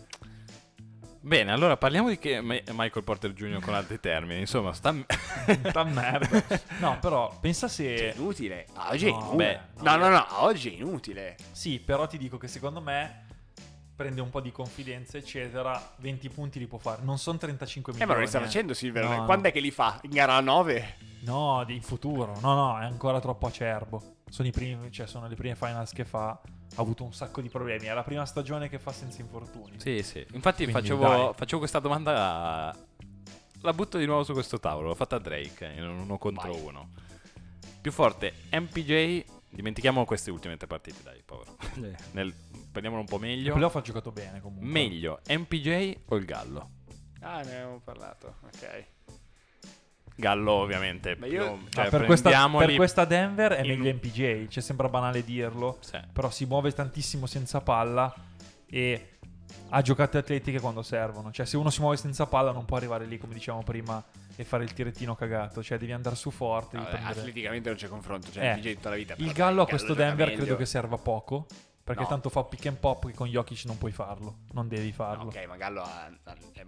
Bene, 1.22 1.52
allora 1.52 1.76
parliamo 1.76 2.08
di 2.08 2.18
che 2.18 2.40
Michael 2.42 3.04
Porter 3.04 3.32
Jr. 3.32 3.60
con 3.60 3.74
altri 3.74 4.00
termini. 4.00 4.40
Insomma, 4.40 4.72
sta... 4.72 4.92
Sta 5.68 5.84
merda. 5.84 6.42
No, 6.78 6.98
però, 6.98 7.36
pensa 7.40 7.68
Cioè, 7.68 7.86
se... 7.96 8.14
inutile. 8.16 8.66
A 8.72 8.88
oggi 8.90 9.06
è 9.06 9.10
No, 9.10 9.18
inutile. 9.18 9.60
beh, 9.76 9.82
no, 9.84 9.96
no, 9.96 10.08
no, 10.08 10.26
oggi 10.42 10.74
è 10.74 10.80
inutile. 10.80 11.36
Sì, 11.52 11.78
però 11.78 12.08
ti 12.08 12.18
dico 12.18 12.38
che 12.38 12.48
secondo 12.48 12.80
me 12.80 13.28
prende 14.00 14.22
un 14.22 14.30
po' 14.30 14.40
di 14.40 14.50
confidenza, 14.50 15.18
eccetera, 15.18 15.92
20 15.98 16.30
punti 16.30 16.58
li 16.58 16.66
può 16.66 16.78
fare. 16.78 17.02
Non 17.02 17.18
sono 17.18 17.36
35 17.36 17.92
Eh, 17.92 17.96
milioni. 17.96 18.10
ma 18.10 18.16
non 18.16 18.22
li 18.24 18.30
sta 18.30 18.40
eh. 18.40 18.46
facendo 18.46 18.72
Silver. 18.72 19.04
No, 19.04 19.24
Quando 19.26 19.42
no. 19.42 19.48
è 19.48 19.52
che 19.52 19.60
li 19.60 19.70
fa? 19.70 19.98
In 20.04 20.10
gara 20.10 20.40
9? 20.40 20.96
No, 21.20 21.62
di- 21.66 21.74
in 21.74 21.82
futuro. 21.82 22.38
No, 22.40 22.54
no, 22.54 22.78
è 22.78 22.84
ancora 22.84 23.20
troppo 23.20 23.46
acerbo. 23.46 24.14
Sono, 24.30 24.48
i 24.48 24.52
primi, 24.52 24.90
cioè, 24.90 25.06
sono 25.06 25.28
le 25.28 25.34
prime 25.34 25.54
finals 25.54 25.92
che 25.92 26.06
fa. 26.06 26.28
Ha 26.30 26.80
avuto 26.80 27.04
un 27.04 27.12
sacco 27.12 27.42
di 27.42 27.50
problemi. 27.50 27.86
È 27.88 27.92
la 27.92 28.02
prima 28.02 28.24
stagione 28.24 28.70
che 28.70 28.78
fa 28.78 28.90
senza 28.90 29.20
infortuni. 29.20 29.74
Sì, 29.78 30.02
sì. 30.02 30.24
Infatti 30.32 30.62
Quindi, 30.64 30.72
facevo, 30.80 31.34
facevo 31.36 31.58
questa 31.58 31.78
domanda. 31.80 32.74
La 33.60 33.72
butto 33.74 33.98
di 33.98 34.06
nuovo 34.06 34.22
su 34.22 34.32
questo 34.32 34.58
tavolo. 34.58 34.88
L'ho 34.88 34.94
fatta 34.94 35.16
a 35.16 35.18
Drake 35.18 35.66
in 35.76 35.84
un 35.84 35.98
uno 35.98 36.16
contro 36.16 36.52
Vai. 36.52 36.62
uno. 36.62 36.88
Più 37.82 37.92
forte, 37.92 38.32
MPJ. 38.50 39.24
Dimentichiamo 39.50 40.04
queste 40.04 40.30
ultime 40.30 40.56
tre 40.56 40.66
partite, 40.66 41.02
dai, 41.02 41.22
povero. 41.24 41.56
Nel, 42.12 42.32
prendiamolo 42.70 43.02
un 43.02 43.08
po' 43.08 43.16
Il 43.16 43.22
meglio. 43.22 43.52
playoff 43.54 43.74
ha 43.76 43.80
giocato 43.80 44.12
bene 44.12 44.40
comunque. 44.40 44.68
Meglio, 44.68 45.20
MPJ 45.28 45.96
o 46.06 46.16
il 46.16 46.24
Gallo? 46.24 46.70
Ah, 47.20 47.42
ne 47.42 47.54
abbiamo 47.54 47.80
parlato. 47.80 48.36
Ok. 48.44 48.84
Gallo, 50.16 50.52
ovviamente. 50.52 51.16
Ma 51.18 51.26
io- 51.26 51.54
più- 51.56 51.66
Ah, 51.66 51.82
cioè, 51.82 51.88
per, 51.90 52.04
questa, 52.04 52.48
per 52.50 52.74
questa 52.74 53.04
Denver 53.04 53.52
è 53.52 53.62
in- 53.62 53.78
meglio 53.80 53.92
MPJ. 53.94 54.48
Cioè, 54.48 54.62
sembra 54.62 54.88
banale 54.88 55.24
dirlo. 55.24 55.78
Sì. 55.80 55.98
Però 56.12 56.30
si 56.30 56.44
muove 56.46 56.72
tantissimo 56.72 57.26
senza 57.26 57.60
palla. 57.60 58.12
E 58.66 59.18
ha 59.70 59.82
giocate 59.82 60.18
atletiche 60.18 60.60
quando 60.60 60.82
servono. 60.82 61.30
Cioè, 61.32 61.46
se 61.46 61.56
uno 61.56 61.70
si 61.70 61.80
muove 61.80 61.96
senza 61.96 62.26
palla, 62.26 62.52
non 62.52 62.64
può 62.64 62.76
arrivare 62.76 63.04
lì, 63.06 63.18
come 63.18 63.34
dicevamo 63.34 63.62
prima, 63.62 64.02
e 64.36 64.44
fare 64.44 64.64
il 64.64 64.72
tirettino 64.72 65.14
cagato. 65.14 65.62
Cioè, 65.62 65.78
devi 65.78 65.92
andare 65.92 66.16
su 66.16 66.30
forte. 66.30 66.76
Vabbè, 66.76 66.90
prendere- 66.90 67.18
atleticamente 67.20 67.68
non 67.68 67.78
c'è 67.78 67.88
confronto. 67.88 68.30
Cioè, 68.30 68.58
Eh, 68.62 68.74
tutta 68.74 68.90
la 68.90 68.96
vita. 68.96 69.14
Il 69.18 69.32
Gallo 69.32 69.62
a 69.62 69.64
dai, 69.64 69.66
questo 69.74 69.94
Denver 69.94 70.32
credo 70.32 70.56
che 70.56 70.66
serva 70.66 70.96
poco. 70.96 71.46
Perché 71.82 72.02
No. 72.02 72.08
tanto 72.08 72.28
fa 72.28 72.44
pick 72.44 72.66
and 72.66 72.76
pop 72.78 73.06
che 73.06 73.14
con 73.14 73.26
Jokic 73.28 73.64
non 73.64 73.76
puoi 73.78 73.90
farlo. 73.90 74.40
Non 74.52 74.68
devi 74.68 74.92
farlo. 74.92 75.24
Ok, 75.28 75.44
ma 75.48 75.56
Gallo 75.56 75.82
ha, 75.82 76.04
ha- 76.24 76.34
è 76.52 76.64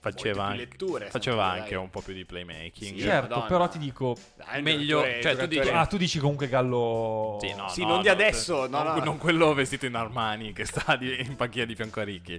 Faceva 0.00 0.44
anche, 0.46 0.56
letture. 0.58 1.06
faceva 1.10 1.44
anche 1.46 1.70
dai. 1.74 1.78
un 1.78 1.90
po' 1.90 2.00
più 2.00 2.12
di 2.12 2.24
playmaking. 2.24 2.94
Sì, 2.94 3.00
certo, 3.00 3.28
Madonna. 3.28 3.46
però 3.48 3.68
ti 3.68 3.78
dico. 3.78 4.16
Dai, 4.36 4.62
Meglio- 4.62 4.98
giocatore- 4.98 5.12
cioè, 5.22 5.32
tu 5.32 5.38
giocatore- 5.38 5.60
dici- 5.64 5.74
Ah, 5.76 5.86
tu 5.86 5.96
dici 5.96 6.18
comunque 6.18 6.48
Gallo. 6.48 7.38
Sì, 7.40 7.54
no, 7.54 7.68
Sì, 7.68 7.80
no, 7.82 7.88
non 7.88 8.00
di 8.02 8.06
no, 8.08 8.12
adesso, 8.12 8.66
no, 8.66 8.82
non, 8.82 8.96
no. 8.98 9.04
non 9.04 9.18
quello 9.18 9.54
vestito 9.54 9.86
in 9.86 9.94
Armani 9.94 10.52
che 10.52 10.64
sta 10.66 10.96
di- 10.96 11.20
in 11.20 11.36
panchina 11.36 11.64
di 11.64 11.74
fianco 11.74 12.00
a 12.00 12.04
Ricky. 12.04 12.38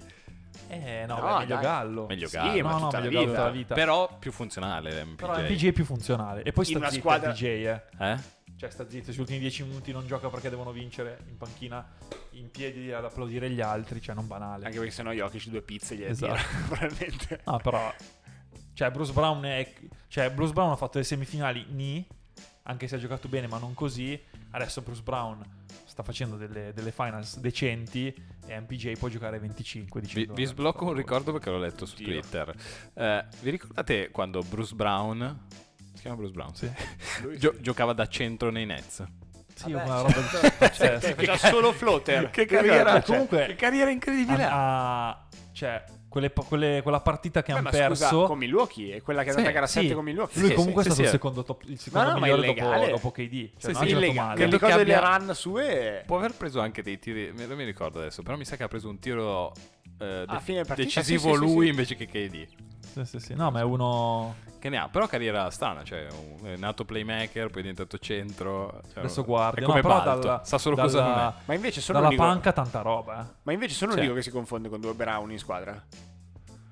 Eh, 0.67 1.05
no, 1.07 1.19
No, 1.19 1.21
beh, 1.27 1.37
meglio. 1.39 1.57
Gallo. 1.59 2.05
Meglio 2.07 2.27
Sì, 2.27 2.35
Gallo. 2.35 2.63
ma 2.63 2.71
no, 2.71 2.77
no, 2.79 2.85
tutta 2.85 2.97
la 2.99 3.03
meglio 3.05 3.19
Gallo 3.19 3.25
vita. 3.29 3.37
tutta 3.41 3.43
la 3.43 3.55
vita. 3.55 3.73
Però 3.75 4.17
più 4.19 4.31
funzionale 4.31 4.91
l'MPJ. 4.91 5.15
Però 5.15 5.37
MPJ 5.39 5.67
è 5.67 5.71
più 5.71 5.85
funzionale. 5.85 6.43
E 6.43 6.51
poi 6.51 6.63
In 6.65 6.69
sta 6.71 6.79
una 6.79 6.89
squadra- 6.91 7.29
MPJ, 7.31 7.43
eh. 7.43 7.81
Eh? 7.99 8.17
Cioè, 8.65 8.73
sta 8.73 8.89
zitto. 8.89 9.11
Sugli 9.11 9.21
ultimi 9.21 9.39
10 9.39 9.63
minuti 9.63 9.91
non 9.91 10.07
gioca 10.07 10.29
perché 10.29 10.49
devono 10.49 10.71
vincere 10.71 11.19
in 11.29 11.37
panchina 11.37 11.87
in 12.31 12.49
piedi 12.49 12.91
ad 12.91 13.05
applaudire 13.05 13.49
gli 13.49 13.61
altri. 13.61 14.01
Cioè, 14.01 14.15
non 14.15 14.27
banale. 14.27 14.65
Anche 14.65 14.77
perché 14.77 14.91
sennò 14.91 15.11
Jokic 15.11 15.47
due 15.49 15.61
pizze 15.61 15.95
gli 15.95 16.03
Esatto. 16.03 16.33
tira, 16.33 16.43
probabilmente. 16.67 17.41
No, 17.45 17.57
però. 17.57 17.93
Cioè, 18.73 18.91
Bruce 18.91 19.13
Brown 19.13 19.43
è. 19.43 19.71
Cioè, 20.07 20.31
Bruce 20.31 20.53
Brown 20.53 20.71
ha 20.71 20.75
fatto 20.75 20.97
le 20.97 21.03
semifinali 21.03 21.65
ni. 21.69 22.05
Anche 22.63 22.87
se 22.87 22.95
ha 22.95 22.97
giocato 22.97 23.27
bene, 23.27 23.47
ma 23.47 23.59
non 23.59 23.75
così. 23.75 24.19
Adesso 24.51 24.81
Bruce 24.81 25.03
Brown 25.03 25.45
sta 25.85 26.01
facendo 26.01 26.35
delle, 26.35 26.73
delle 26.73 26.91
finals 26.91 27.37
decenti. 27.39 28.07
E 28.47 28.59
MPJ 28.59 28.93
può 28.93 29.07
giocare 29.09 29.37
25. 29.37 30.01
Vi, 30.01 30.29
vi 30.33 30.45
sblocco 30.45 30.85
un 30.85 30.93
ricordo 30.93 31.31
perché 31.31 31.51
l'ho 31.51 31.59
letto 31.59 31.85
su. 31.85 31.97
Twitter. 31.97 32.55
Eh, 32.95 33.25
vi 33.41 33.49
ricordate 33.51 34.09
quando 34.09 34.41
Bruce 34.41 34.73
Brown. 34.73 35.47
Chiama 36.05 36.17
Bruce 36.19 36.33
Brown? 36.33 36.53
Sì, 36.53 36.69
Gio- 37.39 37.55
giocava 37.59 37.93
da 37.93 38.07
centro 38.07 38.51
nei 38.51 38.67
Nets. 38.67 39.03
sì 39.55 39.71
Vabbè, 39.71 39.85
una 39.85 40.01
roba 40.01 40.49
pazzesca. 40.59 41.13
Che 41.15 41.25
faceva 41.25 41.37
solo 41.37 41.71
floater. 41.71 42.29
Che 42.29 42.45
carriera, 42.45 42.91
cioè, 43.01 43.03
comunque- 43.05 43.45
che 43.47 43.55
carriera 43.55 43.89
incredibile! 43.89 44.43
ha. 44.43 45.07
ha- 45.09 45.27
cioè, 45.51 45.83
quelle, 46.07 46.31
quelle- 46.31 46.81
quella 46.83 46.99
partita 46.99 47.41
che 47.41 47.53
hanno 47.53 47.69
scusa, 47.71 47.87
perso. 47.87 48.23
con 48.25 48.37
Milwaukee, 48.37 48.97
è 48.97 49.01
quella 49.01 49.21
che 49.23 49.29
è 49.29 49.31
andata 49.31 49.47
Sì, 49.47 49.51
a 49.51 49.53
gara 49.55 49.67
7 49.67 49.87
sì, 49.87 49.93
con 49.95 50.03
Milwaukee. 50.03 50.39
Lui 50.41 50.49
Sì, 50.49 50.55
comunque 50.55 50.83
sì, 50.83 50.89
è 50.89 50.91
stato 50.91 51.07
sì, 51.07 51.13
il 51.15 51.19
secondo, 51.19 51.43
top, 51.43 51.63
il 51.65 51.79
secondo 51.79 52.11
no, 52.11 52.19
migliore 52.19 52.53
dopo, 52.53 52.85
dopo 52.87 53.11
KD. 53.11 53.31
Cioè, 53.31 53.49
Sì, 53.57 53.71
non 53.71 53.75
sì, 53.87 53.89
illegale. 53.89 54.13
male. 54.13 54.35
Credo 54.35 54.57
che 54.59 54.67
delle 54.75 54.95
abbia- 54.95 55.17
run 55.17 55.33
sue. 55.33 56.03
Può 56.05 56.17
aver 56.17 56.33
preso 56.35 56.59
anche 56.59 56.83
dei 56.83 56.99
tiri. 56.99 57.33
Non 57.35 57.57
mi 57.57 57.63
ricordo 57.65 57.97
adesso, 57.99 58.21
però 58.21 58.37
mi 58.37 58.45
sa 58.45 58.55
che 58.57 58.61
ha 58.63 58.67
preso 58.67 58.89
un 58.89 58.99
tiro. 58.99 59.51
eh, 59.99 60.23
A 60.27 60.33
de- 60.35 60.39
fine 60.41 60.63
partita, 60.65 60.75
decisivo 61.01 61.29
sì, 61.33 61.39
sì, 61.39 61.47
sì, 61.47 61.53
lui 61.53 61.63
sì. 61.65 61.69
invece 61.71 61.95
che 61.95 62.05
KD. 62.05 62.47
Sì, 62.95 63.03
sì, 63.05 63.19
sì. 63.19 63.33
No, 63.33 63.51
ma 63.51 63.59
è 63.59 63.63
uno. 63.63 64.35
Che 64.57 64.69
ne 64.69 64.77
ha, 64.77 64.87
però 64.87 65.05
carriera 65.05 65.49
strana, 65.51 65.83
cioè 65.83 66.07
è 66.43 66.55
nato 66.55 66.85
playmaker, 66.85 67.47
poi 67.49 67.59
è 67.59 67.61
diventato 67.61 67.97
centro. 67.97 68.81
cioè, 68.93 68.99
Adesso 68.99 69.25
guarda. 69.25 69.59
È 69.59 69.63
come 69.63 69.81
no, 69.81 69.87
però 69.87 70.01
Balto, 70.03 70.27
dalla- 70.27 70.41
sa 70.45 70.57
solo 70.57 70.75
dalla- 70.75 70.87
cosa 70.87 71.03
non 71.03 71.17
è. 71.19 71.31
Ma 71.45 71.53
invece 71.53 71.81
sono 71.81 71.97
Dalla 71.99 72.09
l'unico, 72.11 72.27
panca 72.27 72.51
tanta 72.53 72.81
roba. 72.81 73.21
eh. 73.21 73.33
ma 73.43 73.51
invece 73.51 73.73
sono 73.75 73.93
l'unico 73.93 74.13
che 74.13 74.21
si 74.21 74.31
confonde 74.31 74.69
con 74.69 74.79
due 74.79 74.93
Brown 74.93 75.29
in 75.31 75.37
squadra. 75.39 75.83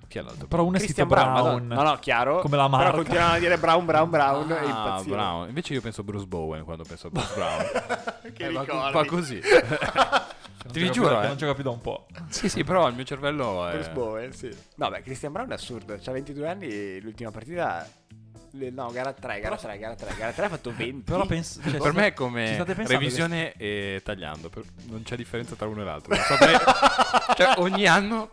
Chi 0.07 0.19
è 0.19 0.21
l'altro? 0.21 0.47
Però 0.47 0.63
uno 0.63 0.76
è 0.76 0.80
Christian 0.80 1.07
scritto 1.07 1.21
Brown, 1.21 1.41
Brown. 1.67 1.67
No, 1.67 1.89
no, 1.89 1.97
chiaro. 1.99 2.39
Come 2.39 2.55
la 2.55 2.67
marca. 2.67 2.86
Però 2.91 2.97
continuano 3.01 3.34
a 3.34 3.39
dire 3.39 3.57
Brown, 3.57 3.86
Brown, 3.86 4.09
Brown 4.09 4.51
e 4.51 4.55
Ah, 4.57 4.63
impazzire. 4.63 5.15
Brown. 5.15 5.47
Invece 5.49 5.74
io 5.74 5.82
penso 5.82 6.01
a 6.01 6.03
Bruce 6.03 6.26
Bowen 6.28 6.63
quando 6.63 6.84
penso 6.88 7.07
a 7.07 7.09
Bruce 7.09 7.34
Brown. 7.34 7.63
che 8.34 8.43
Eh, 8.43 8.47
ricordi. 8.49 8.93
va 8.93 9.05
così. 9.05 9.41
Ti 10.72 10.80
vi 10.80 10.91
giuro, 10.91 11.20
che 11.20 11.26
eh. 11.26 11.28
non 11.28 11.38
gioca 11.38 11.53
più 11.53 11.64
da 11.64 11.70
un 11.72 11.82
po'. 11.82 12.07
sì, 12.30 12.49
sì, 12.49 12.64
però 12.64 12.88
il 12.88 12.95
mio 12.95 13.03
cervello 13.03 13.68
è... 13.68 13.74
Bruce 13.74 13.91
Bowen, 13.91 14.34
sì. 14.34 14.49
No, 14.76 14.89
beh, 14.89 15.01
Christian 15.01 15.32
Brown 15.32 15.49
è 15.49 15.53
assurdo. 15.53 15.97
C'ha 16.01 16.11
22 16.11 16.47
anni 16.47 16.68
e 16.68 16.99
l'ultima 17.01 17.32
partita... 17.32 17.88
No, 18.55 18.91
gara 18.91 19.14
3, 19.14 19.39
gara 19.39 19.55
3, 19.57 19.78
gara 19.80 19.95
3. 19.95 20.16
Gara 20.16 20.32
3 20.32 20.45
ha 20.45 20.49
fatto 20.49 20.72
20. 20.76 21.11
Però 21.11 21.26
penso. 21.26 21.59
cioè, 21.64 21.80
Per 21.80 21.93
me 21.93 22.05
è 22.05 22.09
ci 22.09 22.14
come 22.14 22.64
revisione 22.86 23.53
e 23.53 23.99
tagliando, 24.03 24.49
per- 24.49 24.64
non 24.89 25.01
c'è 25.01 25.16
differenza 25.16 25.55
tra 25.55 25.66
uno 25.66 25.82
e 25.82 25.86
l'altro. 25.86 26.14
Saprei- 26.22 26.57
cioè, 27.36 27.53
ogni 27.57 27.88
anno 27.88 28.30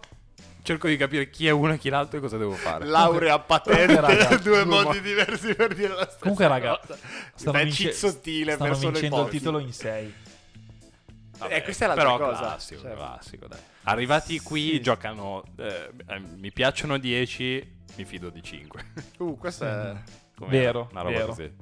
cerco 0.62 0.88
di 0.88 0.98
capire 0.98 1.30
chi 1.30 1.46
è 1.46 1.50
uno 1.50 1.72
e 1.72 1.78
chi 1.78 1.88
l'altro 1.88 2.18
e 2.18 2.20
cosa 2.20 2.36
devo 2.36 2.52
fare. 2.52 2.84
Laurea 2.84 3.38
patente, 3.38 3.98
raga, 3.98 4.36
due 4.36 4.64
modi 4.64 5.00
diversi 5.00 5.54
per 5.54 5.74
dire 5.74 5.94
la 5.94 6.02
stessa 6.02 6.18
Comunque, 6.20 6.48
raga, 6.48 6.78
cosa. 6.78 6.98
stanno, 7.34 7.58
È 7.58 7.64
vince- 7.64 7.92
sottile 7.92 8.52
stanno 8.54 8.74
vincendo 8.74 9.22
il 9.22 9.28
titolo 9.30 9.58
in 9.58 9.72
6. 9.72 10.14
Vabbè, 11.40 11.54
Eh, 11.56 11.62
questa 11.62 11.84
è 11.84 11.88
l'altra 11.88 12.04
però 12.16 12.28
cosa. 12.30 12.38
classico, 12.40 12.80
Cioè- 12.82 12.94
classico, 12.94 13.46
dai. 13.48 13.60
Arrivati 13.84 14.38
qui 14.40 14.70
Sì. 14.70 14.80
giocano 14.82 15.42
eh, 15.56 15.90
eh, 16.06 16.18
mi 16.18 16.52
piacciono 16.52 16.98
10, 16.98 17.78
mi 17.96 18.04
fido 18.04 18.30
di 18.30 18.42
5. 18.42 18.84
Uh, 19.18 19.36
questo 19.36 19.64
è... 19.66 19.94
Vero, 20.48 20.88
Una 20.92 21.02
roba 21.02 21.14
vero. 21.16 21.26
così. 21.26 21.52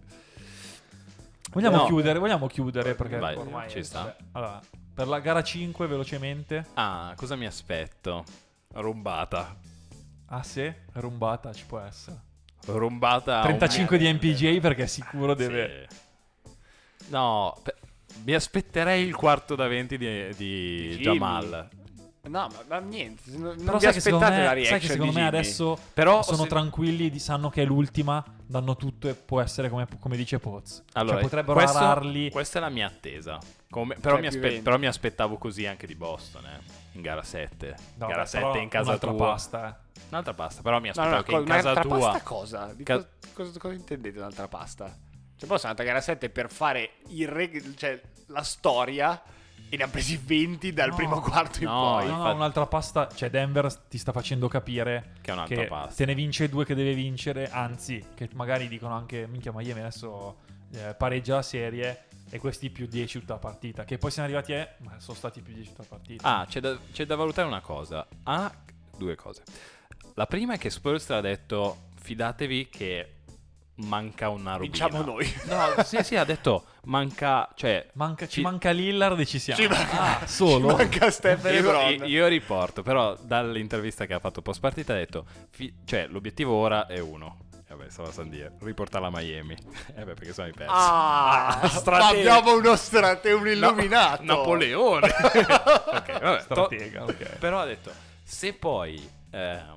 Vogliamo 1.51 1.77
No. 1.79 1.87
chiudere? 1.87 2.19
Vogliamo 2.19 2.47
chiudere 2.47 2.95
perché 2.95 3.17
Vai, 3.17 3.35
ormai 3.35 3.69
ci 3.71 3.83
sta. 3.83 4.15
Allora, 4.33 4.61
per 4.95 5.09
la 5.09 5.19
gara 5.19 5.43
5 5.43 5.87
velocemente. 5.87 6.67
Ah, 6.75 7.13
cosa 7.17 7.35
mi 7.37 7.47
aspetto? 7.47 8.25
Rumbata. 8.75 9.57
Ah, 10.27 10.43
sì, 10.43 10.71
rumbata 10.93 11.53
ci 11.53 11.65
può 11.65 11.79
essere. 11.81 12.21
Rumbata. 12.67 13.41
35 13.43 13.97
un- 13.97 14.03
di 14.03 14.13
MPJ 14.13 14.61
perché 14.61 14.87
sicuro 14.87 15.35
deve 15.35 15.87
Sì. 15.89 15.97
No, 17.11 17.59
pe- 17.63 17.77
mi 18.25 18.35
aspetterei 18.35 19.05
il 19.07 19.15
quarto 19.15 19.55
da 19.55 19.67
20 19.69 19.97
di, 19.99 20.35
di. 20.37 20.97
Jamal. 21.01 21.69
No, 22.23 22.47
ma, 22.49 22.51
ma 22.69 22.79
niente. 22.81 23.23
Non, 23.37 23.57
Però 23.57 23.79
vi 23.79 23.85
sai 23.85 23.93
che, 23.95 24.01
secondo 24.01 24.27
aspettate 24.27 24.45
la 24.49 24.55
me, 24.55 24.65
sai 24.65 24.71
reaction 24.71 24.81
che 24.81 24.87
secondo 24.87 25.05
di 25.13 25.17
me 25.19 25.25
Jimmy. 25.25 25.37
adesso 25.39 25.79
Però 25.95 26.23
sono 26.23 26.43
se- 26.43 26.49
tranquilli, 26.49 27.09
di- 27.11 27.19
sanno 27.19 27.49
che 27.49 27.63
è 27.63 27.65
l'ultima, 27.65 28.23
danno 28.45 28.77
tutto 28.77 29.09
e 29.09 29.15
può 29.15 29.41
essere 29.41 29.71
come, 29.71 29.87
come 29.99 30.15
dice 30.17 30.39
Poz. 30.39 30.83
Allora, 30.93 31.15
cioè 31.15 31.23
potrebbero 31.25 31.55
questo- 31.59 31.79
ararli. 31.79 32.31
Questa 32.31 32.59
è 32.59 32.61
la 32.61 32.69
mia 32.69 32.87
attesa. 32.87 33.39
Come- 33.71 33.95
però, 33.95 34.15
Cioè, 34.15 34.21
mi 34.21 34.27
aspe- 34.27 34.41
20. 34.41 34.63
però 34.63 34.77
mi 34.79 34.87
aspettavo 34.87 35.39
così 35.39 35.65
anche 35.65 35.87
di 35.87 35.95
Boston, 35.95 36.45
eh, 36.45 36.61
in 36.93 37.01
gara 37.01 37.23
7. 37.23 37.75
No, 37.97 38.07
gara 38.09 38.23
beh, 38.23 38.29
7 38.29 38.45
però 38.47 38.61
in 38.63 38.69
casa 38.69 38.89
un'altra 38.89 39.11
tua. 39.11 39.19
pasta, 39.27 39.69
eh. 39.95 40.01
Un'altra 40.11 40.35
pasta, 40.35 40.61
però 40.63 40.81
mi 40.81 40.91
No, 40.95 41.03
no, 41.03 41.09
aspettavo 41.17 41.17
no, 41.17 41.23
che 41.23 41.33
in 41.33 41.45
casa 41.49 41.71
un'altra 41.71 41.83
tua... 41.97 41.99
pasta 42.11 42.23
cosa? 42.29 42.73
Di 42.75 42.83
Ca- 42.85 42.99
co- 42.99 43.07
cosa, 43.33 43.59
cosa 43.59 43.75
intendete 43.75 44.19
un'altra 44.19 44.49
pasta? 44.49 44.95
Cioè, 45.39 45.47
poi 45.49 45.59
sono 45.59 45.71
andata 45.71 45.83
a 45.83 45.87
gara 45.87 46.01
7 46.01 46.29
per 46.31 46.51
fare 46.51 46.91
il 47.09 47.29
reg- 47.29 47.75
cioè, 47.77 48.01
la 48.27 48.43
storia 48.43 49.23
e 49.71 49.77
ne 49.77 49.83
ha 49.85 49.89
presi 49.89 50.17
20 50.17 50.73
dal 50.73 50.89
No. 50.91 50.97
primo 50.97 51.21
quarto 51.21 51.59
in 51.59 51.67
No, 51.69 51.81
poi. 51.81 52.05
No, 52.07 52.11
no, 52.11 52.17
infatti- 52.19 52.35
un'altra 52.37 52.67
pasta. 52.67 53.09
Cioè, 53.15 53.31
Denver 53.31 53.73
ti 53.75 53.99
sta 53.99 54.13
facendo 54.13 54.49
capire 54.49 55.13
Che 55.21 55.31
è 55.31 55.35
un'altra 55.35 55.57
che 55.57 55.67
pasta. 55.67 55.95
te 55.95 56.05
ne 56.07 56.15
vince 56.15 56.49
due 56.49 56.65
che 56.65 56.75
deve 56.75 56.95
vincere. 56.95 57.49
Anzi, 57.51 58.05
che 58.15 58.29
magari 58.35 58.67
dicono 58.69 58.95
anche: 58.95 59.27
Minchia, 59.27 59.53
Miami 59.53 59.81
adesso 59.81 60.39
eh, 60.75 60.95
pareggia 60.95 61.37
la 61.37 61.43
serie. 61.43 62.03
E 62.31 62.39
questi 62.39 62.69
più 62.69 62.87
10 62.87 63.21
tutta 63.21 63.33
la 63.35 63.39
partita. 63.39 63.85
Che 63.85 63.97
poi 63.97 64.11
siamo 64.11 64.29
arrivati 64.29 64.53
a. 64.53 64.69
Ma 64.79 64.99
sono 65.01 65.17
stati 65.17 65.41
più 65.41 65.55
10 65.55 65.69
tutta 65.71 65.83
la 65.83 65.89
partita. 65.89 66.39
Ah, 66.41 66.45
c'è 66.47 66.61
da, 66.61 66.77
c'è 66.93 67.07
da 67.07 67.15
valutare 67.17 67.47
una 67.49 67.61
cosa. 67.63 68.07
Ah, 68.25 68.53
due 68.97 69.15
cose. 69.15 69.43
La 70.15 70.27
prima 70.27 70.55
è 70.55 70.59
che 70.59 70.69
Spurs 70.69 71.09
ha 71.11 71.21
detto 71.23 71.87
fidatevi 72.01 72.69
che 72.69 73.13
manca 73.79 74.29
una 74.29 74.57
rubina. 74.57 74.87
Vinciamo 74.89 75.03
noi. 75.05 75.33
No, 75.45 75.83
sì, 75.85 75.99
sì, 76.03 76.17
ha 76.17 76.25
detto 76.25 76.65
manca, 76.85 77.49
cioè... 77.55 77.87
Manca- 77.95 78.27
ci 78.27 78.33
ci- 78.35 78.41
manca 78.43 78.71
Lillard 78.71 79.19
e 79.21 79.27
ci 79.27 79.39
siamo. 79.39 79.61
Ci 79.61 79.69
manca- 79.69 80.21
ah, 80.21 80.27
solo? 80.29 80.71
Ci 80.71 80.75
manca 80.77 81.11
Stephen 81.11 81.55
Io, 81.63 81.81
io- 81.89 82.05
io 82.05 82.27
riporto, 82.27 82.83
però 82.83 83.17
dall'intervista 83.21 84.07
che 84.07 84.15
ha 84.15 84.19
fatto 84.19 84.43
post 84.43 84.61
partita 84.61 84.93
ha 84.93 84.97
detto, 84.97 85.27
fi- 85.51 85.73
cioè 85.85 86.07
l'obiettivo 86.09 86.53
ora 86.55 86.87
è 86.87 86.99
uno, 86.99 87.39
e 87.69 87.75
vabbè, 87.75 87.89
stava 87.91 88.09
a 88.09 88.13
San 88.13 88.29
Diego. 88.31 88.57
Riportarla 88.61 89.07
a 89.09 89.11
Miami. 89.13 89.55
eh 89.95 90.05
beh, 90.05 90.15
perché 90.15 90.33
sono 90.33 90.49
i 90.49 90.53
pezzi. 90.53 90.71
Ah, 90.73 91.69
stratega. 91.71 92.35
abbiamo 92.37 92.57
uno 92.59 92.75
strate, 92.77 93.31
un 93.33 93.47
illuminato. 93.47 94.23
Napoleone. 94.25 95.07
ok, 95.23 96.21
vabbè. 96.21 96.37
to- 96.39 96.43
Stratega, 96.43 97.05
ok. 97.05 97.37
Però 97.39 97.61
ha 97.61 97.65
detto, 97.65 97.93
se 98.25 98.55
poi, 98.55 99.09
ehm, 99.31 99.77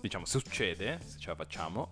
diciamo, 0.00 0.24
se 0.26 0.38
succede, 0.40 0.98
se 1.06 1.18
ce 1.18 1.28
la 1.28 1.34
facciamo, 1.36 1.90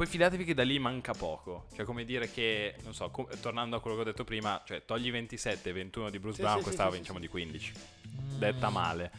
poi 0.00 0.08
fidatevi 0.08 0.44
che 0.44 0.54
da 0.54 0.62
lì 0.64 0.78
manca 0.78 1.12
poco. 1.12 1.66
Cioè, 1.76 1.84
come 1.84 2.06
dire 2.06 2.30
che, 2.30 2.74
non 2.84 2.94
so, 2.94 3.10
co- 3.10 3.28
tornando 3.42 3.76
a 3.76 3.80
quello 3.82 3.96
che 3.96 4.02
ho 4.02 4.06
detto 4.06 4.24
prima, 4.24 4.62
cioè, 4.64 4.82
togli 4.86 5.10
27 5.10 5.68
e 5.68 5.72
21 5.74 6.08
di 6.08 6.18
Bruce 6.18 6.36
Sì, 6.36 6.40
Brown, 6.40 6.56
sì, 6.56 6.62
quest'anno 6.62 6.90
sì, 6.92 6.96
vinciamo 6.96 7.18
sì. 7.18 7.24
di 7.26 7.30
15. 7.30 7.72
Detta 8.38 8.70
male. 8.70 9.10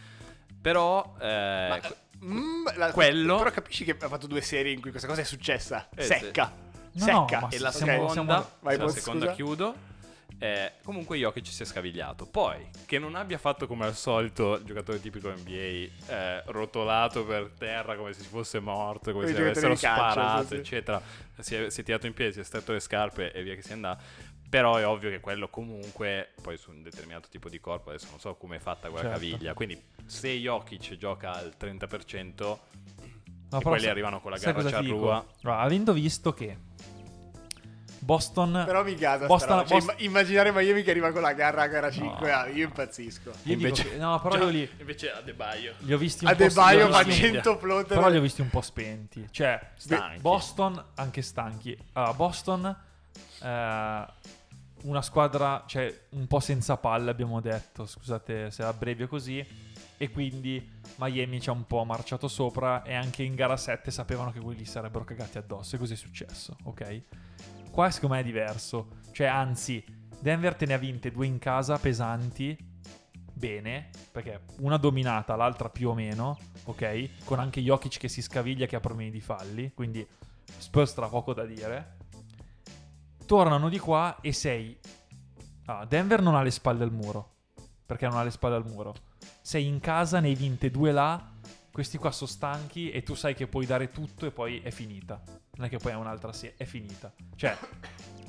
Però, 0.59 1.15
eh, 1.21 1.67
Ma, 1.69 1.79
que- 1.81 1.95
mm, 2.25 2.65
la- 2.77 2.91
quello- 2.93 3.37
Però 3.37 3.51
capisci 3.51 3.83
che 3.85 3.95
ha 3.99 4.07
fatto 4.07 4.25
due 4.25 4.41
serie 4.41 4.73
in 4.73 4.81
cui 4.81 4.89
questa 4.89 5.07
cosa 5.07 5.21
è 5.21 5.23
successa. 5.23 5.87
Eh, 5.93 6.01
Secca. 6.03 6.51
No, 6.93 6.99
Secca. 7.05 7.39
no, 7.41 7.49
e 7.51 7.59
la 7.59 7.71
siamo- 7.71 7.91
seconda, 8.09 8.11
siamo- 8.13 8.49
Vai, 8.61 8.77
la 8.77 8.89
seconda 8.89 9.25
scusa. 9.25 9.35
chiudo. 9.35 9.75
Eh, 10.43 10.71
comunque 10.83 11.19
Jokic 11.19 11.45
si 11.45 11.61
è 11.61 11.65
scavigliato. 11.67 12.25
Poi, 12.25 12.67
che 12.87 12.97
non 12.97 13.13
abbia 13.13 13.37
fatto 13.37 13.67
come 13.67 13.85
al 13.85 13.93
solito 13.95 14.55
il 14.55 14.63
giocatore 14.63 14.99
tipico 14.99 15.29
NBA, 15.29 15.51
eh, 15.51 16.41
rotolato 16.47 17.23
per 17.23 17.51
terra 17.55 17.95
come 17.95 18.11
se 18.13 18.21
si 18.23 18.27
fosse 18.27 18.59
morto, 18.59 19.11
come 19.11 19.25
Come 19.25 19.35
se 19.35 19.41
avessero 19.41 19.75
calcio, 19.75 19.87
sparato, 19.87 20.47
sì, 20.47 20.55
eccetera. 20.55 20.99
Si 21.41 21.53
è, 21.53 21.69
si 21.69 21.81
è 21.81 21.83
tirato 21.83 22.07
in 22.07 22.13
piedi, 22.13 22.33
si 22.33 22.39
è 22.39 22.43
stretto 22.43 22.71
le 22.71 22.79
scarpe 22.79 23.31
e 23.31 23.43
via 23.43 23.53
che 23.53 23.61
si 23.61 23.71
andava. 23.71 24.01
Però 24.49 24.77
è 24.77 24.87
ovvio 24.87 25.11
che 25.11 25.19
quello 25.19 25.47
comunque, 25.47 26.31
poi 26.41 26.57
su 26.57 26.71
un 26.71 26.81
determinato 26.81 27.29
tipo 27.29 27.47
di 27.47 27.59
corpo, 27.59 27.89
adesso 27.91 28.07
non 28.09 28.19
so 28.19 28.33
come 28.33 28.55
è 28.55 28.59
fatta 28.59 28.89
quella 28.89 29.09
Certo. 29.09 29.19
caviglia. 29.19 29.53
Quindi 29.53 29.79
se 30.07 30.29
Jokic 30.39 30.97
gioca 30.97 31.33
al 31.33 31.53
30%, 31.55 32.57
Ma 33.51 33.59
e 33.59 33.61
quelli 33.61 33.85
arrivano 33.85 34.19
con 34.19 34.31
la 34.31 34.37
garra 34.39 34.67
ciarrua. 34.67 35.23
Guarda, 35.39 35.61
avendo 35.61 35.93
visto 35.93 36.33
che 36.33 36.57
Boston 38.03 38.63
Però 38.65 38.83
mi 38.83 38.95
gasa 38.95 39.25
Boston-. 39.27 39.65
Cioè, 39.67 39.77
Boston- 39.77 39.95
imma- 39.99 40.09
immaginare 40.19 40.51
Miami 40.51 40.83
che 40.83 40.89
arriva 40.91 41.11
con 41.11 41.21
la 41.21 41.33
garra 41.33 41.61
a 41.63 41.67
gara 41.67 41.91
5 41.91 42.29
No. 42.29 42.35
ah, 42.35 42.47
io 42.47 42.65
impazzisco. 42.65 43.29
io 43.29 43.35
dico 43.43 43.51
Invece- 43.67 43.89
che- 43.89 43.97
no, 43.97 44.19
però 44.21 44.37
io 44.37 44.47
li, 44.49 44.69
Invece 44.79 45.11
Adebayo. 45.11 45.73
li 45.79 45.93
ho 45.93 45.97
visti 45.97 46.23
un 46.25 46.31
A 46.31 46.35
po' 46.35 46.43
De 46.43 46.49
Baio 46.49 46.77
li 46.77 46.83
ho 46.83 46.95
fa 46.95 47.03
visti- 47.03 47.21
100 47.21 47.57
floater. 47.57 47.97
Però 47.97 48.09
li 48.09 48.17
ho 48.17 48.21
visti 48.21 48.41
un 48.41 48.49
po' 48.49 48.61
spenti. 48.61 49.27
Cioè, 49.31 49.59
Stanchi. 49.75 50.19
Boston 50.21 50.83
anche 50.95 51.21
stanchi. 51.21 51.77
Allora, 51.93 52.13
Boston 52.13 52.75
eh, 53.43 54.05
una 54.83 55.01
squadra, 55.03 55.63
cioè, 55.67 56.05
un 56.09 56.25
po' 56.27 56.39
senza 56.39 56.77
palle 56.77 57.11
abbiamo 57.11 57.39
detto, 57.39 57.85
scusate 57.85 58.49
se 58.51 58.63
abbrevio 58.63 59.07
così. 59.07 59.69
E 59.97 60.09
quindi 60.09 60.67
Miami 60.95 61.39
ci 61.39 61.49
ha 61.49 61.51
un 61.51 61.67
po' 61.67 61.83
marciato 61.83 62.27
sopra 62.27 62.81
e 62.81 62.95
anche 62.95 63.21
in 63.21 63.35
gara 63.35 63.55
7 63.55 63.91
sapevano 63.91 64.31
che 64.31 64.39
quelli 64.39 64.65
sarebbero 64.65 65.03
cagati 65.03 65.37
addosso. 65.37 65.75
E 65.75 65.77
così 65.77 65.93
è 65.93 65.95
successo, 65.95 66.57
ok? 66.63 67.01
Qua 67.71 67.89
secondo 67.89 68.15
me 68.15 68.21
è 68.21 68.23
diverso. 68.23 68.99
Cioè, 69.11 69.27
anzi, 69.27 69.83
Denver 70.19 70.55
te 70.55 70.65
ne 70.65 70.73
ha 70.73 70.77
vinte 70.77 71.09
due 71.11 71.25
in 71.25 71.39
casa 71.39 71.77
pesanti. 71.77 72.57
Bene, 73.33 73.89
perché 74.11 74.41
una 74.59 74.77
dominata, 74.77 75.35
l'altra 75.35 75.69
più 75.69 75.89
o 75.89 75.93
meno, 75.95 76.37
ok? 76.65 77.23
Con 77.23 77.39
anche 77.39 77.61
Jokic 77.61 77.97
che 77.97 78.07
si 78.07 78.21
scaviglia 78.21 78.67
che 78.67 78.75
ha 78.75 78.79
problemi 78.79 79.09
di 79.09 79.21
falli, 79.21 79.71
quindi 79.73 80.05
Spurs 80.45 80.93
tra 80.93 81.07
poco 81.07 81.33
da 81.33 81.45
dire. 81.45 81.97
Tornano 83.25 83.69
di 83.69 83.79
qua 83.79 84.17
e 84.21 84.31
sei... 84.31 84.77
Ah, 85.65 85.85
Denver 85.85 86.21
non 86.21 86.35
ha 86.35 86.43
le 86.43 86.51
spalle 86.51 86.83
al 86.83 86.91
muro, 86.91 87.37
perché 87.85 88.05
non 88.07 88.17
ha 88.17 88.23
le 88.23 88.31
spalle 88.31 88.55
al 88.55 88.65
muro. 88.65 88.93
Sei 89.41 89.65
in 89.65 89.79
casa, 89.79 90.19
ne 90.19 90.27
hai 90.27 90.35
vinte 90.35 90.69
due 90.69 90.91
là, 90.91 91.30
questi 91.71 91.97
qua 91.97 92.11
sono 92.11 92.29
stanchi 92.29 92.91
e 92.91 93.01
tu 93.03 93.15
sai 93.15 93.33
che 93.33 93.47
puoi 93.47 93.65
dare 93.65 93.91
tutto 93.91 94.25
e 94.25 94.31
poi 94.31 94.61
è 94.61 94.71
finita. 94.71 95.21
Non 95.55 95.65
è 95.67 95.69
che 95.69 95.77
poi 95.77 95.91
è 95.91 95.95
un'altra 95.95 96.33
serie, 96.33 96.55
è 96.57 96.65
finita. 96.65 97.11
Cioè, 97.35 97.57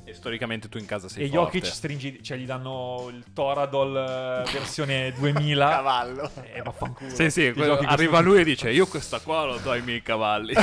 E 0.05 0.13
storicamente 0.13 0.67
tu 0.69 0.77
in 0.77 0.85
casa 0.85 1.07
sei 1.07 1.23
e 1.25 1.29
forte. 1.29 1.57
Jokic 1.59 1.73
stringi, 1.73 2.21
cioè 2.23 2.37
gli 2.37 2.45
danno 2.45 3.07
il 3.09 3.31
Toradol 3.33 4.45
eh, 4.47 4.51
versione 4.51 5.11
2000 5.17 5.69
Cavallo. 5.69 6.31
e 6.43 6.61
vaffanculo. 6.61 7.09
Sì, 7.13 7.29
sì, 7.29 7.51
quello- 7.53 7.77
arriva 7.79 8.19
lui 8.19 8.41
e 8.41 8.43
dice 8.43 8.69
io 8.71 8.85
questa 8.87 9.19
qua 9.19 9.45
lo 9.45 9.57
do 9.59 9.71
ai 9.71 9.81
miei 9.81 10.01
cavalli. 10.01 10.53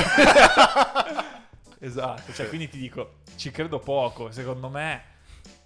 Esatto, 1.83 2.31
cioè 2.33 2.47
quindi 2.47 2.69
ti 2.69 2.77
dico, 2.77 3.21
ci 3.37 3.49
credo 3.49 3.79
poco, 3.79 4.31
secondo 4.31 4.69
me. 4.69 5.03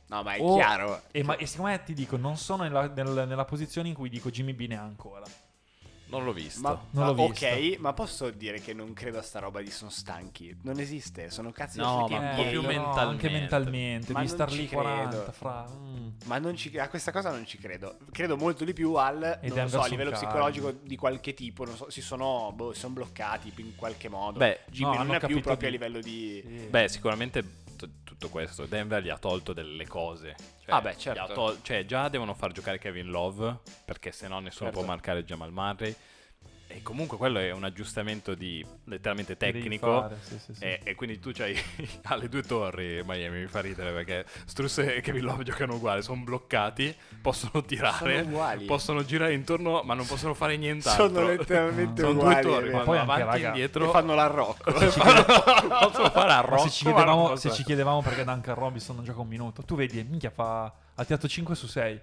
No, 0.07 0.24
ma 0.24 0.34
è 0.36 0.39
o- 0.39 0.55
chiaro. 0.55 1.01
E, 1.11 1.24
ma, 1.24 1.36
e 1.36 1.45
secondo 1.45 1.72
me 1.72 1.84
ti 1.84 1.93
dico, 1.93 2.16
non 2.16 2.38
sono 2.38 2.63
nella, 2.63 2.88
nel- 2.88 3.26
nella 3.28 3.43
posizione 3.43 3.89
in 3.89 3.93
cui 3.95 4.07
dico 4.07 4.30
Jimmy 4.30 4.53
B 4.53 4.66
ne 4.68 4.78
ha 4.78 4.82
ancora. 4.82 5.26
Non 6.07 6.23
l'ho 6.23 6.33
visto. 6.33 6.61
Ma, 6.61 6.79
Non 6.91 7.07
l'ho 7.07 7.13
visto. 7.27 7.45
ok, 7.45 7.77
ma 7.79 7.93
posso 7.93 8.29
dire 8.29 8.59
che 8.61 8.73
non 8.73 8.93
credo 8.93 9.17
a 9.19 9.21
sta 9.21 9.39
roba 9.39 9.61
di 9.61 9.71
sono 9.71 9.89
stanchi. 9.89 10.55
Non 10.61 10.79
esiste, 10.79 11.29
sono 11.29 11.51
cazzi 11.51 11.77
No, 11.79 12.05
di 12.07 12.13
ma 12.13 12.29
un 12.29 12.35
po' 12.35 12.47
più 12.47 12.61
mentalmente. 12.61 12.99
Anche 12.99 13.29
mentalmente, 13.29 14.13
Ma 14.13 14.19
devi 14.19 14.27
non 14.31 14.37
star 14.37 14.49
ci 14.51 14.57
lì 14.57 14.67
credo. 14.67 14.81
40, 14.83 15.31
fra... 15.31 15.65
mm. 15.69 16.07
Ma 16.25 16.37
non 16.37 16.55
ci, 16.55 16.77
a 16.77 16.87
questa 16.89 17.11
cosa 17.11 17.31
non 17.31 17.45
ci 17.45 17.57
credo. 17.57 17.97
Credo 18.11 18.37
molto 18.37 18.63
di 18.65 18.73
più 18.73 18.93
al 18.93 19.15
non 19.19 19.37
lo 19.49 19.53
Denver 19.55 19.69
so, 19.69 19.81
a 19.81 19.87
livello 19.87 20.09
calmi. 20.11 20.25
psicologico 20.25 20.71
di 20.81 20.95
qualche 20.95 21.33
tipo. 21.33 21.65
Non 21.65 21.75
so, 21.75 21.89
si 21.89 22.01
sono, 22.01 22.51
boh, 22.53 22.73
sono 22.73 22.93
bloccati 22.93 23.51
in 23.57 23.75
qualche 23.75 24.07
modo. 24.09 24.37
Beh, 24.39 24.61
Jimmy 24.69 24.97
no, 24.97 25.03
non 25.03 25.15
è 25.15 25.19
più 25.25 25.41
proprio 25.41 25.69
di- 25.69 25.75
a 25.75 25.79
livello 25.79 25.99
di. 26.01 26.43
Sì. 26.45 26.67
Beh, 26.69 26.87
sicuramente 26.87 27.63
tutto 28.18 28.30
questo. 28.30 28.66
Denver 28.66 29.03
gli 29.03 29.09
ha 29.09 29.18
tolto 29.18 29.53
delle 29.53 29.86
cose. 29.88 30.36
Cioè, 30.63 30.74
Ah, 30.74 30.82
beh, 30.82 30.97
certo. 30.97 31.34
tol- 31.34 31.59
cioè, 31.61 31.86
già 31.86 32.07
devono 32.09 32.34
far 32.34 32.51
giocare 32.51 32.80
Kevin 32.80 33.07
Love, 33.09 33.59
perché 33.84 34.11
se 34.11 34.28
no 34.28 34.39
nessuno 34.39 34.70
Certo. 34.70 34.84
può 34.84 34.88
marcare 34.88 35.24
Jamal 35.24 35.51
Murray. 35.51 35.95
E 36.76 36.82
comunque 36.82 37.15
quello 37.15 37.39
è 37.39 37.51
un 37.51 37.63
aggiustamento 37.63 38.36
di 38.36 38.63
letteralmente 38.84 39.38
tecnico. 39.38 40.01
fare, 40.01 40.17
sì, 40.21 40.38
sì, 40.39 40.53
sì. 40.55 40.61
E, 40.61 40.82
e 40.84 40.93
quindi 40.95 41.19
tu 41.19 41.32
c'hai 41.32 41.57
alle 42.03 42.28
due 42.28 42.41
torri 42.43 43.01
Miami 43.05 43.39
mi 43.39 43.47
fa 43.47 43.61
ridere 43.61 43.93
perché 43.93 44.26
Struss 44.43 44.80
e 44.80 44.99
Kevin 44.99 45.23
Love 45.23 45.43
giocano 45.45 45.76
uguali, 45.76 46.01
sono 46.03 46.21
bloccati, 46.21 46.93
possono 47.21 47.63
tirare, 47.63 48.17
Sono 48.17 48.28
uguali. 48.28 48.65
possono 48.65 49.05
girare 49.05 49.34
intorno 49.34 49.84
ma 49.84 49.93
non 49.93 50.05
possono 50.05 50.34
fare 50.34 50.57
nient'altro. 50.57 51.07
Sono 51.07 51.26
letteralmente 51.28 52.01
Sono 52.01 52.13
due 52.13 52.21
uguali. 52.23 52.41
torri, 52.45 52.67
è 52.67 52.71
vanno 52.71 52.84
vero. 52.84 52.84
poi 52.84 52.97
anche, 52.97 53.21
avanti 53.21 53.41
e 53.41 53.47
indietro. 53.47 53.86
E 53.88 53.91
fanno 53.91 54.13
l'arrocco. 54.15 54.71
possono 54.71 56.09
fare 56.09 56.32
a 56.32 56.36
Ma 56.36 56.41
Rocco, 56.41 56.63
se 56.63 56.69
ci, 56.71 56.84
ma 56.84 56.93
chiedevamo, 56.93 57.36
se 57.38 57.51
ci 57.51 57.63
chiedevamo 57.63 58.01
perché 58.01 58.23
Duncan 58.26 58.55
Robinson 58.55 58.95
non 58.97 59.05
gioca 59.05 59.21
un 59.21 59.28
minuto, 59.30 59.63
tu 59.63 59.76
vedi, 59.76 60.03
minchia, 60.03 60.30
fa, 60.30 60.63
ha 60.95 61.03
tirato 61.05 61.28
5 61.28 61.55
su 61.55 61.67
6. 61.67 62.01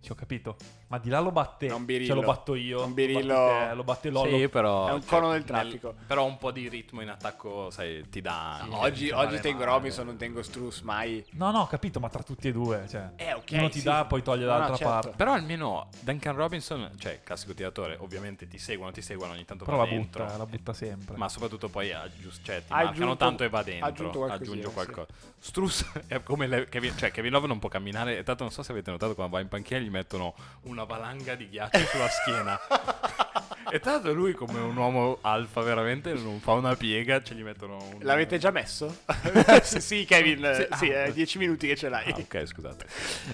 Ci 0.00 0.12
ho 0.12 0.14
capito. 0.14 0.56
Ma 0.86 0.98
di 0.98 1.08
là 1.10 1.18
lo 1.20 1.32
batte. 1.32 1.66
Un 1.70 1.84
birillo. 1.84 2.14
Ce 2.14 2.20
lo 2.20 2.26
batto 2.26 2.54
io. 2.54 2.78
Lo 2.80 2.86
birillo- 2.88 3.34
batte 3.34 3.68
te, 3.68 3.74
Lo 3.74 3.84
batte 3.84 4.10
Lollo. 4.10 4.38
Sì, 4.38 4.48
però 4.48 4.88
È 4.88 4.92
un 4.92 5.00
cioè, 5.00 5.08
cono 5.08 5.30
del 5.32 5.38
nel- 5.40 5.44
traffico. 5.44 5.94
però 6.06 6.24
un 6.24 6.38
po' 6.38 6.50
di 6.52 6.68
ritmo 6.68 7.00
in 7.02 7.08
attacco, 7.10 7.68
sai, 7.70 8.08
ti 8.08 8.20
dà 8.20 8.58
oggi 8.62 8.70
non 8.70 8.78
oggi 8.84 9.10
vale 9.10 9.40
tengo 9.40 9.58
male. 9.58 9.70
Robinson, 9.72 10.06
non 10.06 10.16
tengo 10.16 10.42
Struss 10.42 10.80
mai. 10.82 11.24
No, 11.32 11.50
no, 11.50 11.60
ho 11.62 11.66
capito, 11.66 11.98
ma 12.00 12.08
tra 12.08 12.22
tutti 12.22 12.48
e 12.48 12.52
due. 12.52 12.86
Cioè, 12.88 13.10
Eh, 13.16 13.32
ok, 13.34 13.50
uno 13.52 13.68
ti 13.68 13.80
sì, 13.80 13.84
dà, 13.84 14.00
sì. 14.02 14.06
poi 14.06 14.22
toglie 14.22 14.44
No, 14.44 14.52
no, 14.52 14.52
dall'altra 14.52 14.76
certo. 14.76 14.92
parte. 14.92 15.16
Però 15.16 15.32
almeno 15.32 15.88
Duncan 16.00 16.34
Robinson, 16.36 16.90
cioè 16.96 17.20
classico 17.24 17.52
tiratore, 17.52 17.96
ovviamente 18.00 18.46
ti 18.46 18.56
seguono, 18.58 18.92
ti 18.92 19.02
seguono 19.02 19.32
ogni 19.32 19.44
tanto 19.44 19.64
Però 19.64 19.76
va 19.76 19.82
la 19.84 19.90
dentro. 19.90 20.24
butta, 20.24 20.36
la 20.38 20.46
butta 20.46 20.72
sempre. 20.72 21.16
Ma 21.16 21.28
soprattutto 21.28 21.68
poi 21.68 21.92
aggius- 21.92 22.40
cioè, 22.42 22.58
ti 22.64 22.72
Ha 22.72 22.76
marcano 22.76 22.90
aggiunto- 22.92 23.16
tanto 23.16 23.44
e 23.44 23.48
va 23.48 23.62
dentro. 23.62 23.86
aggiunto 23.86 24.18
qualcosina, 24.20 24.44
aggiunge 24.52 24.68
sì. 24.68 24.72
qualcosa. 24.72 25.06
Struss 25.40 25.84
è 26.06 26.22
come 26.22 26.46
le- 26.46 26.68
Kevin, 26.68 26.96
cioè 26.96 27.10
Kevin 27.10 27.32
Love 27.32 27.46
non 27.48 27.58
può 27.58 27.68
camminare. 27.68 28.16
E 28.18 28.22
tanto 28.22 28.44
non 28.44 28.52
so 28.52 28.62
se 28.62 28.72
avete 28.72 28.90
notato 28.90 29.14
quando 29.14 29.34
va 29.34 29.42
in 29.42 29.48
panchina 29.48 29.86
gli 29.88 29.90
mettono 29.90 30.34
una 30.62 30.84
valanga 30.84 31.34
di 31.34 31.48
ghiaccio 31.48 31.84
sulla 31.86 32.08
schiena. 32.08 32.58
e 33.70 33.80
tanto 33.80 34.12
lui 34.12 34.32
come 34.32 34.58
un 34.60 34.76
uomo 34.76 35.18
alfa 35.20 35.60
veramente 35.62 36.12
non 36.14 36.40
fa 36.40 36.52
una 36.52 36.74
piega, 36.76 37.22
ce 37.22 37.34
gli 37.34 37.42
mettono 37.42 37.76
un... 37.76 37.98
L'avete 38.00 38.38
già 38.38 38.50
messo? 38.50 39.02
sì, 39.62 39.80
sì, 39.80 40.04
Kevin. 40.04 40.50
Sì, 40.54 40.66
Sì, 40.76 40.92
ah. 40.92 41.04
è 41.04 41.12
10 41.12 41.38
minuti 41.38 41.66
che 41.66 41.76
ce 41.76 41.88
l'hai. 41.88 42.10
Ah, 42.12 42.16
ok, 42.18 42.46
scusate. 42.46 42.86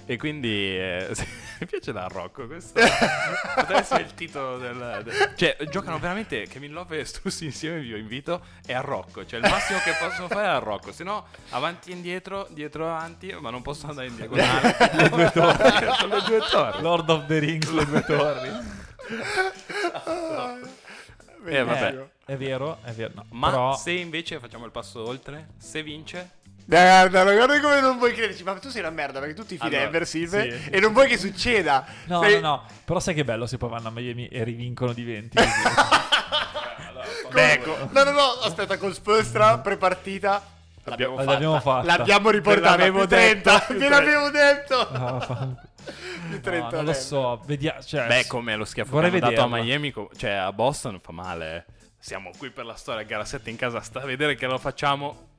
E 0.06 0.16
quindi 0.16 0.48
eh, 0.78 1.08
sì, 1.12 1.26
mi 1.60 1.66
piace 1.66 1.92
da 1.92 2.06
Rocco. 2.06 2.46
Questo 2.46 2.80
potrebbe 3.54 3.80
essere 3.80 4.02
il 4.02 4.14
titolo 4.14 4.58
del, 4.58 5.02
del- 5.04 5.32
Cioè, 5.36 5.56
giocano 5.70 5.98
veramente 5.98 6.46
Kevin 6.46 6.72
Love 6.72 6.98
e 7.00 7.04
Struss 7.04 7.40
insieme. 7.40 7.80
Vi 7.80 7.96
invito. 7.98 8.42
E 8.66 8.72
a 8.72 8.80
Rocco. 8.80 9.24
Cioè, 9.24 9.40
il 9.40 9.48
massimo 9.48 9.78
che 9.80 9.92
possono 9.98 10.28
fare 10.28 10.46
è 10.46 10.50
a 10.50 10.58
Rocco. 10.58 10.92
Se 10.92 11.04
no, 11.04 11.26
avanti 11.50 11.90
e 11.90 11.94
indietro, 11.94 12.46
dietro 12.50 12.84
e 12.84 12.88
avanti, 12.88 13.36
ma 13.40 13.50
non 13.50 13.62
posso 13.62 13.86
andare 13.86 14.08
in 14.08 14.16
diagonale. 14.16 14.76
le 14.92 15.08
due 15.08 15.30
torri. 15.32 15.94
Sono 15.98 16.14
le 16.16 16.22
due 16.26 16.40
torri. 16.50 16.82
Lord 16.82 17.10
of 17.10 17.26
the 17.26 17.38
Rings, 17.38 17.70
le 17.70 17.86
due 17.86 18.02
torri. 18.04 18.82
Eh, 21.46 21.62
vabbè. 21.62 22.06
È 22.24 22.36
vero, 22.36 22.78
è 22.84 22.92
vero. 22.92 23.12
No, 23.14 23.26
Ma 23.30 23.50
però, 23.50 23.76
se 23.76 23.90
invece 23.92 24.38
facciamo 24.38 24.64
il 24.64 24.70
passo 24.70 25.06
oltre, 25.06 25.48
se 25.58 25.82
vince, 25.82 26.30
Guarda, 26.66 27.22
guarda 27.24 27.60
come 27.60 27.80
non 27.82 27.98
vuoi 27.98 28.14
crederci. 28.14 28.42
Ma 28.42 28.54
tu 28.54 28.70
sei 28.70 28.80
una 28.80 28.88
merda 28.90 29.18
perché 29.20 29.34
tu 29.34 29.42
ti 29.44 29.58
fidi 29.58 29.66
Allora, 29.66 29.82
Denver 29.82 30.06
Silver 30.06 30.52
sì. 30.62 30.70
e 30.70 30.80
non 30.80 30.94
vuoi 30.94 31.08
che 31.08 31.18
succeda. 31.18 31.84
No, 32.06 32.22
Sei- 32.22 32.40
no, 32.40 32.48
no. 32.48 32.66
Però 32.84 32.98
sai 33.00 33.12
che 33.14 33.24
bello 33.24 33.46
se 33.46 33.58
poi 33.58 33.68
vanno 33.68 33.88
a 33.88 33.90
Miami 33.90 34.28
e 34.28 34.42
rivincono 34.44 34.94
di 34.94 35.04
20. 35.04 35.36
così. 35.36 35.50
Beh, 37.32 37.60
co- 37.62 37.88
no, 37.90 38.02
no, 38.04 38.10
no, 38.12 38.22
aspetta, 38.44 38.78
con 38.78 38.94
Spolstra 38.94 39.58
prepartita. 39.58 40.42
L'abbiamo 40.84 41.16
fatta. 41.16 41.30
L'abbiamo 41.32 41.60
fatta. 41.60 41.86
L'abbiamo 41.86 42.30
riportata. 42.30 42.76
30, 42.76 43.06
detto, 43.06 43.74
Ve 43.74 43.88
l'avevo 43.88 44.30
detto. 44.32 44.78
Ah, 44.78 45.48
fa- 45.92 46.26
Più 46.28 46.34
no, 46.36 46.40
30 46.40 46.76
non 46.76 46.84
lo 46.84 46.92
so. 46.92 47.40
Vediamo. 47.46 47.82
Cioè, 47.82 48.06
beh, 48.06 48.26
come 48.26 48.56
lo 48.56 48.64
schiaffo 48.64 48.98
che 48.98 49.06
hanno 49.06 49.18
dato 49.18 49.42
a. 49.42 49.48
Miami, 49.48 49.92
cioè 50.16 50.30
a 50.30 50.52
Boston 50.52 51.00
fa 51.00 51.12
male. 51.12 51.66
siamo 51.98 52.30
qui 52.36 52.50
per 52.50 52.64
la 52.64 52.74
storia, 52.74 53.02
gara 53.04 53.24
7 53.24 53.48
in 53.50 53.56
casa, 53.56 53.80
sta 53.80 54.00
a 54.02 54.04
vedere 54.04 54.34
che 54.34 54.46
lo 54.46 54.58
facciamo 54.58 55.32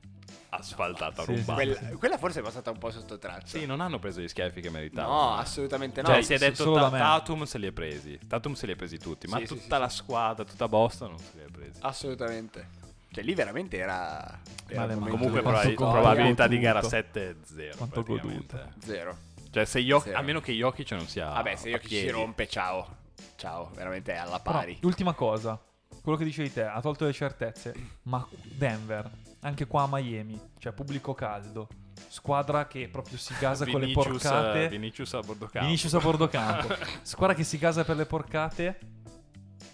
asfaltata, 0.48 1.22
Sì, 1.24 1.34
rubata. 1.34 1.54
Quella, 1.54 1.78
quella 1.98 2.18
forse 2.18 2.40
è 2.40 2.42
passata 2.42 2.70
un 2.70 2.78
po' 2.78 2.90
sotto 2.90 3.18
traccia. 3.18 3.58
Sì, 3.58 3.66
non 3.66 3.80
hanno 3.80 3.98
preso 3.98 4.20
gli 4.20 4.28
schiaffi 4.28 4.60
che 4.60 4.70
meritavano. 4.70 5.12
No, 5.12 5.34
assolutamente 5.36 6.00
no. 6.00 6.08
Cioè, 6.08 6.22
si 6.22 6.32
è 6.34 6.38
detto 6.38 6.72
Ta-. 6.74 6.88
Tatum 6.90 7.44
se 7.44 7.58
li 7.58 7.66
è 7.66 7.72
presi. 7.72 8.18
Tatum 8.26 8.54
se 8.54 8.66
li 8.66 8.72
ha 8.72 8.76
presi 8.76 8.98
tutti. 8.98 9.26
Ma 9.26 9.38
Sì, 9.38 9.44
tutta 9.46 9.74
sì, 9.76 9.80
la 9.80 9.88
sì. 9.88 9.96
squadra, 9.96 10.44
tutta 10.44 10.66
Boston 10.68 11.10
non 11.10 11.18
se 11.18 11.30
li 11.34 11.42
ha 11.42 11.48
presi. 11.52 11.78
Assolutamente. 11.80 12.68
Cioè, 13.12 13.22
lì 13.24 13.34
veramente 13.34 13.76
era. 13.76 14.40
era 14.68 14.86
Comunque, 14.94 15.28
di 15.28 15.40
probabil- 15.40 15.74
probabilità 15.74 16.46
di 16.46 16.58
gara 16.58 16.80
Goduto. 16.80 16.96
7 16.96 17.28
è 17.30 17.34
zero. 17.44 17.76
Quanto 17.76 18.02
praticamente. 18.02 18.56
goduto. 18.56 18.72
Zero. 18.86 19.16
Cioè, 19.56 19.64
se 19.64 19.80
Jokic- 19.80 20.14
a 20.14 20.20
meno 20.20 20.40
che 20.42 20.52
Jokic 20.52 20.90
non 20.90 21.06
sia. 21.08 21.30
Vabbè, 21.30 21.56
se 21.56 21.70
io 21.70 21.76
a 21.76 21.78
chi 21.78 21.88
piedi. 21.88 22.06
si 22.08 22.12
rompe, 22.12 22.46
ciao. 22.46 23.04
Ciao, 23.36 23.70
veramente 23.74 24.12
è 24.12 24.16
alla 24.18 24.38
Però, 24.38 24.58
pari. 24.58 24.76
l'ultima 24.82 25.14
cosa, 25.14 25.58
quello 26.02 26.18
che 26.18 26.24
dicevi 26.24 26.52
te, 26.52 26.62
ha 26.64 26.78
tolto 26.82 27.06
le 27.06 27.14
certezze, 27.14 27.72
ma 28.02 28.26
Denver, 28.42 29.10
anche 29.40 29.66
qua 29.66 29.84
a 29.84 29.88
Miami, 29.90 30.38
cioè 30.58 30.72
pubblico 30.74 31.14
caldo, 31.14 31.68
squadra 32.08 32.66
che 32.66 32.86
proprio 32.90 33.16
si 33.16 33.34
gasa 33.40 33.64
con 33.64 33.80
le 33.80 33.86
Vinicius, 33.86 34.22
porcate. 34.22 34.64
eh, 34.64 34.68
Vinicius 34.68 35.14
a 35.14 35.20
bordo 35.20 35.46
campo. 35.46 35.66
Vinicius 35.66 35.94
a 35.94 36.00
bordo 36.00 36.28
campo. 36.28 36.74
Squadra 37.00 37.34
che 37.34 37.44
si 37.44 37.56
gasa 37.56 37.82
per 37.82 37.96
le 37.96 38.04
porcate. 38.04 38.78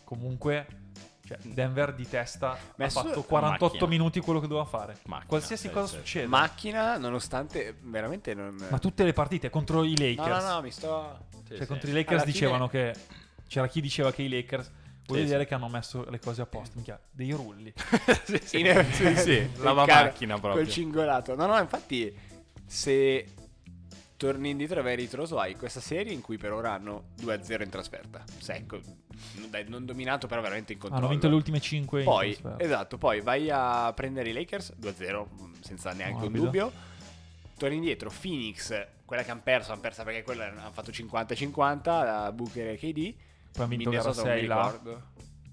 Comunque, 0.05 0.67
cioè, 1.25 1.39
Denver 1.43 1.95
di 1.95 2.09
testa 2.09 2.59
ha 2.77 2.89
fatto 2.91 3.23
48 3.23 3.65
macchina. 3.75 3.87
minuti 3.87 4.21
quello 4.21 4.41
che 4.41 4.49
doveva 4.49 4.67
fare. 4.67 4.97
Macchina, 5.05 5.27
Qualsiasi 5.29 5.69
sì, 5.69 5.73
cosa 5.73 5.87
sì. 5.87 5.97
succede. 5.97 6.27
Macchina, 6.27 6.97
nonostante 6.99 7.77
veramente 7.83 8.35
non. 8.35 8.57
Ma 8.71 8.79
tutte 8.79 9.05
le 9.05 9.13
partite 9.13 9.49
contro 9.51 9.85
i 9.85 9.95
No, 9.97 10.05
Lakers. 10.25 10.45
no, 10.45 10.53
no, 10.55 10.61
mi 10.63 10.71
sto. 10.71 11.19
Sì, 11.31 11.49
Cioè, 11.49 11.59
sì. 11.61 11.67
contro 11.67 11.89
i 11.91 11.93
Lakers 11.93 12.11
Alla 12.13 12.21
fine- 12.21 12.33
dicevano 12.33 12.69
che. 12.69 12.95
C'era 13.47 13.69
chi 13.69 13.81
diceva 13.81 14.13
che 14.13 14.23
i 14.23 14.29
Lakers. 14.29 14.71
Vuol 15.07 15.19
Sì, 15.19 15.25
dire 15.27 15.41
sì. 15.41 15.47
che 15.47 15.55
hanno 15.55 15.69
messo 15.69 16.09
le 16.09 16.19
cose 16.19 16.43
a 16.43 16.47
posto. 16.47 16.73
Minchia, 16.77 16.99
dei 17.11 17.31
rulli. 17.33 17.73
sì, 18.25 18.41
sì. 18.43 18.85
Sì, 18.93 19.17
sì, 19.17 19.49
Cara- 19.61 19.75
macchina 19.75 20.39
proprio. 20.39 20.63
Quel 20.63 20.69
cingolato. 20.71 21.35
No, 21.35 21.47
no, 21.47 21.59
infatti, 21.59 22.17
se 22.67 23.27
torni 24.23 24.51
indietro 24.51 24.79
e 24.79 24.83
vai 24.85 24.93
a 24.93 24.97
ritroso, 24.97 25.41
hai 25.41 25.57
questa 25.57 25.81
serie 25.81 26.13
in 26.13 26.21
cui 26.21 26.37
per 26.39 26.53
ora 26.53 26.73
hanno 26.75 27.09
2-0 27.21 27.63
in 27.63 27.71
trasferta. 27.71 28.23
Secco. 28.39 28.81
Dai, 29.51 29.65
non 29.69 29.85
dominato, 29.85 30.29
però 30.29 30.41
veramente 30.41 30.73
in 30.73 30.79
controllo. 30.79 31.05
Hanno 31.05 31.13
vinto 31.13 31.29
le 31.29 31.35
ultime 31.35 31.59
5 31.61 32.05
Poi, 32.05 32.39
esatto, 32.59 32.99
poi 32.99 33.21
vai 33.21 33.51
a 33.51 33.93
prendere 33.93 34.31
i 34.31 34.33
Lakers 34.33 34.75
2-0, 34.81 35.27
mh, 35.27 35.61
senza 35.61 35.93
neanche 35.93 36.15
un 36.15 36.21
Morbido. 36.33 36.45
dubbio. 36.45 36.73
Torni 37.59 37.77
indietro, 37.77 38.11
Phoenix, 38.11 38.87
quella 39.05 39.25
che 39.25 39.31
hanno 39.33 39.41
perso, 39.43 39.73
hanno 39.73 39.81
persa 39.81 40.05
perché 40.05 40.23
quella 40.23 40.47
hanno 40.47 40.71
fatto 40.73 40.93
50-50, 40.93 41.83
la 41.85 42.33
Booker 42.33 42.69
e 42.69 42.77
KD. 42.77 43.15
Poi 43.53 43.65
ha 43.65 43.67
vinto 43.67 43.91
gara 43.91 44.03
Minnesota 44.05 44.23
non 44.23 44.33
mi 44.35 44.39
6 44.39 44.47
là. 44.47 44.63
ricordo. 44.63 45.03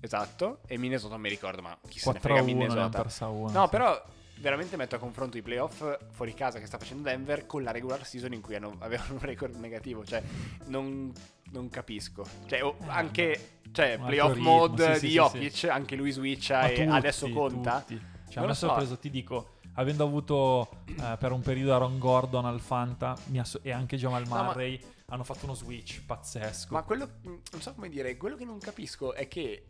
Esatto, 0.02 0.60
e 0.68 0.78
Minnesota 0.78 1.14
non 1.14 1.22
mi 1.22 1.30
ricordo, 1.30 1.62
ma 1.64 1.76
chi 1.88 1.98
se 2.00 2.12
ne 2.12 2.20
4 2.20 2.22
frega 2.22 2.42
1 2.42 2.46
ne 2.46 2.66
hanno 2.66 2.90
Minnesota. 2.90 3.60
No, 3.60 3.68
però 3.68 4.02
veramente 4.40 4.76
metto 4.78 4.96
a 4.96 5.00
confronto 5.00 5.38
i 5.38 5.42
playoff 5.42 5.84
fuori 6.12 6.34
casa 6.34 6.60
che 6.60 6.66
sta 6.66 6.78
facendo 6.78 7.04
Denver 7.04 7.46
con 7.46 7.64
la 7.64 7.72
regular 7.72 8.06
season 8.06 8.34
in 8.34 8.42
cui 8.42 8.56
hanno- 8.56 8.76
avevano 8.80 9.14
un 9.14 9.20
record 9.20 9.56
negativo. 9.56 10.06
Cioè, 10.06 10.22
non, 10.66 11.12
non 11.52 11.70
capisco. 11.70 12.26
Cioè, 12.46 12.64
o- 12.64 12.76
Eh, 12.82 12.86
anche 12.88 13.50
cioè, 13.72 13.96
un 13.96 14.06
playoff 14.06 14.34
ritmo, 14.34 14.50
mode 14.50 14.94
sì, 14.94 15.00
sì, 15.00 15.06
di 15.06 15.08
sì, 15.08 15.14
Jokic, 15.18 15.64
anche 15.70 15.96
lui 15.96 16.12
switcha 16.12 16.62
Ma 16.62 16.68
e 16.68 16.74
tutti, 16.76 16.88
adesso 16.90 17.30
conta. 17.30 17.80
tutti. 17.82 18.02
Cioè, 18.30 18.36
Non 18.36 18.44
a 18.46 18.48
me 18.48 18.54
so. 18.56 18.66
ha 18.66 18.70
sorpreso, 18.70 18.98
ti 18.98 19.10
dico, 19.10 19.54
avendo 19.74 20.04
avuto 20.04 20.70
eh, 20.86 21.16
per 21.20 21.32
un 21.32 21.42
periodo 21.42 21.74
Aaron 21.74 21.98
Gordon 22.00 22.46
al 22.46 22.60
Fanta 22.60 23.18
mi 23.28 23.40
ha 23.40 23.44
so- 23.44 23.60
e 23.64 23.72
anche 23.72 23.98
Jamal 23.98 24.24
No, 24.28 24.36
ma- 24.36 24.44
Murray, 24.44 24.80
hanno 25.08 25.24
fatto 25.24 25.46
uno 25.46 25.54
switch 25.56 26.04
pazzesco. 26.06 26.74
Ma 26.74 26.84
quello, 26.84 27.10
non 27.24 27.62
so 27.62 27.74
come 27.74 27.90
dire, 27.90 28.16
quello 28.18 28.36
che 28.36 28.46
non 28.46 28.60
capisco 28.60 29.14
è 29.14 29.28
che 29.28 29.66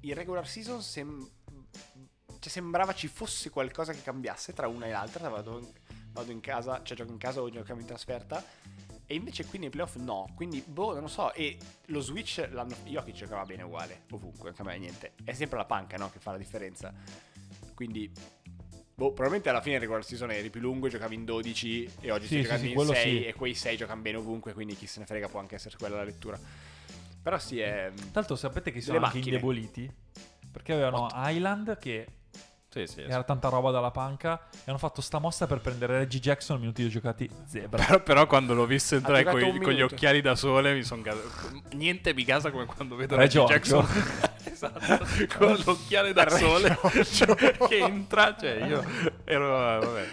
in 0.00 0.14
regular 0.14 0.46
season 0.46 0.80
sem- 0.82 1.28
cioè, 2.44 2.52
sembrava 2.52 2.92
ci 2.92 3.08
fosse 3.08 3.48
qualcosa 3.48 3.92
che 3.92 4.02
cambiasse 4.02 4.52
tra 4.52 4.68
una 4.68 4.86
e 4.86 4.90
l'altra. 4.90 5.28
Vado 5.28 5.58
in, 5.58 5.66
vado 6.12 6.30
in 6.30 6.40
casa, 6.40 6.82
cioè 6.82 6.96
gioco 6.96 7.10
in 7.10 7.18
casa 7.18 7.40
o 7.40 7.48
giochiamo 7.48 7.80
in 7.80 7.86
trasferta. 7.86 8.44
E 9.06 9.14
invece 9.14 9.46
qui 9.46 9.58
nei 9.58 9.70
playoff 9.70 9.96
no. 9.96 10.30
Quindi, 10.34 10.62
boh, 10.66 10.92
non 10.92 11.02
lo 11.02 11.08
so. 11.08 11.32
E 11.32 11.56
lo 11.86 12.00
switch 12.00 12.46
l'hanno. 12.50 12.74
Jokic 12.84 13.14
giocava 13.14 13.44
bene 13.44 13.62
uguale, 13.62 14.02
ovunque, 14.10 14.44
non 14.44 14.54
cambia 14.54 14.74
niente. 14.74 15.12
È 15.24 15.32
sempre 15.32 15.56
la 15.56 15.64
panca, 15.64 15.96
no? 15.96 16.10
Che 16.10 16.18
fa 16.18 16.32
la 16.32 16.38
differenza. 16.38 16.92
Quindi. 17.74 18.10
Boh, 18.96 19.08
probabilmente 19.08 19.48
alla 19.48 19.60
fine 19.60 19.78
regular 19.78 20.04
season 20.04 20.30
eri 20.30 20.50
più 20.50 20.60
lungo, 20.60 20.86
giocavi 20.86 21.16
in 21.16 21.24
12 21.24 21.90
e 22.00 22.12
oggi 22.12 22.26
Sì, 22.26 22.28
stai 22.28 22.42
giocando 22.42 22.62
sì, 22.62 22.68
in 22.68 22.74
quello 22.74 22.92
6 22.92 23.02
sì. 23.02 23.24
e 23.24 23.34
quei 23.34 23.54
6 23.54 23.76
giocano 23.76 24.00
bene 24.02 24.18
ovunque, 24.18 24.52
quindi 24.52 24.76
chi 24.76 24.86
se 24.86 25.00
ne 25.00 25.06
frega 25.06 25.28
può 25.28 25.40
anche 25.40 25.56
essere 25.56 25.76
quella 25.76 25.96
la 25.96 26.04
lettura. 26.04 26.38
Però 27.20 27.36
sì, 27.38 27.58
è... 27.58 27.90
L'altro 28.12 28.36
sapete 28.36 28.70
che 28.70 28.80
sono 28.80 28.98
anche 28.98 29.16
macchine. 29.16 29.34
indeboliti? 29.34 29.92
Perché 30.52 30.74
avevano 30.74 31.08
Island 31.12 31.76
che 31.78 32.06
Sì, 32.74 32.86
sì. 32.88 33.02
era 33.02 33.22
tanta 33.22 33.48
roba 33.48 33.70
dalla 33.70 33.92
panca 33.92 34.40
e 34.52 34.62
hanno 34.64 34.78
fatto 34.78 35.00
sta 35.00 35.20
mossa 35.20 35.46
per 35.46 35.60
prendere 35.60 35.98
Reggie 35.98 36.18
Jackson 36.18 36.58
minuti 36.58 36.88
giocati 36.88 37.30
zebra. 37.46 37.84
Però, 37.84 38.02
però 38.02 38.26
quando 38.26 38.52
l'ho 38.52 38.66
visto 38.66 38.96
entrare 38.96 39.22
un 39.22 39.60
con 39.62 39.72
gli 39.72 39.80
occhiali 39.80 40.20
da 40.20 40.34
sole 40.34 40.74
mi 40.74 40.82
sono. 40.82 41.02
Niente 41.72 42.12
mi 42.14 42.24
casa 42.24 42.50
come 42.50 42.64
quando 42.64 42.96
vedo 42.96 43.14
Re 43.14 43.22
Reggie 43.22 43.38
Giorgio. 43.38 43.52
Jackson 43.52 44.42
esatto, 44.54 45.06
con 45.36 45.56
l'occhiale 45.64 46.12
da 46.12 46.28
sole 46.30 46.78
che 47.68 47.76
entra. 47.76 48.36
Cioè, 48.38 48.64
io 48.66 48.84
ero. 49.24 49.48
Vabbè, 49.50 49.84
Vabbè, 49.86 50.06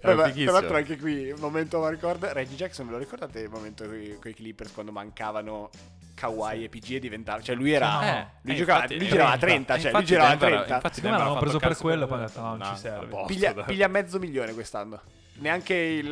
ero 0.00 0.16
tra 0.16 0.24
fighissimo. 0.26 0.52
l'altro 0.52 0.76
anche 0.76 0.96
qui, 0.98 1.30
un 1.30 1.40
momento 1.40 1.84
a 1.84 1.90
record, 1.90 2.24
Reggie 2.26 2.54
Jackson, 2.54 2.86
ve 2.86 2.92
lo 2.92 2.98
ricordate 2.98 3.40
il 3.40 3.50
momento 3.50 3.84
con 3.84 4.30
i 4.30 4.34
Clippers 4.34 4.72
quando 4.72 4.92
mancavano 4.92 5.70
Kawhi 6.14 6.64
e 6.64 6.68
PG 6.68 6.94
e 6.94 6.98
diventava... 6.98 7.40
Cioè 7.40 7.54
lui 7.54 7.72
era... 7.72 8.20
Eh, 8.20 8.26
lui 8.42 8.54
eh, 8.54 8.56
giocava, 8.58 8.82
infatti- 8.82 8.98
lui 8.98 9.08
girava 9.08 9.30
a 9.30 9.34
eh, 9.34 9.38
30, 9.38 9.78
cioè 9.78 9.92
lui 9.92 10.04
girava 10.04 10.28
a 10.28 10.36
Denver- 10.36 10.56
30. 10.56 10.74
infatti 10.74 10.94
Secondo 10.94 11.16
me 11.16 11.22
Denver 11.22 11.26
l'hanno 11.26 11.36
ha 11.36 11.40
preso 11.40 11.58
per 11.58 11.76
quello, 11.76 12.06
poi 12.06 12.16
hanno 12.18 12.26
detto, 12.26 12.40
no, 12.40 12.56
non 12.56 12.74
ci 12.74 12.80
serve. 12.80 13.04
a 13.04 13.08
posto, 13.08 13.26
Piglia, 13.26 13.52
piglia 13.52 13.88
mezzo 13.88 14.18
milione 14.18 14.52
quest'anno. 14.52 15.00
Neanche 15.40 15.74
il... 15.74 16.10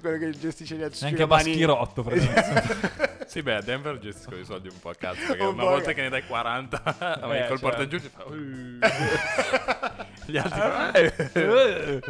quello 0.00 0.18
che 0.18 0.30
gestisce 0.36 0.74
gli 0.74 0.82
altri 0.82 0.98
Neanche 1.02 1.26
Baschirotto, 1.26 2.02
praticamente. 2.02 3.13
Sì, 3.26 3.42
beh, 3.42 3.54
a 3.56 3.60
Denver 3.60 3.98
gestiscono 3.98 4.38
i 4.38 4.44
soldi 4.44 4.68
un 4.68 4.78
po' 4.80 4.90
a 4.90 4.94
cazzo. 4.94 5.26
Perché 5.26 5.42
Un 5.42 5.54
una 5.54 5.64
volta 5.64 5.88
che- 5.88 5.94
che 5.94 6.02
ne 6.02 6.08
dai 6.08 6.24
40, 6.26 6.82
vai 7.22 7.46
col 7.48 7.58
certo. 7.58 7.60
porta 7.60 7.86
giù 7.86 8.00
ti 8.00 8.08
fa. 8.08 8.24
Gli 10.26 10.36
altri. 10.38 10.60
Eh. 11.32 12.00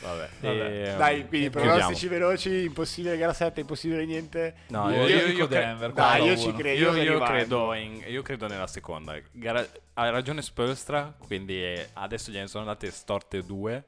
Vabbè. 0.00 0.28
Vabbè. 0.40 0.92
E, 0.92 0.94
Dai, 0.96 1.26
quindi 1.26 1.50
pronostici 1.50 2.06
veloci, 2.08 2.62
impossibile 2.64 3.16
gara 3.16 3.32
7, 3.32 3.60
impossibile 3.60 4.04
niente. 4.04 4.54
No, 4.68 4.90
Io, 4.90 5.06
io- 5.06 5.16
io 5.18 5.26
dico 5.26 5.38
io 5.40 5.46
cre- 5.48 5.58
Denver. 5.60 5.92
Dai, 5.92 6.22
io 6.24 6.34
4-1. 6.34 6.38
ci 6.38 6.52
credo. 6.52 6.96
Io, 6.96 7.20
credo 7.20 7.72
in- 7.74 8.04
io 8.06 8.22
credo 8.22 8.46
nella 8.46 8.66
seconda. 8.68 9.18
Gara- 9.32 9.66
ha 9.94 10.10
ragione 10.10 10.42
Spolstra, 10.42 11.12
quindi 11.26 11.60
eh, 11.62 11.88
adesso 11.94 12.30
gliene 12.30 12.46
sono 12.46 12.64
andate 12.64 12.90
storte 12.90 13.42
due. 13.42 13.84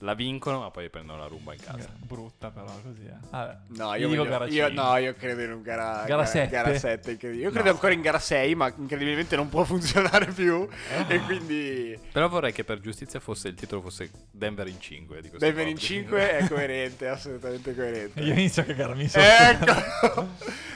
La 0.00 0.14
vincono, 0.14 0.60
ma 0.60 0.70
poi 0.70 0.90
prendono 0.90 1.18
la 1.20 1.26
rumba 1.26 1.54
in 1.54 1.60
casa. 1.60 1.88
Brutta 1.98 2.50
però 2.50 2.66
così, 2.82 3.06
eh. 3.06 3.14
Vabbè. 3.30 3.56
No, 3.68 3.94
Io 3.94 4.08
voglio- 4.08 4.24
gara 4.24 4.44
io- 4.46 4.66
5. 4.66 4.70
no, 4.82 4.96
io 4.98 5.14
credo 5.14 5.42
in 5.42 5.52
un 5.52 5.62
gara, 5.62 6.04
Gara 6.06 6.26
sette? 6.26 6.50
gara 6.50 6.78
7, 6.78 7.12
incredibile. 7.12 7.44
Io 7.46 7.50
credo 7.52 7.68
No. 7.68 7.74
ancora 7.74 7.92
in 7.94 8.00
gara 8.02 8.18
6, 8.18 8.54
ma 8.54 8.72
incredibilmente 8.76 9.36
non 9.36 9.48
può 9.48 9.64
funzionare 9.64 10.32
più. 10.32 10.68
e 11.08 11.18
quindi 11.20 11.98
Però 12.12 12.28
vorrei 12.28 12.52
che 12.52 12.64
per 12.64 12.80
giustizia 12.80 13.20
fosse 13.20 13.48
il 13.48 13.54
titolo 13.54 13.80
fosse 13.80 14.10
Denver 14.30 14.66
in 14.68 14.80
5. 14.80 15.20
Di 15.22 15.28
questo 15.30 15.46
Denver 15.46 15.66
in 15.66 15.74
podcast. 15.74 15.92
5 15.92 16.38
è 16.38 16.48
coerente, 16.48 17.08
assolutamente 17.08 17.74
coerente. 17.74 18.20
Io 18.20 18.32
inizio 18.32 18.62
a 18.62 18.64
cagarmi 18.66 19.08
sotto. 19.08 19.24
Ecco. 19.24 20.28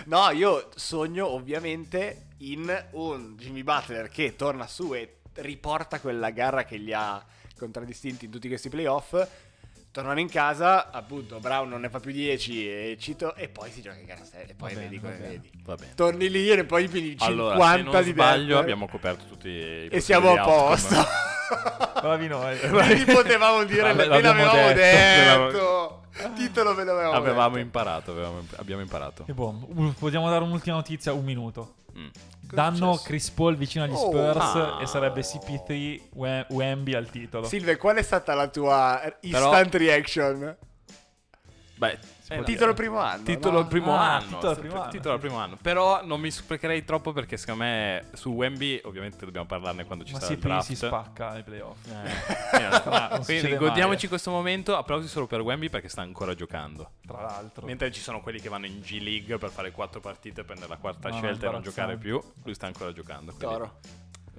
no, 0.07 0.31
io 0.31 0.69
sogno 0.75 1.27
ovviamente 1.29 2.27
in 2.39 2.85
un 2.93 3.37
Jimmy 3.37 3.63
Butler 3.63 4.09
che 4.09 4.35
torna 4.35 4.67
su 4.67 4.95
e 4.95 5.17
riporta 5.35 6.01
quella 6.01 6.31
gara 6.31 6.65
che 6.65 6.77
li 6.77 6.93
ha 6.93 7.23
contraddistinti 7.61 8.25
in 8.25 8.31
tutti 8.31 8.49
questi 8.49 8.69
playoff. 8.69 9.27
Tornano 9.93 10.21
in 10.21 10.29
casa, 10.29 10.91
appunto, 10.93 11.41
Brown 11.41 11.69
non 11.69 11.81
ne 11.81 11.89
fa 11.91 11.99
più 11.99 12.13
10 12.13 12.69
e 12.69 12.97
cito 12.99 13.35
e 13.35 13.49
poi 13.49 13.73
si 13.73 13.83
gioca 13.83 13.99
in 13.99 14.07
gara 14.07 14.23
6 14.23 14.47
e 14.47 14.55
poi 14.55 14.69
bene, 14.73 14.83
vedi 14.87 15.01
come 15.01 15.17
vedi. 15.17 15.51
Va 15.65 15.75
bene. 15.75 15.95
Torni 15.97 16.31
lì 16.31 16.49
e 16.49 16.65
poi 16.65 16.87
piedi 16.89 17.17
50 17.19 17.25
Allora, 17.27 17.77
se 17.77 17.83
non 17.83 18.03
di 18.05 18.11
sbaglio, 18.11 18.39
Denver 18.45 18.59
abbiamo 18.59 18.87
coperto 18.89 19.25
tutti 19.25 19.49
i 19.49 19.89
e 19.89 20.01
siamo 20.01 20.33
a 20.33 20.43
posto. 20.45 20.95
Bravi 22.01 22.29
noi. 22.29 22.57
Quindi 22.61 23.05
potevamo 23.13 23.65
dire, 23.65 23.93
ve 23.95 24.07
l'avevamo 24.07 24.73
detto. 24.73 25.51
detto. 25.51 25.99
Titolo 26.37 26.75
ve 26.75 26.85
l'avevamo 26.85 27.13
Avevamo 27.17 27.55
detto. 27.55 27.65
imparato, 27.65 28.11
avevamo- 28.13 28.45
abbiamo 28.57 28.83
imparato. 28.83 29.25
E 29.27 29.33
boh, 29.33 29.67
vogliamo 29.99 30.29
dare 30.31 30.45
un'ultima 30.45 30.77
notizia? 30.77 31.13
Un 31.13 31.25
minuto. 31.25 31.75
Mm. 31.97 32.09
Danno? 32.53 32.97
Chris 32.97 33.31
Paul 33.31 33.57
vicino 33.57 33.85
agli 33.85 33.93
Oh. 33.93 34.11
Spurs 34.11 34.45
Ah. 34.45 34.79
e 34.83 34.87
sarebbe 34.87 35.23
CP3 35.23 36.09
Wem- 36.15 36.47
Wemby 36.51 36.95
al 36.95 37.09
titolo. 37.09 37.47
Silve, 37.47 37.77
qual 37.77 37.97
è 37.97 38.03
stata 38.03 38.35
la 38.35 38.49
tua 38.49 39.01
instant 39.21 39.75
reaction? 39.75 40.57
Beh, 41.77 41.99
eh. 42.31 42.43
Titolo 42.45 42.75
primo 42.75 42.99
anno. 42.99 43.23
Titolo 43.25 43.55
no? 43.55 43.59
al 43.61 43.67
primo 43.69 43.95
Ah, 43.97 44.17
anno. 44.17 44.27
titolo 44.27 44.51
al 44.51 44.59
primo 44.59 44.81
anno. 44.81 44.91
Titolo 44.91 45.15
al 45.15 45.21
primo 45.21 45.37
anno. 45.39 45.57
Però 45.61 46.05
non 46.05 46.21
mi 46.21 46.31
sprecherei 46.31 46.85
troppo 46.85 47.13
perché 47.13 47.37
secondo 47.37 47.65
me 47.65 48.07
su 48.13 48.31
Wemby, 48.31 48.83
ovviamente 48.85 49.25
dobbiamo 49.25 49.47
parlarne 49.47 49.85
quando 49.85 50.05
ci 50.05 50.13
Ma 50.13 50.21
sarà 50.21 50.33
il 50.35 50.39
draft. 50.39 50.67
si 50.67 50.77
spacca 50.77 51.31
ai 51.31 51.43
playoff. 51.43 51.87
Eh, 51.89 52.59
eh, 52.59 52.69
non 53.11 53.25
Quindi 53.25 53.57
godiamoci 53.57 53.99
mai. 54.03 54.09
questo 54.09 54.31
momento. 54.31 54.77
Applausi 54.77 55.09
solo 55.09 55.27
per 55.27 55.41
Wemby 55.41 55.69
perché 55.69 55.89
sta 55.89 56.03
ancora 56.03 56.35
giocando. 56.35 56.93
Tra 57.07 57.21
l'altro. 57.23 57.67
Mentre 57.67 57.91
ci 57.91 58.01
sono 58.01 58.21
quelli 58.21 58.41
che 58.41 58.49
vanno 58.49 58.67
in 58.67 58.81
G 58.81 58.99
League 59.01 59.37
per 59.39 59.51
fare 59.51 59.71
quattro 59.73 60.01
partite, 60.01 60.45
prendere 60.45 60.69
la 60.71 60.77
quarta 60.77 61.09
No, 61.09 61.17
scelta 61.17 61.49
e 61.49 61.51
non 61.51 61.63
giocare 61.63 61.97
più, 61.97 62.21
lui 62.45 62.55
sta 62.55 62.67
ancora 62.67 62.93
giocando. 62.93 63.33
Toro. 63.33 63.79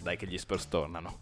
Dai 0.02 0.18
che 0.18 0.26
gli 0.28 0.38
Spurs 0.38 0.68
tornano. 0.68 1.20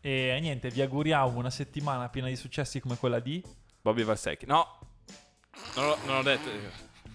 E 0.00 0.38
niente, 0.40 0.70
vi 0.70 0.80
auguriamo 0.80 1.36
una 1.36 1.50
settimana 1.50 2.08
piena 2.08 2.28
di 2.28 2.36
successi 2.36 2.80
come 2.80 2.96
quella 2.96 3.18
di... 3.20 3.42
Bobby 3.82 4.02
Valsecchi. 4.02 4.46
No, 4.46 4.78
non, 5.76 5.86
l'ho- 5.86 5.98
non 6.06 6.16
ho 6.16 6.22
detto. 6.22 6.48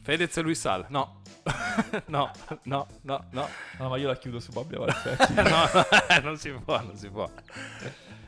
Fedez 0.01 0.35
e 0.37 0.41
Luis 0.41 0.59
Sal. 0.59 0.85
No. 0.89 1.21
no, 2.07 2.31
no, 2.63 2.87
no, 3.01 3.25
no. 3.31 3.49
No, 3.79 3.89
ma 3.89 3.97
io 3.97 4.07
la 4.07 4.17
chiudo 4.17 4.39
su 4.39 4.51
Bobby 4.51 4.75
Valsecchi. 4.77 5.33
no, 5.35 5.43
no, 5.43 6.19
non 6.23 6.37
si 6.37 6.49
può, 6.51 6.79
non 6.81 6.95
si 6.97 7.09
può. 7.09 7.29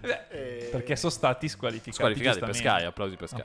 Eh, 0.01 0.69
perché 0.71 0.95
sono 0.95 1.11
stati 1.11 1.47
squalificati. 1.49 1.93
Squalificati 1.95 2.39
per. 2.39 2.55
Sky, 2.55 2.83
applausi 2.83 3.15
per 3.15 3.27
Sky. 3.27 3.43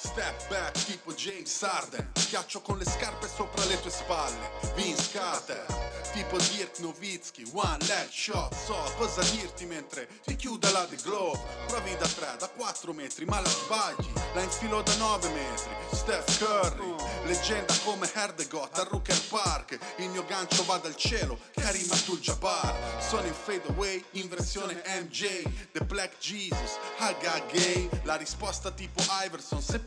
Step 0.00 0.48
back 0.48 0.84
tipo 0.84 1.12
James 1.12 1.60
Harden. 1.60 2.08
Schiaccio 2.14 2.60
con 2.60 2.78
le 2.78 2.84
scarpe 2.84 3.26
sopra 3.26 3.64
le 3.64 3.80
tue 3.80 3.90
spalle. 3.90 4.48
Vince 4.76 5.10
Carter 5.10 5.66
Tipo 6.12 6.38
Dirk 6.38 6.78
Nowitzki. 6.78 7.50
One 7.52 7.78
leg 7.88 8.08
shot 8.08 8.54
So 8.54 8.76
cosa 8.96 9.22
dirti 9.22 9.66
mentre 9.66 10.06
ti 10.24 10.36
chiuda 10.36 10.70
la 10.70 10.84
The 10.84 10.96
Glove 11.02 11.40
Provi 11.66 11.96
da 11.98 12.06
3, 12.06 12.36
da 12.38 12.48
4 12.48 12.92
metri 12.92 13.24
ma 13.24 13.40
la 13.40 13.48
sbagli. 13.48 14.12
La 14.34 14.42
infilo 14.42 14.82
da 14.82 14.94
9 14.94 15.28
metri. 15.30 15.70
Steph 15.90 16.38
Curry 16.38 16.94
Leggenda 17.24 17.74
come 17.82 18.08
Herdegot 18.12 18.78
a 18.78 18.84
Rooker 18.84 19.20
Park. 19.28 19.78
Il 19.96 20.10
mio 20.10 20.24
gancio 20.26 20.64
va 20.64 20.78
dal 20.78 20.94
cielo 20.94 21.40
Karim 21.54 21.90
Abdul-Jabbar. 21.90 23.02
Sono 23.02 23.26
in 23.26 23.34
fade 23.34 23.66
away 23.68 24.04
in 24.12 24.28
versione 24.28 24.80
MJ 25.02 25.42
The 25.72 25.84
Black 25.84 26.18
Jesus 26.20 26.78
Haga 26.98 27.42
Gay. 27.50 27.88
La 28.04 28.14
risposta 28.14 28.70
tipo 28.70 29.02
Iverson 29.24 29.60
Se 29.60 29.86